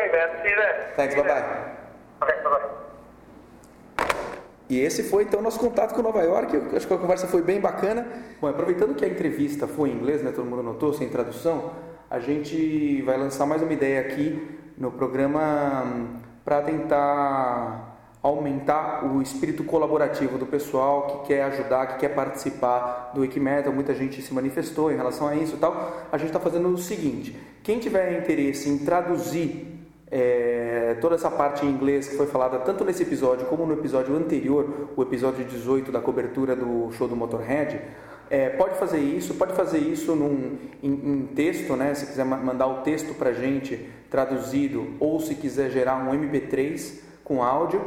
Great, 0.00 0.12
man. 0.12 0.42
See 0.42 0.50
you 0.50 0.56
then. 0.56 0.96
Thanks. 0.96 1.14
Bye 1.14 1.22
bye. 1.22 1.44
Okay, 2.22 2.42
bye 2.42 2.50
bye. 2.50 2.80
E 4.68 4.80
esse 4.80 5.02
foi 5.02 5.24
então 5.24 5.42
nosso 5.42 5.58
contato 5.58 5.94
com 5.94 6.00
Nova 6.00 6.22
York. 6.22 6.54
Eu 6.54 6.76
acho 6.76 6.86
que 6.86 6.94
a 6.94 6.96
conversa 6.96 7.26
foi 7.26 7.42
bem 7.42 7.60
bacana. 7.60 8.06
Bom, 8.40 8.48
aproveitando 8.48 8.94
que 8.94 9.04
a 9.04 9.08
entrevista 9.08 9.66
foi 9.66 9.90
em 9.90 9.94
inglês, 9.94 10.22
né, 10.22 10.32
todo 10.32 10.46
mundo 10.46 10.62
notou, 10.62 10.92
sem 10.94 11.08
tradução, 11.08 11.72
a 12.08 12.20
gente 12.20 13.02
vai 13.02 13.18
lançar 13.18 13.46
mais 13.46 13.62
uma 13.62 13.72
ideia 13.72 14.00
aqui 14.00 14.58
no 14.78 14.92
programa 14.92 16.08
para 16.44 16.62
tentar 16.62 17.88
aumentar 18.22 19.04
o 19.04 19.20
espírito 19.20 19.64
colaborativo 19.64 20.38
do 20.38 20.46
pessoal 20.46 21.06
que 21.06 21.28
quer 21.28 21.42
ajudar, 21.44 21.86
que 21.88 21.98
quer 21.98 22.14
participar 22.14 23.10
do 23.12 23.22
Wikimetal. 23.22 23.72
Muita 23.72 23.92
gente 23.92 24.22
se 24.22 24.32
manifestou 24.32 24.92
em 24.92 24.96
relação 24.96 25.26
a 25.26 25.34
isso 25.34 25.56
e 25.56 25.58
tal. 25.58 26.06
A 26.12 26.16
gente 26.16 26.28
está 26.28 26.38
fazendo 26.38 26.68
o 26.68 26.78
seguinte: 26.78 27.36
quem 27.64 27.80
tiver 27.80 28.20
interesse 28.20 28.68
em 28.68 28.78
traduzir 28.78 29.79
é, 30.10 30.96
toda 31.00 31.14
essa 31.14 31.30
parte 31.30 31.64
em 31.64 31.68
inglês 31.68 32.08
que 32.08 32.16
foi 32.16 32.26
falada 32.26 32.58
tanto 32.58 32.84
nesse 32.84 33.02
episódio 33.02 33.46
como 33.46 33.64
no 33.64 33.74
episódio 33.74 34.16
anterior, 34.16 34.88
o 34.96 35.02
episódio 35.02 35.44
18 35.44 35.92
da 35.92 36.00
cobertura 36.00 36.56
do 36.56 36.90
show 36.92 37.06
do 37.06 37.14
Motorhead, 37.14 37.80
é, 38.28 38.48
pode 38.50 38.76
fazer 38.76 38.98
isso, 38.98 39.34
pode 39.34 39.54
fazer 39.54 39.78
isso 39.78 40.14
num, 40.14 40.56
em, 40.82 40.92
em 40.92 41.26
texto, 41.34 41.74
né? 41.74 41.94
Se 41.94 42.06
quiser 42.06 42.24
mandar 42.24 42.68
o 42.68 42.82
texto 42.82 43.14
para 43.14 43.32
gente 43.32 43.88
traduzido 44.08 44.94
ou 45.00 45.20
se 45.20 45.34
quiser 45.34 45.70
gerar 45.70 45.96
um 45.96 46.12
MP3 46.12 47.00
com 47.24 47.42
áudio. 47.42 47.80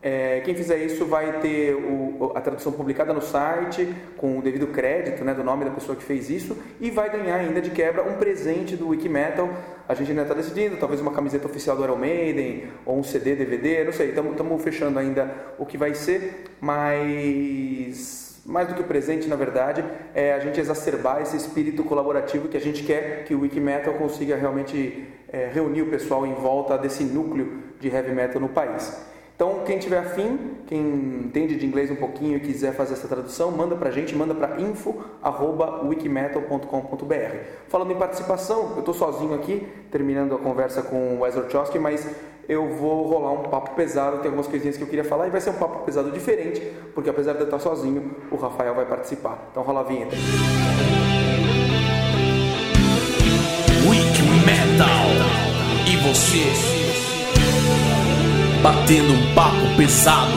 É, 0.00 0.40
quem 0.44 0.54
fizer 0.54 0.78
isso 0.78 1.04
vai 1.06 1.40
ter 1.40 1.74
o, 1.74 2.32
a 2.34 2.40
tradução 2.40 2.70
publicada 2.70 3.12
no 3.12 3.20
site, 3.20 3.92
com 4.16 4.38
o 4.38 4.42
devido 4.42 4.68
crédito 4.68 5.24
né, 5.24 5.34
do 5.34 5.42
nome 5.42 5.64
da 5.64 5.72
pessoa 5.72 5.96
que 5.96 6.04
fez 6.04 6.30
isso, 6.30 6.56
e 6.80 6.90
vai 6.90 7.10
ganhar 7.10 7.36
ainda 7.36 7.60
de 7.60 7.70
quebra 7.70 8.02
um 8.02 8.14
presente 8.14 8.76
do 8.76 8.88
Wikimetal. 8.88 9.48
A 9.88 9.94
gente 9.94 10.10
ainda 10.10 10.22
está 10.22 10.34
decidindo, 10.34 10.76
talvez 10.76 11.00
uma 11.00 11.12
camiseta 11.12 11.46
oficial 11.46 11.76
do 11.76 11.82
Iron 11.82 11.96
Maiden, 11.96 12.68
ou 12.86 12.98
um 12.98 13.02
CD, 13.02 13.34
DVD, 13.34 13.84
não 13.84 13.92
sei, 13.92 14.10
estamos 14.10 14.62
fechando 14.62 14.98
ainda 14.98 15.34
o 15.58 15.66
que 15.66 15.76
vai 15.76 15.94
ser, 15.94 16.44
mas 16.60 18.28
mais 18.48 18.66
do 18.66 18.74
que 18.74 18.80
o 18.80 18.84
presente, 18.84 19.28
na 19.28 19.36
verdade, 19.36 19.84
é 20.14 20.32
a 20.32 20.38
gente 20.38 20.58
exacerbar 20.58 21.20
esse 21.20 21.36
espírito 21.36 21.84
colaborativo 21.84 22.48
que 22.48 22.56
a 22.56 22.60
gente 22.60 22.82
quer 22.82 23.24
que 23.24 23.34
o 23.34 23.40
Wikimetal 23.40 23.94
consiga 23.94 24.36
realmente 24.36 25.06
é, 25.28 25.50
reunir 25.52 25.82
o 25.82 25.90
pessoal 25.90 26.26
em 26.26 26.32
volta 26.32 26.78
desse 26.78 27.04
núcleo 27.04 27.62
de 27.78 27.88
heavy 27.88 28.12
metal 28.12 28.40
no 28.40 28.48
país. 28.48 28.96
Então, 29.38 29.62
quem 29.64 29.78
tiver 29.78 29.98
afim, 29.98 30.56
quem 30.66 30.80
entende 30.80 31.54
de 31.54 31.64
inglês 31.64 31.88
um 31.92 31.94
pouquinho 31.94 32.38
e 32.38 32.40
quiser 32.40 32.74
fazer 32.74 32.94
essa 32.94 33.06
tradução, 33.06 33.52
manda 33.52 33.76
para 33.76 33.88
a 33.88 33.92
gente, 33.92 34.12
manda 34.12 34.34
para 34.34 34.60
info.wikimetal.com.br. 34.60 37.36
Falando 37.68 37.92
em 37.92 37.94
participação, 37.94 38.72
eu 38.72 38.80
estou 38.80 38.92
sozinho 38.92 39.34
aqui, 39.34 39.64
terminando 39.92 40.34
a 40.34 40.38
conversa 40.38 40.82
com 40.82 41.14
o 41.14 41.20
Wes 41.20 41.36
Orchowski, 41.36 41.78
mas 41.78 42.04
eu 42.48 42.66
vou 42.66 43.06
rolar 43.06 43.30
um 43.30 43.44
papo 43.44 43.76
pesado, 43.76 44.16
tem 44.16 44.24
algumas 44.24 44.48
coisinhas 44.48 44.76
que 44.76 44.82
eu 44.82 44.88
queria 44.88 45.04
falar 45.04 45.28
e 45.28 45.30
vai 45.30 45.40
ser 45.40 45.50
um 45.50 45.54
papo 45.54 45.84
pesado 45.84 46.10
diferente, 46.10 46.60
porque 46.92 47.08
apesar 47.08 47.34
de 47.34 47.38
eu 47.38 47.44
estar 47.44 47.60
sozinho, 47.60 48.16
o 48.32 48.36
Rafael 48.36 48.74
vai 48.74 48.86
participar. 48.86 49.50
Então 49.52 49.62
rola 49.62 49.82
a 49.82 49.84
vinheta. 49.84 50.16
Wiki 53.88 54.22
Metal. 54.44 55.06
E 55.86 55.96
você? 56.08 57.17
Batendo 58.62 59.12
um 59.12 59.34
papo 59.34 59.76
pesado. 59.76 60.32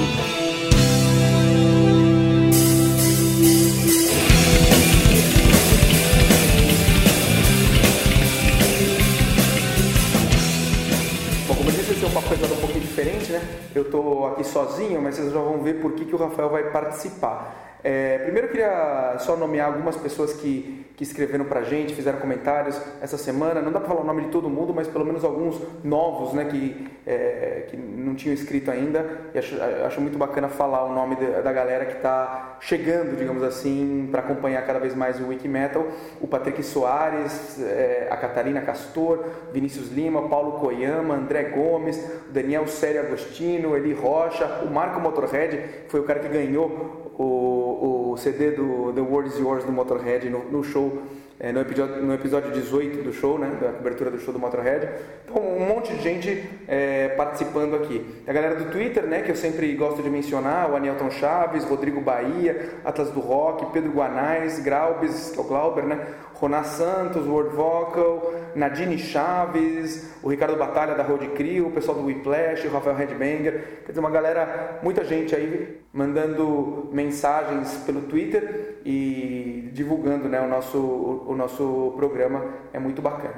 Bom, 11.47 11.55
como 11.55 11.69
eu 11.69 11.74
disse, 11.74 11.93
esse 11.93 12.05
é 12.05 12.07
um 12.07 12.11
papo 12.11 12.30
pesado 12.30 12.53
um 12.53 12.57
pouquinho 12.57 12.82
diferente, 12.82 13.32
né? 13.32 13.41
Eu 13.74 13.82
estou 13.82 14.28
aqui 14.28 14.43
sozinho, 14.43 15.01
mas 15.01 15.15
vocês 15.15 15.34
já 15.34 15.39
vão 15.39 15.63
ver 15.63 15.82
por 15.82 15.93
que, 15.93 16.05
que 16.05 16.13
o 16.13 16.19
Rafael 16.19 16.49
vai 16.49 16.69
participar. 16.69 17.80
É, 17.84 18.19
primeiro 18.19 18.47
eu 18.47 18.51
queria 18.51 19.17
só 19.19 19.36
nomear 19.36 19.67
algumas 19.67 19.95
pessoas 19.95 20.34
que, 20.34 20.80
que 21.01 21.05
escreveram 21.05 21.45
pra 21.45 21.63
gente, 21.63 21.95
fizeram 21.95 22.19
comentários 22.19 22.79
essa 23.01 23.17
semana. 23.17 23.59
Não 23.59 23.71
dá 23.71 23.79
para 23.79 23.89
falar 23.89 24.01
o 24.01 24.05
nome 24.05 24.25
de 24.25 24.27
todo 24.29 24.47
mundo, 24.47 24.71
mas 24.71 24.87
pelo 24.87 25.03
menos 25.03 25.23
alguns 25.23 25.59
novos, 25.83 26.31
né, 26.31 26.45
que, 26.45 26.87
é, 27.07 27.65
que 27.67 27.75
não 27.75 28.13
tinham 28.13 28.35
escrito 28.35 28.69
ainda. 28.69 29.03
E 29.33 29.39
acho, 29.39 29.59
acho 29.59 29.99
muito 29.99 30.15
bacana 30.15 30.47
falar 30.47 30.85
o 30.85 30.93
nome 30.93 31.15
da, 31.15 31.41
da 31.41 31.51
galera 31.51 31.85
que 31.87 31.93
está 31.93 32.57
chegando, 32.59 33.17
digamos 33.17 33.41
assim, 33.41 34.09
para 34.11 34.21
acompanhar 34.21 34.63
cada 34.63 34.77
vez 34.77 34.93
mais 34.93 35.19
o 35.19 35.29
Wikimetal. 35.29 35.87
O 36.21 36.27
Patrick 36.27 36.61
Soares, 36.61 37.59
é, 37.59 38.07
a 38.11 38.17
Catarina 38.17 38.61
Castor, 38.61 39.25
Vinícius 39.51 39.91
Lima, 39.91 40.29
Paulo 40.29 40.59
Koyama, 40.59 41.15
André 41.15 41.45
Gomes, 41.45 41.99
Daniel 42.29 42.67
Sério 42.67 43.01
Agostino, 43.01 43.75
Eli 43.75 43.91
Rocha, 43.91 44.45
o 44.63 44.69
Marco 44.69 44.99
Motorhead, 44.99 45.87
foi 45.87 45.99
o 45.99 46.03
cara 46.03 46.19
que 46.19 46.27
ganhou 46.27 47.00
o, 47.18 48.12
o 48.12 48.18
CD 48.18 48.51
do 48.51 48.91
The 48.93 49.01
World 49.01 49.30
Is 49.30 49.39
Yours 49.39 49.64
do 49.64 49.72
Motorhead 49.72 50.30
no, 50.30 50.43
no 50.45 50.64
show, 50.64 51.01
é, 51.39 51.51
no, 51.51 51.59
episódio, 51.59 52.03
no 52.03 52.14
episódio 52.14 52.51
18 52.51 53.03
do 53.03 53.12
show, 53.12 53.39
né, 53.39 53.57
da 53.59 53.72
cobertura 53.72 54.12
do 54.12 54.20
show 54.20 54.34
do 54.34 54.39
Motorhead. 54.39 54.88
Então, 55.26 55.41
um 55.41 55.66
monte 55.66 55.93
de 55.93 56.01
gente 56.01 56.49
é, 56.68 57.09
participando 57.09 57.76
aqui. 57.76 58.05
A 58.28 58.34
galera 58.34 58.55
do 58.55 58.72
Twitter, 58.72 59.03
né, 59.03 59.22
que 59.22 59.32
eu 59.32 59.36
sempre 59.36 59.74
gosto 59.76 60.03
de 60.03 60.09
mencionar, 60.09 60.70
o 60.70 60.76
Anielton 60.76 61.09
Chaves, 61.09 61.64
Rodrigo 61.64 61.99
Bahia, 62.01 62.76
Atlas 62.86 63.09
do 63.09 63.20
Rock, 63.20 63.72
Pedro 63.74 63.91
Guanais, 63.91 64.59
Graubes, 64.59 65.34
o 65.38 65.43
Glauber, 65.43 65.86
né, 65.86 66.05
Roná 66.41 66.63
Santos, 66.63 67.27
World 67.27 67.55
Vocal, 67.55 68.33
Nadine 68.55 68.97
Chaves, 68.97 70.11
o 70.23 70.29
Ricardo 70.29 70.57
Batalha 70.57 70.95
da 70.95 71.03
Road 71.03 71.27
Crew, 71.29 71.67
o 71.67 71.71
pessoal 71.71 71.95
do 71.95 72.03
Whiplash, 72.03 72.65
o 72.65 72.71
Rafael 72.71 72.95
Redbanger, 72.95 73.83
quer 73.85 73.91
dizer, 73.91 73.99
uma 73.99 74.09
galera, 74.09 74.79
muita 74.81 75.05
gente 75.05 75.35
aí 75.35 75.79
mandando 75.93 76.89
mensagens 76.91 77.75
pelo 77.85 78.01
Twitter 78.01 78.79
e 78.83 79.69
divulgando 79.71 80.27
né, 80.27 80.41
o, 80.41 80.47
nosso, 80.47 80.79
o, 80.79 81.35
nosso 81.35 81.93
programa, 81.95 82.43
é 82.73 82.79
muito 82.79 83.03
bacana. 83.03 83.35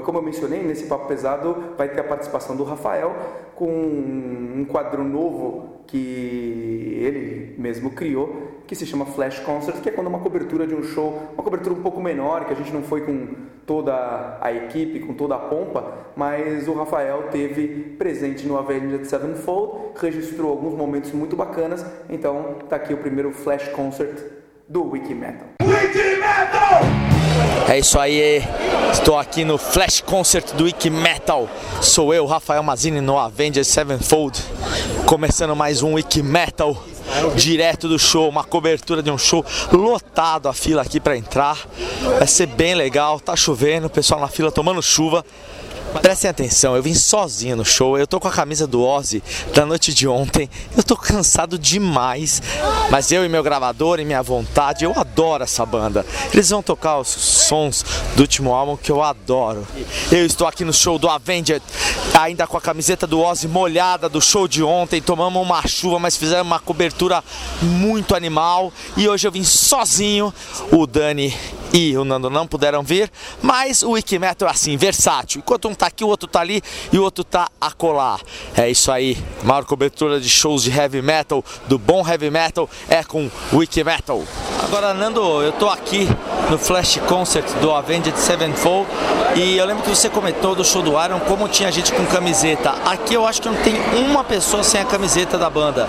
Como 0.00 0.18
eu 0.18 0.22
mencionei, 0.22 0.62
nesse 0.62 0.86
Papo 0.86 1.06
Pesado 1.06 1.74
vai 1.76 1.88
ter 1.88 2.00
a 2.00 2.04
participação 2.04 2.56
do 2.56 2.64
Rafael 2.64 3.14
com 3.54 3.68
um 3.68 4.64
quadro 4.68 5.04
novo 5.04 5.82
que 5.86 6.98
ele 7.02 7.54
mesmo 7.58 7.90
criou, 7.90 8.62
que 8.66 8.74
se 8.74 8.86
chama 8.86 9.04
Flash 9.04 9.40
Concert, 9.40 9.80
que 9.80 9.88
é 9.88 9.92
quando 9.92 10.06
uma 10.06 10.20
cobertura 10.20 10.66
de 10.66 10.74
um 10.74 10.82
show, 10.82 11.30
uma 11.34 11.42
cobertura 11.42 11.74
um 11.74 11.82
pouco 11.82 12.00
menor, 12.00 12.46
que 12.46 12.52
a 12.52 12.56
gente 12.56 12.72
não 12.72 12.82
foi 12.82 13.02
com 13.02 13.28
toda 13.66 14.38
a 14.40 14.52
equipe, 14.52 15.00
com 15.00 15.14
toda 15.14 15.34
a 15.34 15.38
pompa, 15.38 15.92
mas 16.16 16.66
o 16.66 16.74
Rafael 16.74 17.24
teve 17.30 17.94
presente 17.98 18.46
no 18.46 18.56
Avenged 18.56 19.06
Sevenfold, 19.06 19.92
registrou 19.96 20.50
alguns 20.50 20.74
momentos 20.74 21.12
muito 21.12 21.36
bacanas, 21.36 21.84
então 22.08 22.56
tá 22.68 22.76
aqui 22.76 22.94
o 22.94 22.98
primeiro 22.98 23.32
Flash 23.32 23.68
Concert 23.68 24.18
do 24.68 24.90
Wiki 24.90 25.14
Metal. 25.14 25.48
Wiki 25.62 26.16
Metal! 26.16 27.01
É 27.68 27.78
isso 27.78 27.98
aí, 27.98 28.42
estou 28.92 29.18
aqui 29.18 29.44
no 29.44 29.56
Flash 29.56 30.00
Concert 30.00 30.54
do 30.54 30.64
Wiki 30.64 30.90
Metal. 30.90 31.48
Sou 31.80 32.12
eu, 32.12 32.26
Rafael 32.26 32.62
Mazini, 32.62 33.00
no 33.00 33.18
Avengers 33.18 33.68
Sevenfold, 33.68 34.38
começando 35.06 35.56
mais 35.56 35.82
um 35.82 35.94
Wiki 35.94 36.22
Metal 36.22 36.76
direto 37.36 37.88
do 37.88 37.98
show, 37.98 38.28
uma 38.28 38.44
cobertura 38.44 39.02
de 39.02 39.10
um 39.10 39.18
show 39.18 39.44
lotado 39.70 40.48
a 40.48 40.52
fila 40.52 40.82
aqui 40.82 41.00
para 41.00 41.16
entrar. 41.16 41.58
Vai 42.18 42.26
ser 42.26 42.46
bem 42.46 42.74
legal, 42.74 43.20
tá 43.20 43.36
chovendo, 43.36 43.86
o 43.86 43.90
pessoal 43.90 44.20
na 44.20 44.28
fila 44.28 44.50
tomando 44.50 44.82
chuva. 44.82 45.24
Prestem 46.00 46.30
atenção, 46.30 46.74
eu 46.74 46.82
vim 46.82 46.94
sozinho 46.94 47.56
no 47.56 47.64
show, 47.64 47.98
eu 47.98 48.06
tô 48.06 48.18
com 48.18 48.26
a 48.26 48.32
camisa 48.32 48.66
do 48.66 48.82
Ozzy 48.82 49.22
da 49.54 49.66
noite 49.66 49.92
de 49.92 50.08
ontem, 50.08 50.48
eu 50.76 50.82
tô 50.82 50.96
cansado 50.96 51.58
demais, 51.58 52.42
mas 52.90 53.12
eu 53.12 53.24
e 53.24 53.28
meu 53.28 53.42
gravador 53.42 54.00
e 54.00 54.04
minha 54.04 54.22
vontade, 54.22 54.84
eu 54.84 54.92
adoro 54.96 55.44
essa 55.44 55.64
banda. 55.66 56.04
Eles 56.32 56.48
vão 56.50 56.62
tocar 56.62 56.98
os 56.98 57.08
sons 57.08 57.84
do 58.16 58.22
último 58.22 58.52
álbum 58.52 58.76
que 58.76 58.90
eu 58.90 59.02
adoro. 59.02 59.66
Eu 60.10 60.24
estou 60.24 60.46
aqui 60.46 60.64
no 60.64 60.72
show 60.72 60.98
do 60.98 61.08
Avenged, 61.08 61.62
ainda 62.18 62.46
com 62.46 62.56
a 62.56 62.60
camiseta 62.60 63.06
do 63.06 63.20
Ozzy 63.20 63.46
molhada 63.46 64.08
do 64.08 64.20
show 64.20 64.48
de 64.48 64.62
ontem, 64.62 65.00
tomamos 65.00 65.42
uma 65.42 65.66
chuva, 65.66 65.98
mas 65.98 66.16
fizemos 66.16 66.46
uma 66.46 66.58
cobertura 66.58 67.22
muito 67.60 68.14
animal 68.14 68.72
e 68.96 69.08
hoje 69.08 69.26
eu 69.26 69.32
vim 69.32 69.44
sozinho. 69.44 70.32
O 70.70 70.86
Dani 70.86 71.34
e 71.72 71.96
o 71.96 72.04
Nando 72.04 72.28
não 72.28 72.46
puderam 72.46 72.82
vir, 72.82 73.10
mas 73.40 73.82
o 73.82 73.92
Wikimetal 73.92 74.48
é 74.48 74.50
assim, 74.50 74.76
versátil. 74.76 75.40
Enquanto 75.40 75.68
um 75.68 75.74
tá 75.82 75.88
aqui, 75.88 76.04
o 76.04 76.08
outro 76.08 76.28
tá 76.28 76.40
ali 76.40 76.62
e 76.92 76.98
o 76.98 77.02
outro 77.02 77.24
tá 77.24 77.48
a 77.60 77.72
colar. 77.72 78.20
É 78.56 78.70
isso 78.70 78.92
aí, 78.92 79.18
maior 79.42 79.64
cobertura 79.64 80.20
de 80.20 80.28
shows 80.28 80.62
de 80.62 80.70
heavy 80.70 81.02
metal, 81.02 81.44
do 81.66 81.76
bom 81.76 82.06
heavy 82.08 82.30
metal, 82.30 82.70
é 82.88 83.02
com 83.02 83.28
Wikimetal. 83.52 84.22
Agora, 84.62 84.94
Nando, 84.94 85.20
eu 85.42 85.50
tô 85.52 85.68
aqui 85.68 86.08
no 86.48 86.56
Flash 86.56 87.00
Concert 87.08 87.46
do 87.60 87.72
Avenged 87.72 88.16
Sevenfold 88.16 88.88
e 89.34 89.56
eu 89.56 89.66
lembro 89.66 89.82
que 89.82 89.90
você 89.90 90.08
comentou 90.08 90.54
do 90.54 90.64
show 90.64 90.82
do 90.82 90.92
Iron 91.02 91.18
como 91.20 91.48
tinha 91.48 91.72
gente 91.72 91.92
com 91.92 92.06
camiseta. 92.06 92.74
Aqui 92.84 93.14
eu 93.14 93.26
acho 93.26 93.42
que 93.42 93.48
não 93.48 93.56
tem 93.56 93.74
uma 94.06 94.22
pessoa 94.22 94.62
sem 94.62 94.80
a 94.80 94.84
camiseta 94.84 95.36
da 95.36 95.50
banda. 95.50 95.88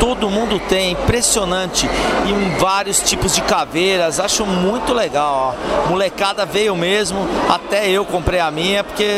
Todo 0.00 0.30
mundo 0.30 0.60
tem, 0.68 0.92
impressionante. 0.92 1.86
E 1.86 2.58
vários 2.58 3.00
tipos 3.00 3.34
de 3.34 3.42
caveiras, 3.42 4.20
acho 4.20 4.46
muito 4.46 4.94
legal. 4.94 5.54
Ó. 5.54 5.88
Molecada 5.90 6.46
veio 6.46 6.76
mesmo, 6.76 7.26
até 7.48 7.90
eu 7.90 8.04
comprei 8.04 8.38
a 8.38 8.50
minha, 8.50 8.84
porque 8.84 9.17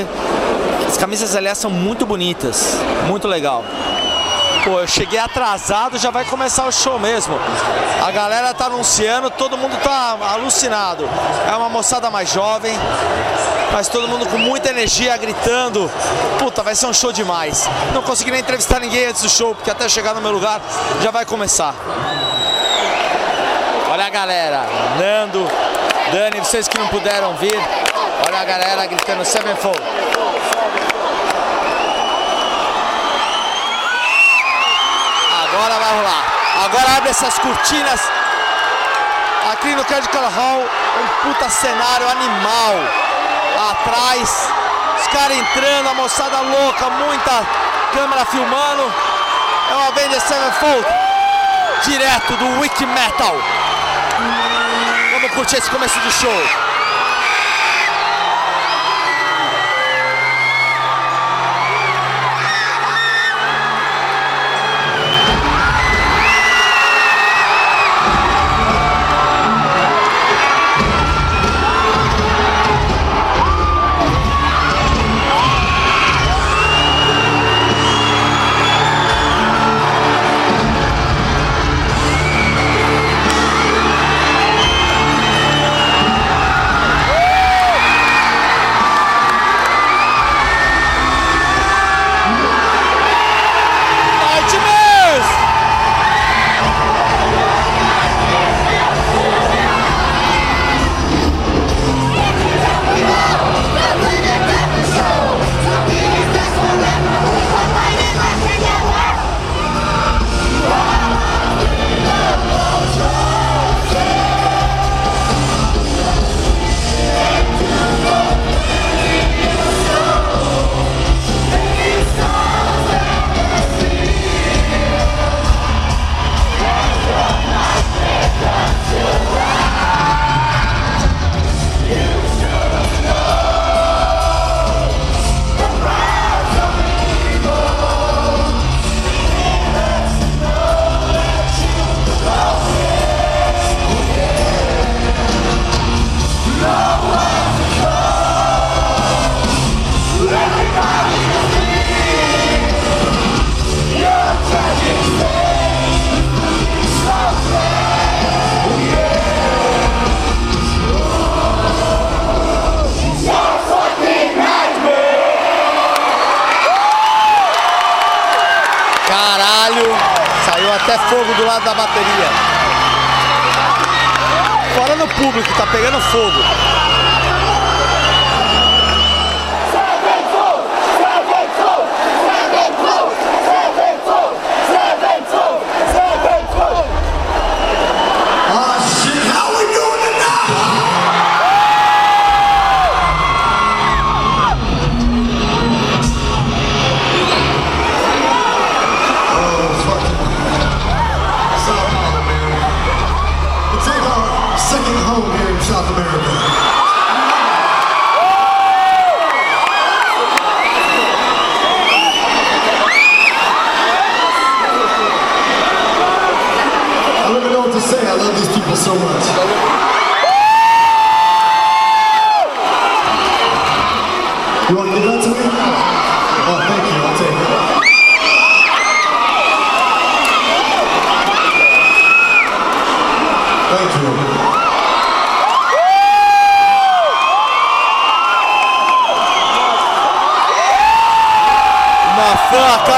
as 0.86 0.96
camisas 0.96 1.36
aliás 1.36 1.58
são 1.58 1.70
muito 1.70 2.04
bonitas, 2.04 2.76
muito 3.06 3.28
legal. 3.28 3.64
Pô, 4.64 4.78
eu 4.80 4.86
cheguei 4.86 5.18
atrasado, 5.18 5.98
já 5.98 6.10
vai 6.10 6.24
começar 6.24 6.66
o 6.66 6.72
show 6.72 6.98
mesmo. 6.98 7.38
A 8.04 8.10
galera 8.10 8.52
tá 8.52 8.66
anunciando, 8.66 9.30
todo 9.30 9.56
mundo 9.56 9.74
tá 9.82 10.18
alucinado. 10.34 11.08
É 11.50 11.56
uma 11.56 11.68
moçada 11.68 12.10
mais 12.10 12.30
jovem, 12.30 12.72
mas 13.72 13.88
todo 13.88 14.06
mundo 14.06 14.26
com 14.26 14.36
muita 14.36 14.68
energia, 14.68 15.16
gritando. 15.16 15.90
Puta, 16.38 16.62
vai 16.62 16.74
ser 16.74 16.86
um 16.86 16.92
show 16.92 17.10
demais. 17.10 17.68
Não 17.94 18.02
consegui 18.02 18.30
nem 18.30 18.40
entrevistar 18.40 18.80
ninguém 18.80 19.06
antes 19.06 19.22
do 19.22 19.30
show, 19.30 19.54
porque 19.54 19.70
até 19.70 19.88
chegar 19.88 20.14
no 20.14 20.20
meu 20.20 20.32
lugar 20.32 20.60
já 21.02 21.10
vai 21.10 21.24
começar. 21.24 21.74
Olha 23.90 24.06
a 24.06 24.10
galera, 24.10 24.66
Nando, 24.98 25.48
Dani, 26.12 26.38
vocês 26.38 26.68
que 26.68 26.78
não 26.78 26.86
puderam 26.88 27.34
vir, 27.34 27.58
a 28.40 28.44
galera 28.44 28.86
gritando 28.86 29.22
Sevenfold. 29.22 29.78
Agora 35.44 35.74
vai 35.78 35.94
rolar. 35.94 36.24
Agora 36.64 36.96
abre 36.96 37.10
essas 37.10 37.38
cortinas 37.38 38.00
aqui 39.52 39.74
no 39.74 39.84
Credical 39.84 40.22
Hall, 40.22 40.60
um 40.62 41.22
puta 41.22 41.50
cenário 41.50 42.08
animal 42.08 42.76
atrás, 43.72 44.48
os 44.98 45.06
caras 45.08 45.36
entrando, 45.36 45.90
a 45.90 45.94
moçada 45.94 46.40
louca, 46.40 46.88
muita 46.88 47.46
câmera 47.92 48.24
filmando. 48.24 48.90
É 49.70 49.74
uma 49.74 49.88
Avenged 49.88 50.20
Sevenfold 50.22 50.86
direto 51.84 52.36
do 52.38 52.60
Wiki 52.60 52.86
Metal. 52.86 53.36
Vamos 55.12 55.30
curtir 55.32 55.56
esse 55.58 55.70
começo 55.70 56.00
de 56.00 56.10
show. 56.10 56.69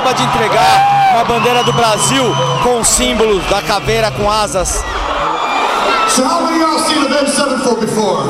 Acaba 0.03 0.15
de 0.15 0.23
entregar 0.25 1.13
uma 1.15 1.25
bandeira 1.25 1.63
do 1.63 1.73
Brasil 1.73 2.25
com 2.65 2.81
o 2.81 2.85
símbolo 2.85 3.39
da 3.43 3.63
caveira 3.63 4.11
com 4.11 4.29
asas. 4.29 4.85
So 6.09 6.25
how 6.25 6.43
many 6.43 6.59
y'all 6.59 6.79
seen 6.81 7.07
Avenged 7.07 7.31
Sevenfold 7.33 7.81
before? 7.81 8.27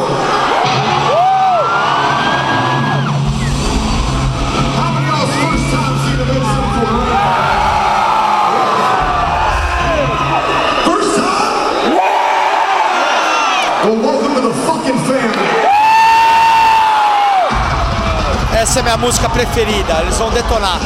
The. 18.55 18.61
Essa 18.61 18.79
é 18.79 18.83
minha 18.83 18.97
música 18.97 19.29
preferida, 19.29 20.03
eles 20.03 20.17
vão 20.19 20.31
detonar. 20.31 20.79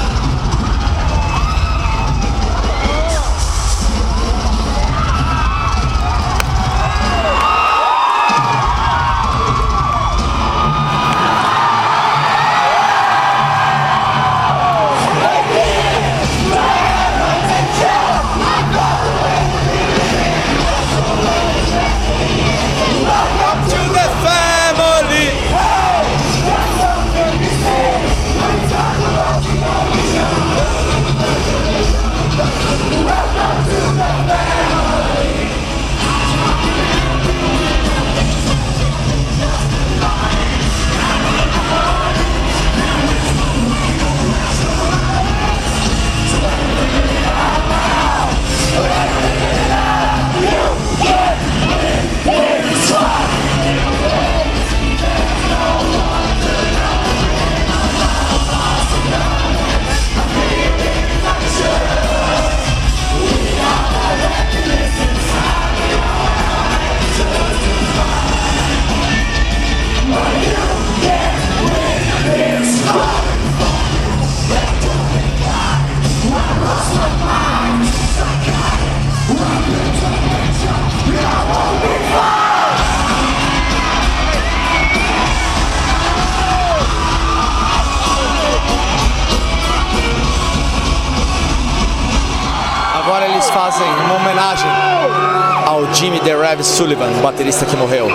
Jimmy 96.27 96.39
The 96.39 96.43
Rev 96.43 96.65
Sullivan, 96.65 97.19
o 97.19 97.23
baterista 97.23 97.65
que 97.65 97.77
morreu. 97.77 98.09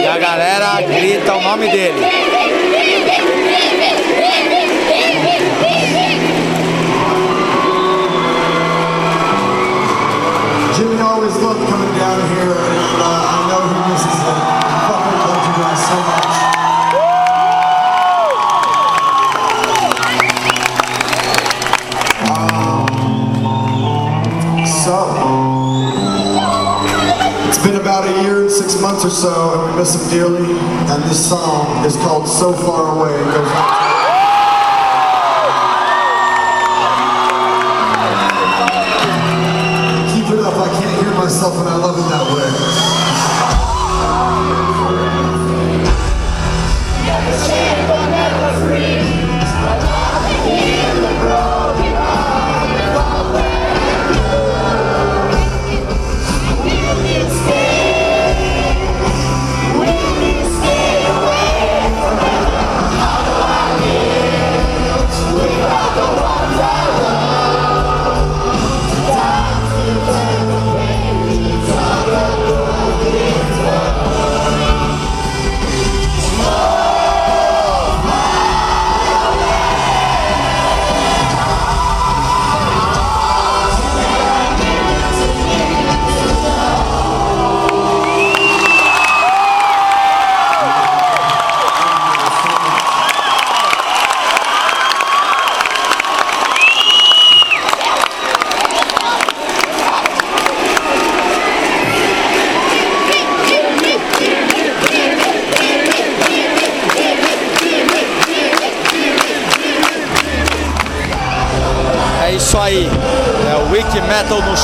E 0.00 0.06
a 0.06 0.18
galera 0.18 0.82
grita 0.82 1.34
o 1.36 1.40
nome 1.40 1.68
dele. 1.68 2.00
Jimmy 10.74 11.00
always 11.00 11.36
loved 11.36 11.68
coming 11.68 11.98
down 11.98 12.20
here, 12.34 12.50
and 12.50 13.02
uh, 13.02 13.06
I 13.06 13.48
know 13.48 13.62
he 13.68 13.78
misses. 13.92 14.18
I 14.18 14.82
fucking 14.88 15.18
you 15.46 15.62
guys 15.62 15.80
so 15.86 15.94
much. 15.94 16.35
So, 29.16 29.62
and 29.62 29.72
we 29.72 29.78
miss 29.78 29.94
him 29.94 30.10
dearly. 30.10 30.58
And 30.90 31.02
this 31.04 31.28
song 31.28 31.84
is 31.84 31.96
called 31.96 32.28
"So 32.28 32.52
Far 32.52 32.96
Away." 32.96 33.85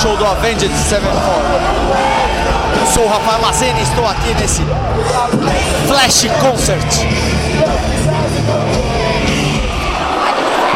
Show 0.03 0.17
do 0.17 0.27
Avenged 0.27 0.69
Sevenfold. 0.89 1.47
Sou 2.93 3.05
o 3.05 3.09
Rafael 3.09 3.41
Mazini 3.41 3.79
e 3.79 3.83
estou 3.85 4.05
aqui 4.05 4.35
nesse 4.35 4.63
Flash 5.87 6.27
Concert. 6.41 6.83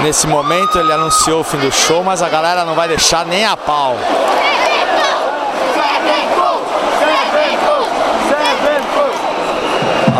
Nesse 0.04 0.28
momento 0.28 0.78
ele 0.78 0.92
anunciou 0.92 1.40
o 1.40 1.44
fim 1.44 1.56
do 1.56 1.72
show, 1.72 2.04
mas 2.04 2.22
a 2.22 2.28
galera 2.28 2.64
não 2.64 2.76
vai 2.76 2.86
deixar 2.86 3.26
nem 3.26 3.44
a 3.44 3.56
pau. 3.56 3.96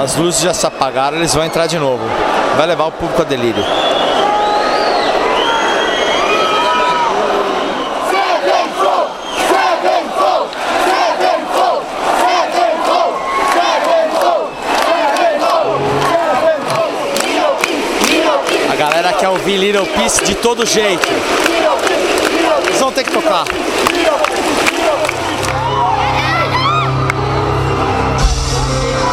As 0.02 0.16
luzes 0.16 0.40
já 0.40 0.52
se 0.52 0.66
apagaram, 0.66 1.18
eles 1.18 1.32
vão 1.32 1.44
entrar 1.44 1.68
de 1.68 1.78
novo. 1.78 2.02
Vai 2.56 2.66
levar 2.66 2.86
o 2.86 2.92
público 2.92 3.22
a 3.22 3.24
delírio. 3.24 3.64
Ouvir 19.46 19.58
Little 19.58 19.86
Peace 19.86 20.24
de 20.24 20.34
todo 20.34 20.66
jeito. 20.66 21.06
Eles 22.66 22.80
vão 22.80 22.90
ter 22.90 23.04
que 23.04 23.12
tocar. 23.12 23.44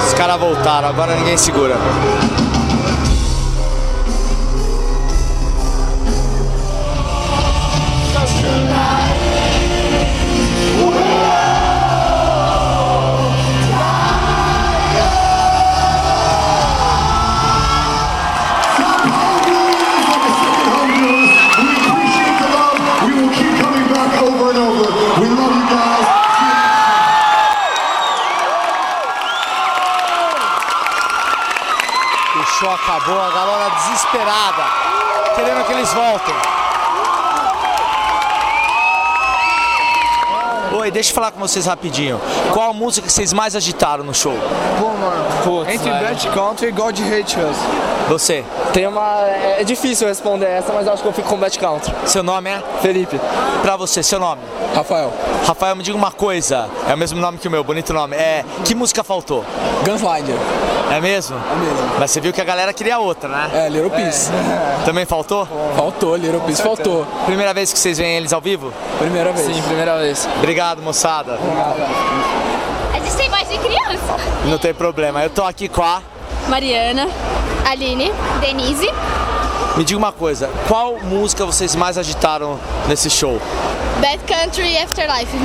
Os 0.08 0.14
caras 0.16 0.40
voltaram, 0.40 0.90
agora 0.90 1.16
ninguém 1.16 1.38
segura. 1.38 1.76
Acabou, 32.74 33.22
a 33.22 33.30
galera 33.30 33.70
desesperada, 33.70 34.64
querendo 35.36 35.64
que 35.64 35.74
eles 35.74 35.94
voltem. 35.94 36.34
Oi, 40.76 40.90
deixa 40.90 41.12
eu 41.12 41.14
falar 41.14 41.32
com 41.32 41.40
vocês 41.40 41.68
rapidinho. 41.68 42.20
Qual 42.52 42.72
a 42.72 42.74
música 42.74 43.06
que 43.06 43.14
vocês 43.14 43.32
mais 43.32 43.56
agitaram 43.56 44.04
no 44.04 44.14
show? 44.14 44.34
Pô, 44.80 44.88
mano. 44.88 45.70
Entre 45.70 45.88
Bad 45.88 46.28
Country 46.30 46.68
e 46.70 46.72
God 46.72 47.00
Hate 47.00 47.38
Us. 47.40 47.58
Você? 48.10 48.44
Tem 48.74 48.88
uma. 48.88 49.22
É 49.60 49.64
difícil 49.64 50.08
responder 50.08 50.48
essa, 50.48 50.74
mas 50.74 50.88
eu 50.88 50.94
acho 50.94 51.04
que 51.04 51.08
eu 51.08 51.14
fico 51.14 51.30
com 51.30 51.38
Bad 51.38 51.58
Country. 51.60 51.94
Seu 52.06 52.24
nome 52.24 52.50
é? 52.50 52.62
Felipe. 52.82 53.20
Pra 53.62 53.78
você, 53.78 54.02
seu 54.02 54.20
nome? 54.20 54.42
Rafael. 54.74 55.14
Rafael, 55.46 55.76
me 55.76 55.84
diga 55.84 55.98
uma 55.98 56.12
coisa. 56.12 56.68
É 56.88 56.94
o 56.94 56.98
mesmo 56.98 57.20
nome 57.20 57.38
que 57.38 57.48
o 57.48 57.52
meu, 57.52 57.64
bonito 57.64 57.94
nome. 57.94 58.16
É. 58.16 58.44
Que 58.66 58.74
música 58.74 59.04
faltou? 59.04 59.46
Gunslinger. 59.86 60.36
É 60.92 61.00
mesmo? 61.00 61.36
É 61.38 61.56
mesmo. 61.56 61.90
Mas 62.00 62.12
você 62.12 62.20
viu 62.20 62.34
que 62.34 62.42
a 62.42 62.44
galera 62.44 62.74
queria 62.74 63.00
outra, 63.00 63.30
né? 63.30 63.50
É, 63.54 63.70
Little 63.70 63.90
Peace. 63.90 64.32
Também 64.86 65.06
faltou? 65.06 65.48
Faltou, 65.76 66.16
Little 66.16 66.42
Peace 66.42 66.62
faltou. 66.62 67.06
Primeira 67.26 67.54
vez 67.54 67.72
que 67.72 67.80
vocês 67.80 67.98
veem 67.98 68.18
eles 68.18 68.34
ao 68.34 68.42
vivo? 68.42 68.74
Primeira 69.00 69.32
vez. 69.32 69.56
Sim, 69.56 69.62
primeira 69.64 69.98
vez. 69.98 70.28
Obrigado, 70.38 70.82
moçada. 70.82 71.40
A 72.94 73.00
gente 73.00 73.16
tem 73.16 73.30
voz 73.30 73.48
de 73.48 73.58
criança. 73.58 74.18
Não 74.46 74.58
tem 74.58 74.74
problema. 74.74 75.24
Eu 75.24 75.30
tô 75.30 75.44
aqui 75.44 75.68
com 75.68 75.84
a. 75.84 76.02
Mariana, 76.48 77.08
Aline, 77.66 78.12
Denise. 78.42 78.90
Me 79.76 79.84
diga 79.84 79.98
uma 79.98 80.12
coisa, 80.12 80.52
qual 80.68 81.00
música 81.00 81.44
vocês 81.46 81.74
mais 81.76 81.98
agitaram 81.98 82.60
nesse 82.88 83.10
show? 83.10 83.42
Bad 84.00 84.20
Country 84.28 84.78
Afterlife. 84.78 85.36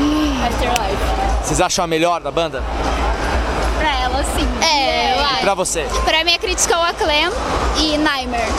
Afterlife. 0.46 0.96
Vocês 1.42 1.60
acham 1.62 1.82
a 1.82 1.88
melhor 1.88 2.20
da 2.20 2.30
banda? 2.30 2.62
Pra 3.78 4.00
ela, 4.02 4.22
sim. 4.36 4.46
É, 4.62 5.14
eu 5.14 5.24
acho. 5.24 5.40
Pra 5.40 5.54
você? 5.54 5.86
Pra 6.04 6.24
mim 6.24 6.32
é 6.32 6.38
Critical 6.38 6.82
Acclaim 6.82 7.30
e 7.78 7.96
Nightmare. 7.96 8.52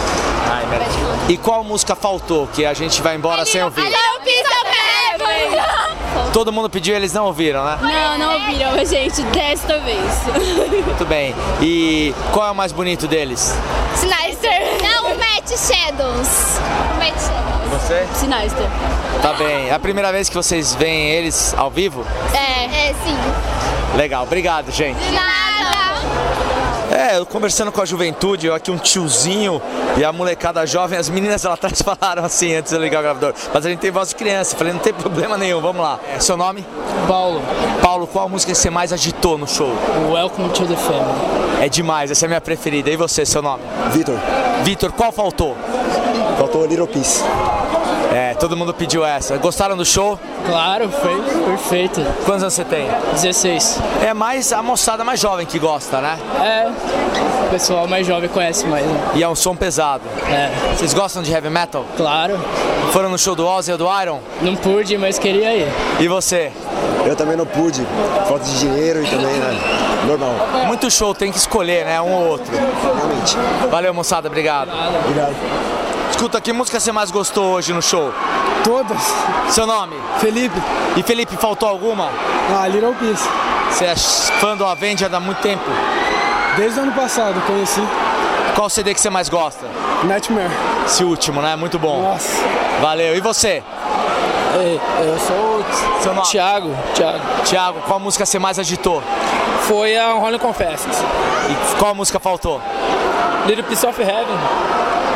E 1.28 1.38
qual 1.38 1.64
música 1.64 1.96
faltou 1.96 2.48
que 2.48 2.66
a 2.66 2.74
gente 2.74 3.00
vai 3.04 3.16
embora 3.16 3.46
sem 3.46 3.64
ouvir? 3.64 3.82
Little 3.82 4.22
Piece 4.24 4.42
of 4.42 5.24
Heaven. 5.24 6.32
Todo 6.34 6.52
mundo 6.52 6.68
pediu 6.70 6.96
e 6.96 6.98
eles 6.98 7.14
não 7.14 7.26
ouviram, 7.26 7.64
né? 7.64 7.78
Não, 7.82 8.18
não 8.18 8.34
ouviram, 8.34 8.86
gente, 8.86 9.22
desta 9.24 9.78
vez. 9.80 10.00
Muito 10.86 11.06
bem. 11.06 11.36
E 11.62 12.14
qual 12.32 12.48
é 12.48 12.52
o 12.52 12.56
mais 12.56 12.72
bonito 12.72 13.08
deles? 13.08 13.54
Sinister. 13.96 14.49
Matt 15.50 15.58
Shadows. 15.58 16.28
Shadows. 16.98 17.82
Você? 17.82 18.08
Sinister. 18.14 18.68
Tá 19.22 19.34
bem. 19.34 19.70
É 19.70 19.74
a 19.74 19.80
primeira 19.80 20.12
vez 20.12 20.30
que 20.30 20.36
vocês 20.36 20.76
veem 20.76 21.10
eles 21.10 21.56
ao 21.58 21.72
vivo? 21.72 22.06
É, 22.34 22.66
é 22.66 22.94
sim. 22.94 23.98
Legal, 23.98 24.24
obrigado, 24.24 24.72
gente. 24.72 25.00
De 25.00 25.12
nada. 25.12 25.40
É, 26.92 27.18
eu 27.18 27.26
conversando 27.26 27.72
com 27.72 27.82
a 27.82 27.86
juventude, 27.86 28.46
eu 28.48 28.54
aqui 28.54 28.70
um 28.70 28.78
tiozinho 28.78 29.62
e 29.98 30.04
a 30.04 30.12
molecada 30.12 30.66
jovem, 30.68 31.00
as 31.00 31.10
meninas 31.10 31.44
lá 31.44 31.54
atrás 31.54 31.82
falaram 31.86 32.26
assim 32.26 32.54
antes 32.54 32.72
de 32.72 32.78
eu 32.78 32.82
ligar 32.82 33.00
o 33.00 33.04
gravador. 33.04 33.34
Mas 33.52 33.66
a 33.66 33.70
gente 33.70 33.80
tem 33.80 33.90
voz 33.90 34.10
de 34.10 34.16
criança. 34.16 34.56
Falei, 34.56 34.74
não 34.74 34.80
tem 34.80 34.94
problema 34.94 35.36
nenhum, 35.36 35.62
vamos 35.62 35.82
lá. 35.82 36.00
É, 36.16 36.20
seu 36.20 36.38
nome? 36.38 36.64
Paulo. 37.08 37.42
Paulo, 37.82 38.06
qual 38.06 38.30
música 38.30 38.54
você 38.54 38.70
mais 38.70 38.94
agitou 38.94 39.38
no 39.38 39.48
show? 39.48 39.72
Welcome 40.12 40.50
to 40.50 40.68
the 40.68 40.76
Family. 40.76 41.66
É 41.66 41.70
demais, 41.70 42.12
essa 42.12 42.26
é 42.26 42.28
a 42.28 42.30
minha 42.30 42.42
preferida. 42.42 42.90
E 42.92 42.96
você, 42.96 43.26
seu 43.26 43.42
nome? 43.42 43.64
Vitor. 43.92 44.20
Vitor, 44.70 44.92
qual 44.92 45.12
faltou? 45.12 45.58
Faltou 46.38 46.64
Little 46.64 46.86
Piece. 46.86 47.24
É, 48.14 48.36
todo 48.36 48.56
mundo 48.56 48.72
pediu 48.72 49.04
essa. 49.04 49.36
Gostaram 49.38 49.76
do 49.76 49.84
show? 49.84 50.20
Claro, 50.46 50.90
foi 50.90 51.20
perfeito. 51.44 52.06
Quantos 52.24 52.44
anos 52.44 52.54
você 52.54 52.64
tem? 52.64 52.88
16. 53.14 53.80
É 54.06 54.14
mais 54.14 54.54
a 54.54 54.62
moçada 54.62 55.04
mais 55.04 55.20
jovem 55.20 55.48
que 55.48 55.58
gosta, 55.58 56.00
né? 56.00 56.20
É, 56.40 56.68
o 57.48 57.50
pessoal 57.50 57.88
mais 57.88 58.06
jovem 58.06 58.30
conhece 58.30 58.68
mais. 58.68 58.86
Né? 58.86 59.12
E 59.16 59.24
é 59.24 59.28
um 59.28 59.34
som 59.34 59.56
pesado. 59.56 60.04
É. 60.32 60.52
Vocês 60.76 60.94
gostam 60.94 61.24
de 61.24 61.32
heavy 61.32 61.50
metal? 61.50 61.84
Claro. 61.98 62.40
Foram 62.94 63.10
no 63.10 63.18
show 63.18 63.34
do 63.34 63.48
Ozzy 63.48 63.72
ou 63.72 63.78
do 63.80 64.02
Iron? 64.02 64.20
Não 64.40 64.56
pude, 64.56 65.00
mas 65.00 65.18
queria 65.18 65.52
ir. 65.56 65.68
E 66.00 66.08
você? 66.08 66.52
Eu 67.08 67.16
também 67.16 67.36
não 67.36 67.48
pude. 67.48 67.84
Falta 68.28 68.46
de 68.46 68.60
dinheiro 68.60 69.04
e 69.04 69.10
também, 69.10 69.34
né? 69.34 69.89
Normal. 70.06 70.34
Muito 70.68 70.90
show, 70.90 71.14
tem 71.14 71.32
que 71.32 71.38
escolher, 71.38 71.86
né? 71.86 72.02
Um 72.02 72.14
ou 72.14 72.28
outro. 72.30 72.52
Realmente. 72.56 73.38
Valeu, 73.70 73.94
moçada. 73.94 74.28
Obrigado. 74.28 74.72
Obrigado. 75.04 75.36
Escuta, 76.10 76.42
que 76.42 76.52
música 76.52 76.80
você 76.80 76.92
mais 76.92 77.12
gostou 77.12 77.54
hoje 77.54 77.72
no 77.74 77.82
show? 77.82 78.14
Todas. 78.64 78.98
Seu 79.50 79.66
nome? 79.66 79.96
Felipe. 80.20 80.60
E 80.98 81.04
Felipe, 81.04 81.36
faltou 81.38 81.70
alguma? 81.70 82.10
Ah, 82.52 82.68
Little 82.68 82.94
Piece. 82.96 83.28
Você 83.72 83.86
é 83.86 83.96
fã 83.96 84.58
do 84.58 84.66
Avenged 84.66 85.14
há 85.14 85.20
muito 85.20 85.40
tempo? 85.42 85.64
Desde 86.58 86.80
o 86.80 86.84
ano 86.84 86.92
passado 86.94 87.40
conheci. 87.46 87.82
Qual 88.56 88.70
CD 88.70 88.94
que 88.94 89.00
você 89.00 89.10
mais 89.10 89.30
gosta? 89.30 89.66
Nightmare. 90.04 90.50
Esse 90.86 91.04
último, 91.04 91.42
né? 91.42 91.56
Muito 91.56 91.78
bom. 91.78 92.02
Nossa. 92.02 92.44
Valeu. 92.82 93.16
E 93.16 93.22
você? 93.22 93.64
Ei, 94.60 94.82
eu 95.02 95.20
sou 95.20 95.36
o 95.36 96.02
Seu 96.02 96.14
nome? 96.14 96.28
Thiago. 96.28 96.76
Thiago. 96.94 97.20
Thiago, 97.46 97.80
qual 97.86 98.00
música 98.00 98.26
você 98.26 98.40
mais 98.40 98.58
agitou? 98.58 99.02
Foi 99.70 99.96
a 99.96 100.14
Rolling 100.14 100.40
Confessions. 100.40 100.98
E 100.98 101.76
qual 101.78 101.94
música 101.94 102.20
faltou? 102.20 102.60
Little 103.46 103.64
Piece 103.66 103.86
of 103.86 104.02
Heaven. 104.02 104.36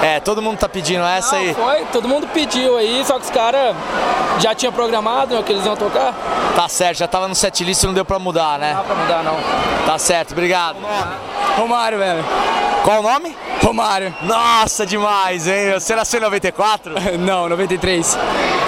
É, 0.03 0.19
todo 0.19 0.43
mundo 0.43 0.59
tá 0.59 0.69
pedindo 0.69 1.03
essa 1.03 1.37
aí. 1.37 1.55
foi, 1.55 1.85
todo 1.91 2.07
mundo 2.07 2.27
pediu 2.27 2.77
aí, 2.77 3.03
só 3.03 3.17
que 3.17 3.25
os 3.25 3.31
caras 3.31 3.75
já 4.37 4.53
tinham 4.53 4.71
programado 4.71 5.33
né, 5.33 5.41
que 5.41 5.51
eles 5.51 5.65
iam 5.65 5.75
tocar. 5.75 6.13
Tá 6.55 6.69
certo, 6.69 6.99
já 6.99 7.07
tava 7.07 7.27
no 7.27 7.33
setlist 7.33 7.81
e 7.81 7.87
não 7.87 7.95
deu 7.95 8.05
pra 8.05 8.19
mudar, 8.19 8.59
né? 8.59 8.75
Não 8.75 8.81
dá 8.81 8.83
pra 8.83 8.95
mudar 8.95 9.23
não. 9.23 9.37
Tá 9.87 9.97
certo, 9.97 10.33
obrigado. 10.33 10.77
Romário, 11.57 11.97
velho. 11.97 12.23
Qual 12.83 12.99
o 12.99 13.01
nome? 13.01 13.35
Romário. 13.61 14.13
Nossa, 14.23 14.85
demais, 14.85 15.47
hein? 15.47 15.73
Você 15.73 15.95
nasceu 15.95 16.19
em 16.19 16.23
94? 16.23 16.93
Não, 17.19 17.47
93. 17.49 18.17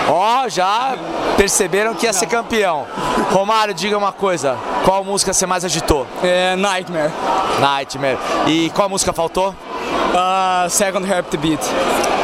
Ó, 0.08 0.48
já 0.48 0.96
perceberam 1.38 1.94
que 1.94 2.06
ia 2.06 2.14
ser 2.14 2.28
campeão. 2.28 2.86
Romário, 3.32 3.74
diga 3.74 3.98
uma 3.98 4.12
coisa. 4.12 4.58
Qual 4.84 5.04
música 5.04 5.34
você 5.34 5.46
mais 5.46 5.66
agitou? 5.66 6.06
É 6.24 6.56
Nightmare. 6.56 7.12
Nightmare. 7.60 8.18
E 8.48 8.70
qual 8.72 8.88
música 8.88 9.12
faltou? 9.12 9.50
Uh, 9.50 10.70
second 10.70 11.10
Heartbeat. 11.10 11.62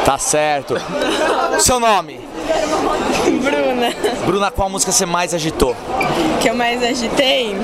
Tá 0.04 0.16
certo. 0.18 0.76
Seu 1.58 1.78
nome? 1.78 2.20
Bruna. 3.42 3.94
Bruna, 4.26 4.50
qual 4.50 4.68
música 4.68 4.92
você 4.92 5.06
mais 5.06 5.34
agitou? 5.34 5.76
que 6.40 6.50
eu 6.50 6.54
mais 6.54 6.82
agitei? 6.82 7.54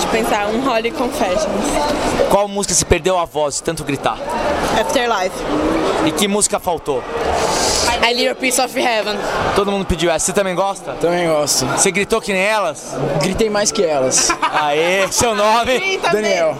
De 0.00 0.06
pensar, 0.06 0.46
um 0.46 0.66
Holy 0.66 0.90
Confessions. 0.90 1.64
Qual 2.30 2.48
música 2.48 2.74
se 2.74 2.84
perdeu 2.84 3.18
a 3.18 3.26
voz 3.26 3.56
de 3.56 3.62
tanto 3.62 3.84
gritar? 3.84 4.18
Afterlife. 4.80 5.36
E 6.06 6.10
que 6.10 6.26
música 6.26 6.58
faltou? 6.58 7.02
A 8.02 8.10
Little 8.10 8.34
Piece 8.34 8.60
of 8.60 8.78
Heaven. 8.78 9.16
Todo 9.54 9.70
mundo 9.70 9.86
pediu 9.86 10.10
essa. 10.10 10.26
Você 10.26 10.32
também 10.32 10.54
gosta? 10.54 10.92
Também 10.94 11.28
gosto. 11.28 11.66
Você 11.66 11.90
gritou 11.90 12.20
que 12.20 12.32
nem 12.32 12.42
elas? 12.42 12.94
Gritei 13.22 13.48
mais 13.48 13.70
que 13.70 13.82
elas. 13.82 14.30
Aê, 14.52 15.06
seu 15.10 15.34
nome? 15.34 15.98
Daniel. 16.12 16.56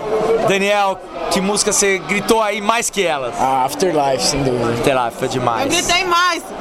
Daniel, 0.48 0.98
que 1.30 1.40
música 1.40 1.72
você 1.72 1.98
gritou 1.98 2.40
aí 2.42 2.60
mais 2.60 2.88
que 2.90 3.04
elas? 3.04 3.34
Ah, 3.40 3.64
Afterlife, 3.64 4.22
sem 4.24 4.42
dúvida. 4.42 4.72
Afterlife, 4.72 5.16
foi 5.18 5.28
demais. 5.28 5.68
mais. 6.06 6.42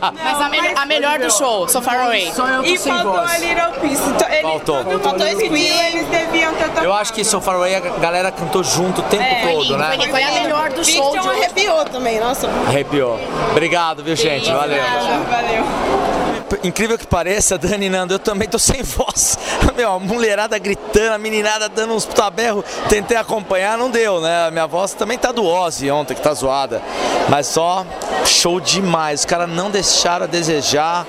Mas 0.00 0.40
a, 0.40 0.48
me- 0.48 0.74
a 0.76 0.86
melhor 0.86 1.18
do 1.18 1.30
show, 1.32 1.66
So 1.68 1.80
Far 1.80 2.00
Away. 2.02 2.30
Só 2.32 2.46
eu 2.46 2.62
tô 2.62 2.68
E 2.68 2.78
sem 2.78 2.92
faltou 2.92 3.12
voz. 3.12 3.32
a 3.32 3.38
Little 3.38 3.80
Piece. 3.80 4.02
Então, 4.08 4.28
ele- 4.28 4.42
Faltou. 4.42 4.84
Faltou 5.00 5.26
esse 5.26 5.48
pediu, 5.48 5.82
eles 5.84 6.06
deviam 6.08 6.52
ter 6.54 6.64
tocado. 6.68 6.84
Eu 6.86 6.92
acho 6.92 7.12
que 7.12 7.24
So 7.24 7.40
Far 7.40 7.56
Away 7.56 7.74
a 7.76 7.80
galera 7.80 8.30
cantou 8.30 8.62
junto 8.62 9.00
o 9.00 9.04
tempo 9.04 9.22
É, 9.22 9.50
todo, 9.52 9.62
lindo, 9.62 9.78
né? 9.78 9.98
foi 10.10 10.22
a 10.22 10.30
melhor 10.32 10.68
do 10.70 10.84
show 10.84 11.10
de 11.12 11.18
Christian 11.18 11.30
hoje. 11.32 11.40
arrepiou 11.44 11.84
também, 11.86 12.20
nossa. 12.20 12.48
Arrepiou. 12.68 13.18
Obrigado, 13.50 14.02
viu, 14.02 14.14
gente? 14.16 14.50
Valeu. 14.52 14.82
Valeu. 15.30 16.15
Incrível 16.62 16.96
que 16.96 17.06
pareça, 17.06 17.58
Dani 17.58 17.88
Nando, 17.88 18.14
eu 18.14 18.18
também 18.18 18.48
tô 18.48 18.58
sem 18.58 18.82
voz. 18.84 19.38
Meu, 19.76 19.92
a 19.92 19.98
mulherada 19.98 20.56
gritando, 20.58 21.12
a 21.12 21.18
meninada 21.18 21.68
dando 21.68 21.94
uns 21.94 22.04
taberros, 22.04 22.64
tentei 22.88 23.16
acompanhar, 23.16 23.76
não 23.76 23.90
deu, 23.90 24.20
né? 24.20 24.46
A 24.46 24.50
minha 24.50 24.66
voz 24.66 24.92
também 24.94 25.18
tá 25.18 25.32
do 25.32 25.44
Ozzy 25.44 25.90
ontem, 25.90 26.14
que 26.14 26.20
tá 26.20 26.32
zoada. 26.32 26.80
Mas 27.28 27.48
só, 27.48 27.84
show 28.24 28.60
demais. 28.60 29.20
Os 29.20 29.26
caras 29.26 29.48
não 29.48 29.70
deixaram 29.70 30.24
a 30.24 30.28
desejar, 30.28 31.04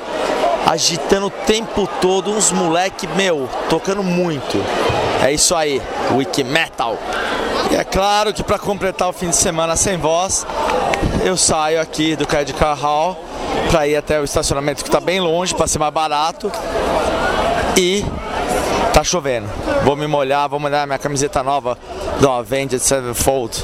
agitando 0.66 1.28
o 1.28 1.32
tempo 1.32 1.88
todo, 2.02 2.32
uns 2.32 2.52
moleque, 2.52 3.08
meu, 3.08 3.48
tocando 3.70 4.02
muito. 4.02 4.58
É 5.24 5.32
isso 5.32 5.56
aí, 5.56 5.82
Wiki 6.12 6.44
Metal. 6.44 6.98
E 7.72 7.76
é 7.76 7.84
claro 7.84 8.34
que 8.34 8.44
para 8.44 8.58
completar 8.58 9.08
o 9.10 9.14
fim 9.14 9.30
de 9.30 9.36
semana 9.36 9.76
sem 9.76 9.98
voz, 9.98 10.46
eu 11.24 11.38
saio 11.38 11.80
aqui 11.80 12.16
do 12.16 12.26
Credit 12.26 12.58
Car 12.58 12.78
Hall 12.80 13.27
para 13.70 13.88
ir 13.88 13.96
até 13.96 14.20
o 14.20 14.24
estacionamento 14.24 14.84
que 14.84 14.90
está 14.90 15.00
bem 15.00 15.20
longe, 15.20 15.54
para 15.54 15.68
ser 15.68 15.80
mais 15.80 15.94
barato. 15.94 16.52
E 17.78 18.04
tá 18.94 19.04
chovendo. 19.04 19.48
Vou 19.84 19.96
me 19.96 20.08
molhar, 20.08 20.50
vou 20.50 20.60
molhar 20.60 20.88
minha 20.88 20.98
camiseta 20.98 21.44
nova 21.44 21.78
do 22.20 22.30
Avenged 22.30 22.80
Sevenfold. 22.80 23.64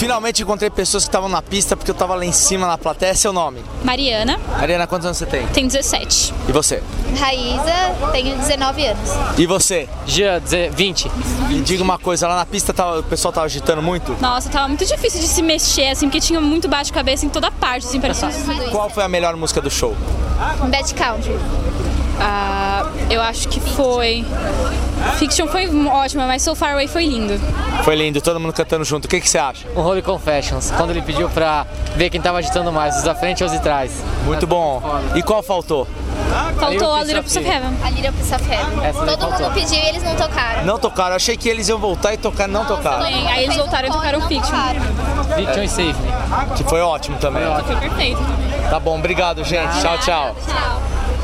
Finalmente 0.00 0.42
encontrei 0.42 0.70
pessoas 0.70 1.04
que 1.04 1.08
estavam 1.08 1.28
na 1.28 1.42
pista 1.42 1.76
porque 1.76 1.90
eu 1.90 1.92
estava 1.92 2.14
lá 2.14 2.24
em 2.24 2.32
cima 2.32 2.66
na 2.66 2.78
plateia. 2.78 3.14
Seu 3.14 3.34
nome? 3.34 3.62
Mariana, 3.84 4.40
Ariana, 4.58 4.86
quantos 4.86 5.04
anos 5.04 5.18
você 5.18 5.26
tem? 5.26 5.46
tenho 5.48 5.66
17. 5.66 6.32
E 6.48 6.52
você? 6.52 6.82
Raíza, 7.18 8.10
tenho 8.10 8.34
19 8.38 8.86
anos. 8.86 9.10
E 9.36 9.44
você? 9.46 9.86
Dia 10.06 10.42
20. 10.72 11.10
Me 11.50 11.60
diga 11.60 11.82
uma 11.82 11.98
coisa, 11.98 12.26
lá 12.26 12.36
na 12.36 12.46
pista 12.46 12.72
tava- 12.72 13.00
o 13.00 13.02
pessoal 13.02 13.30
tava 13.30 13.44
agitando 13.44 13.82
muito? 13.82 14.16
Nossa, 14.22 14.48
tava 14.48 14.68
muito 14.68 14.86
difícil 14.86 15.20
de 15.20 15.28
se 15.28 15.42
mexer, 15.42 15.88
assim, 15.90 16.06
porque 16.06 16.20
tinha 16.20 16.40
muito 16.40 16.66
bate-cabeça 16.66 17.26
em 17.26 17.28
toda 17.28 17.50
parte, 17.50 17.86
assim, 17.86 18.00
parecia 18.00 18.30
Qual 18.70 18.88
foi 18.88 19.04
a 19.04 19.08
melhor 19.08 19.36
música 19.36 19.60
do 19.60 19.70
show? 19.70 19.94
Bad 20.70 20.94
Country. 20.94 21.38
Ah, 22.20 22.86
eu 23.08 23.20
acho 23.22 23.48
que 23.48 23.58
foi. 23.60 24.24
Fiction 25.18 25.46
foi 25.48 25.66
ótima, 25.88 26.26
mas 26.26 26.42
So 26.42 26.54
Far 26.54 26.72
Away 26.72 26.86
foi 26.86 27.06
lindo. 27.06 27.40
Foi 27.82 27.96
lindo, 27.96 28.20
todo 28.20 28.38
mundo 28.38 28.52
cantando 28.52 28.84
junto. 28.84 29.06
O 29.06 29.08
que, 29.08 29.20
que 29.20 29.28
você 29.28 29.38
acha? 29.38 29.66
O 29.74 29.80
Holy 29.80 30.02
Confessions, 30.02 30.70
quando 30.76 30.90
ele 30.90 31.00
pediu 31.00 31.28
pra 31.30 31.66
ver 31.96 32.10
quem 32.10 32.20
tava 32.20 32.38
agitando 32.38 32.70
mais, 32.70 32.98
os 32.98 33.02
da 33.02 33.14
frente 33.14 33.42
ou 33.42 33.46
os 33.48 33.56
de 33.56 33.62
trás. 33.62 34.04
Muito 34.24 34.46
bom. 34.46 34.82
E 35.14 35.22
qual 35.22 35.42
faltou? 35.42 35.88
Faltou 36.58 36.92
a 36.94 37.02
Little 37.02 37.22
Piece 37.22 37.38
of 37.38 37.48
Heaven. 37.48 37.76
A 37.82 37.90
Little 37.90 38.12
Piece 38.12 38.34
of 38.34 38.44
Heaven. 38.44 38.92
Todo 38.92 39.18
faltou. 39.18 39.40
mundo 39.40 39.54
pediu 39.54 39.78
e 39.78 39.88
eles 39.88 40.02
não 40.02 40.14
tocaram. 40.14 40.64
Não 40.64 40.78
tocaram. 40.78 41.10
Eu 41.10 41.16
achei 41.16 41.36
que 41.36 41.48
eles 41.48 41.68
iam 41.68 41.78
voltar 41.78 42.12
e 42.12 42.18
tocar, 42.18 42.46
não 42.46 42.64
tocaram. 42.66 43.06
Sim, 43.06 43.26
aí 43.28 43.44
eles 43.44 43.56
voltaram 43.56 43.88
e 43.88 43.92
tocaram 43.92 44.20
Fiction. 44.28 44.56
Fiction 45.34 45.62
e 45.62 45.68
Save 45.68 45.94
Me. 45.94 46.54
Que 46.56 46.64
foi 46.64 46.80
ótimo 46.80 47.16
também. 47.16 47.42
Foi 47.64 47.76
perfeito 47.76 48.18
também. 48.18 48.70
Tá 48.70 48.78
bom, 48.78 48.98
obrigado, 48.98 49.42
gente. 49.42 49.80
Tchau, 49.80 49.98
tchau. 49.98 50.36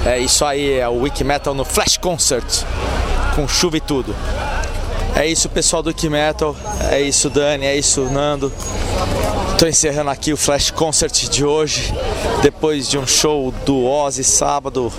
É 0.06 0.20
isso 0.20 0.44
aí, 0.44 0.78
é 0.78 0.88
o 0.88 1.00
Wiki 1.00 1.24
Metal 1.24 1.52
no 1.52 1.64
Flash 1.64 1.96
Concert. 1.96 2.62
Com 3.34 3.48
chuva 3.48 3.76
e 3.76 3.80
tudo. 3.80 4.14
É 5.16 5.26
isso, 5.26 5.48
pessoal 5.48 5.82
do 5.82 5.88
Wiki 5.88 6.08
Metal. 6.08 6.54
É 6.92 7.00
isso, 7.00 7.28
Dani. 7.28 7.66
É 7.66 7.76
isso, 7.76 8.02
Nando. 8.02 8.52
Tô 9.58 9.66
encerrando 9.66 10.10
aqui 10.10 10.32
o 10.32 10.36
Flash 10.36 10.70
Concert 10.70 11.28
de 11.28 11.44
hoje. 11.44 11.92
Depois 12.40 12.88
de 12.88 12.96
um 12.96 13.04
show 13.04 13.52
do 13.64 13.84
Ozzy 13.84 14.22
sábado. 14.22 14.92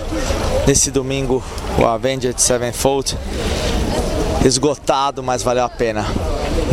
Nesse 0.67 0.91
domingo, 0.91 1.41
o 1.79 1.85
Avenged 1.85 2.37
Sevenfold. 2.41 3.17
Esgotado, 4.43 5.23
mas 5.23 5.41
valeu 5.41 5.63
a 5.63 5.69
pena. 5.69 6.05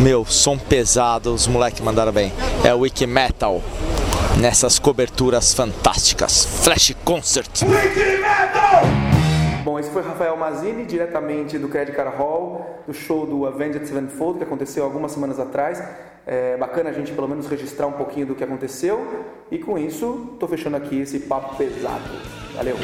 Meu, 0.01 0.25
som 0.25 0.57
pesado, 0.57 1.33
os 1.33 1.47
moleques 1.47 1.79
mandaram 1.79 2.11
bem. 2.11 2.33
É 2.65 2.73
o 2.73 2.79
Wiki 2.79 3.07
Metal. 3.07 3.63
Nessas 4.39 4.77
coberturas 4.77 5.53
fantásticas. 5.53 6.45
Flash 6.63 6.93
Concert. 7.05 7.49
Bom, 9.63 9.79
esse 9.79 9.89
foi 9.89 10.03
Rafael 10.03 10.35
Mazini, 10.35 10.85
diretamente 10.85 11.57
do 11.57 11.69
Credit 11.69 11.95
Card 11.95 12.17
Hall, 12.17 12.83
do 12.85 12.93
show 12.93 13.25
do 13.25 13.45
Avenged 13.45 13.87
Sevenfold, 13.87 14.39
que 14.39 14.43
aconteceu 14.43 14.83
algumas 14.83 15.13
semanas 15.13 15.39
atrás. 15.39 15.81
É 16.27 16.57
bacana 16.57 16.89
a 16.89 16.93
gente 16.93 17.13
pelo 17.13 17.27
menos 17.29 17.47
registrar 17.47 17.87
um 17.87 17.93
pouquinho 17.93 18.27
do 18.27 18.35
que 18.35 18.43
aconteceu. 18.43 19.25
E 19.49 19.57
com 19.57 19.77
isso, 19.77 20.31
estou 20.33 20.49
fechando 20.49 20.75
aqui 20.75 20.99
esse 20.99 21.19
papo 21.19 21.55
pesado. 21.55 22.03
Valeu! 22.55 22.75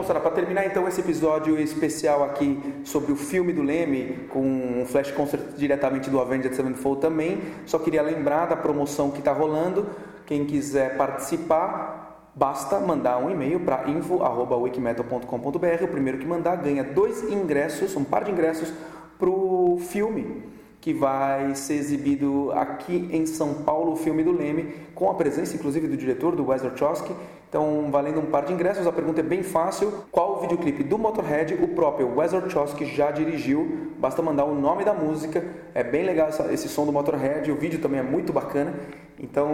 Moçada, 0.00 0.18
para 0.18 0.30
terminar 0.30 0.64
então 0.64 0.88
esse 0.88 1.02
episódio 1.02 1.60
especial 1.60 2.24
aqui 2.24 2.58
sobre 2.84 3.12
o 3.12 3.16
filme 3.16 3.52
do 3.52 3.62
Leme, 3.62 4.26
com 4.30 4.40
um 4.40 4.86
flash 4.86 5.10
concert 5.10 5.42
diretamente 5.58 6.08
do 6.08 6.18
Avenged 6.18 6.56
Sevenfold 6.56 7.02
também, 7.02 7.42
só 7.66 7.78
queria 7.78 8.00
lembrar 8.00 8.46
da 8.46 8.56
promoção 8.56 9.10
que 9.10 9.18
está 9.18 9.30
rolando. 9.30 9.90
Quem 10.24 10.46
quiser 10.46 10.96
participar, 10.96 12.32
basta 12.34 12.80
mandar 12.80 13.18
um 13.18 13.30
e-mail 13.30 13.60
para 13.60 13.90
info.wikimetal.com.br. 13.90 15.84
O 15.84 15.88
primeiro 15.88 16.16
que 16.16 16.26
mandar 16.26 16.56
ganha 16.56 16.82
dois 16.82 17.22
ingressos, 17.24 17.94
um 17.94 18.02
par 18.02 18.24
de 18.24 18.30
ingressos 18.30 18.72
para 19.18 19.28
o 19.28 19.78
filme 19.82 20.59
que 20.80 20.94
vai 20.94 21.54
ser 21.54 21.74
exibido 21.74 22.50
aqui 22.52 23.08
em 23.12 23.26
São 23.26 23.54
Paulo, 23.54 23.92
o 23.92 23.96
filme 23.96 24.24
do 24.24 24.32
Leme, 24.32 24.74
com 24.94 25.10
a 25.10 25.14
presença 25.14 25.54
inclusive 25.54 25.86
do 25.86 25.96
diretor, 25.96 26.34
do 26.34 26.46
Wes 26.46 26.64
Orchowski. 26.64 27.12
Então, 27.48 27.88
valendo 27.90 28.20
um 28.20 28.26
par 28.26 28.44
de 28.44 28.52
ingressos, 28.52 28.86
a 28.86 28.92
pergunta 28.92 29.20
é 29.20 29.24
bem 29.24 29.42
fácil. 29.42 29.92
Qual 30.10 30.36
o 30.36 30.40
videoclipe 30.40 30.84
do 30.84 30.96
Motorhead 30.96 31.54
o 31.54 31.68
próprio 31.68 32.16
Wes 32.16 32.32
Orchowski 32.32 32.86
já 32.86 33.10
dirigiu? 33.10 33.90
Basta 33.98 34.22
mandar 34.22 34.44
o 34.44 34.54
nome 34.54 34.84
da 34.84 34.94
música. 34.94 35.44
É 35.74 35.82
bem 35.82 36.04
legal 36.04 36.28
esse 36.50 36.68
som 36.68 36.86
do 36.86 36.92
Motorhead, 36.92 37.50
o 37.50 37.56
vídeo 37.56 37.80
também 37.80 37.98
é 37.98 38.04
muito 38.04 38.32
bacana. 38.32 38.72
Então, 39.18 39.52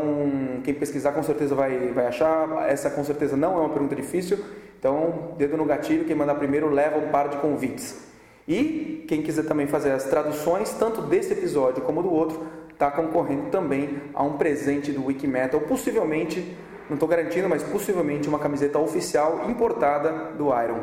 quem 0.63 0.75
pesquisar 0.75 1.13
com 1.13 1.23
certeza 1.23 1.55
vai, 1.55 1.89
vai 1.89 2.07
achar. 2.07 2.69
Essa 2.69 2.91
com 2.91 3.03
certeza 3.03 3.37
não 3.37 3.57
é 3.57 3.61
uma 3.61 3.71
pergunta 3.71 3.97
difícil. 3.97 4.39
Então, 4.79 5.33
dedo 5.39 5.57
no 5.57 5.65
gatilho, 5.65 6.05
quem 6.05 6.15
mandar 6.15 6.35
primeiro 6.35 6.69
leva 6.71 6.99
um 6.99 7.09
par 7.09 7.29
de 7.29 7.39
convites. 7.39 8.06
E 8.49 9.05
quem 9.09 9.23
quiser 9.23 9.45
também 9.45 9.67
fazer 9.67 9.91
as 9.91 10.05
traduções, 10.05 10.71
tanto 10.79 11.03
desse 11.03 11.33
episódio 11.33 11.83
como 11.83 12.03
do 12.03 12.13
outro, 12.13 12.47
está 12.73 12.91
concorrendo 12.91 13.51
também 13.51 13.99
a 14.15 14.23
um 14.23 14.35
presente 14.35 14.93
do 14.93 15.07
Wikimetal, 15.07 15.61
possivelmente, 15.63 16.57
não 16.89 16.95
estou 16.95 17.09
garantindo, 17.09 17.49
mas 17.49 17.63
possivelmente 17.63 18.29
uma 18.29 18.39
camiseta 18.39 18.79
oficial 18.79 19.49
importada 19.49 20.13
do 20.37 20.47
Iron. 20.63 20.81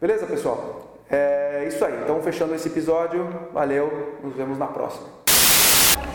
Beleza, 0.00 0.26
pessoal? 0.26 0.98
É 1.10 1.64
isso 1.66 1.84
aí. 1.84 1.94
Então, 2.02 2.22
fechando 2.22 2.54
esse 2.54 2.68
episódio, 2.68 3.28
valeu, 3.52 4.18
nos 4.22 4.34
vemos 4.34 4.58
na 4.58 4.66
próxima. 4.66 5.06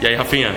E 0.01 0.07
aí, 0.07 0.15
Rafinha? 0.15 0.53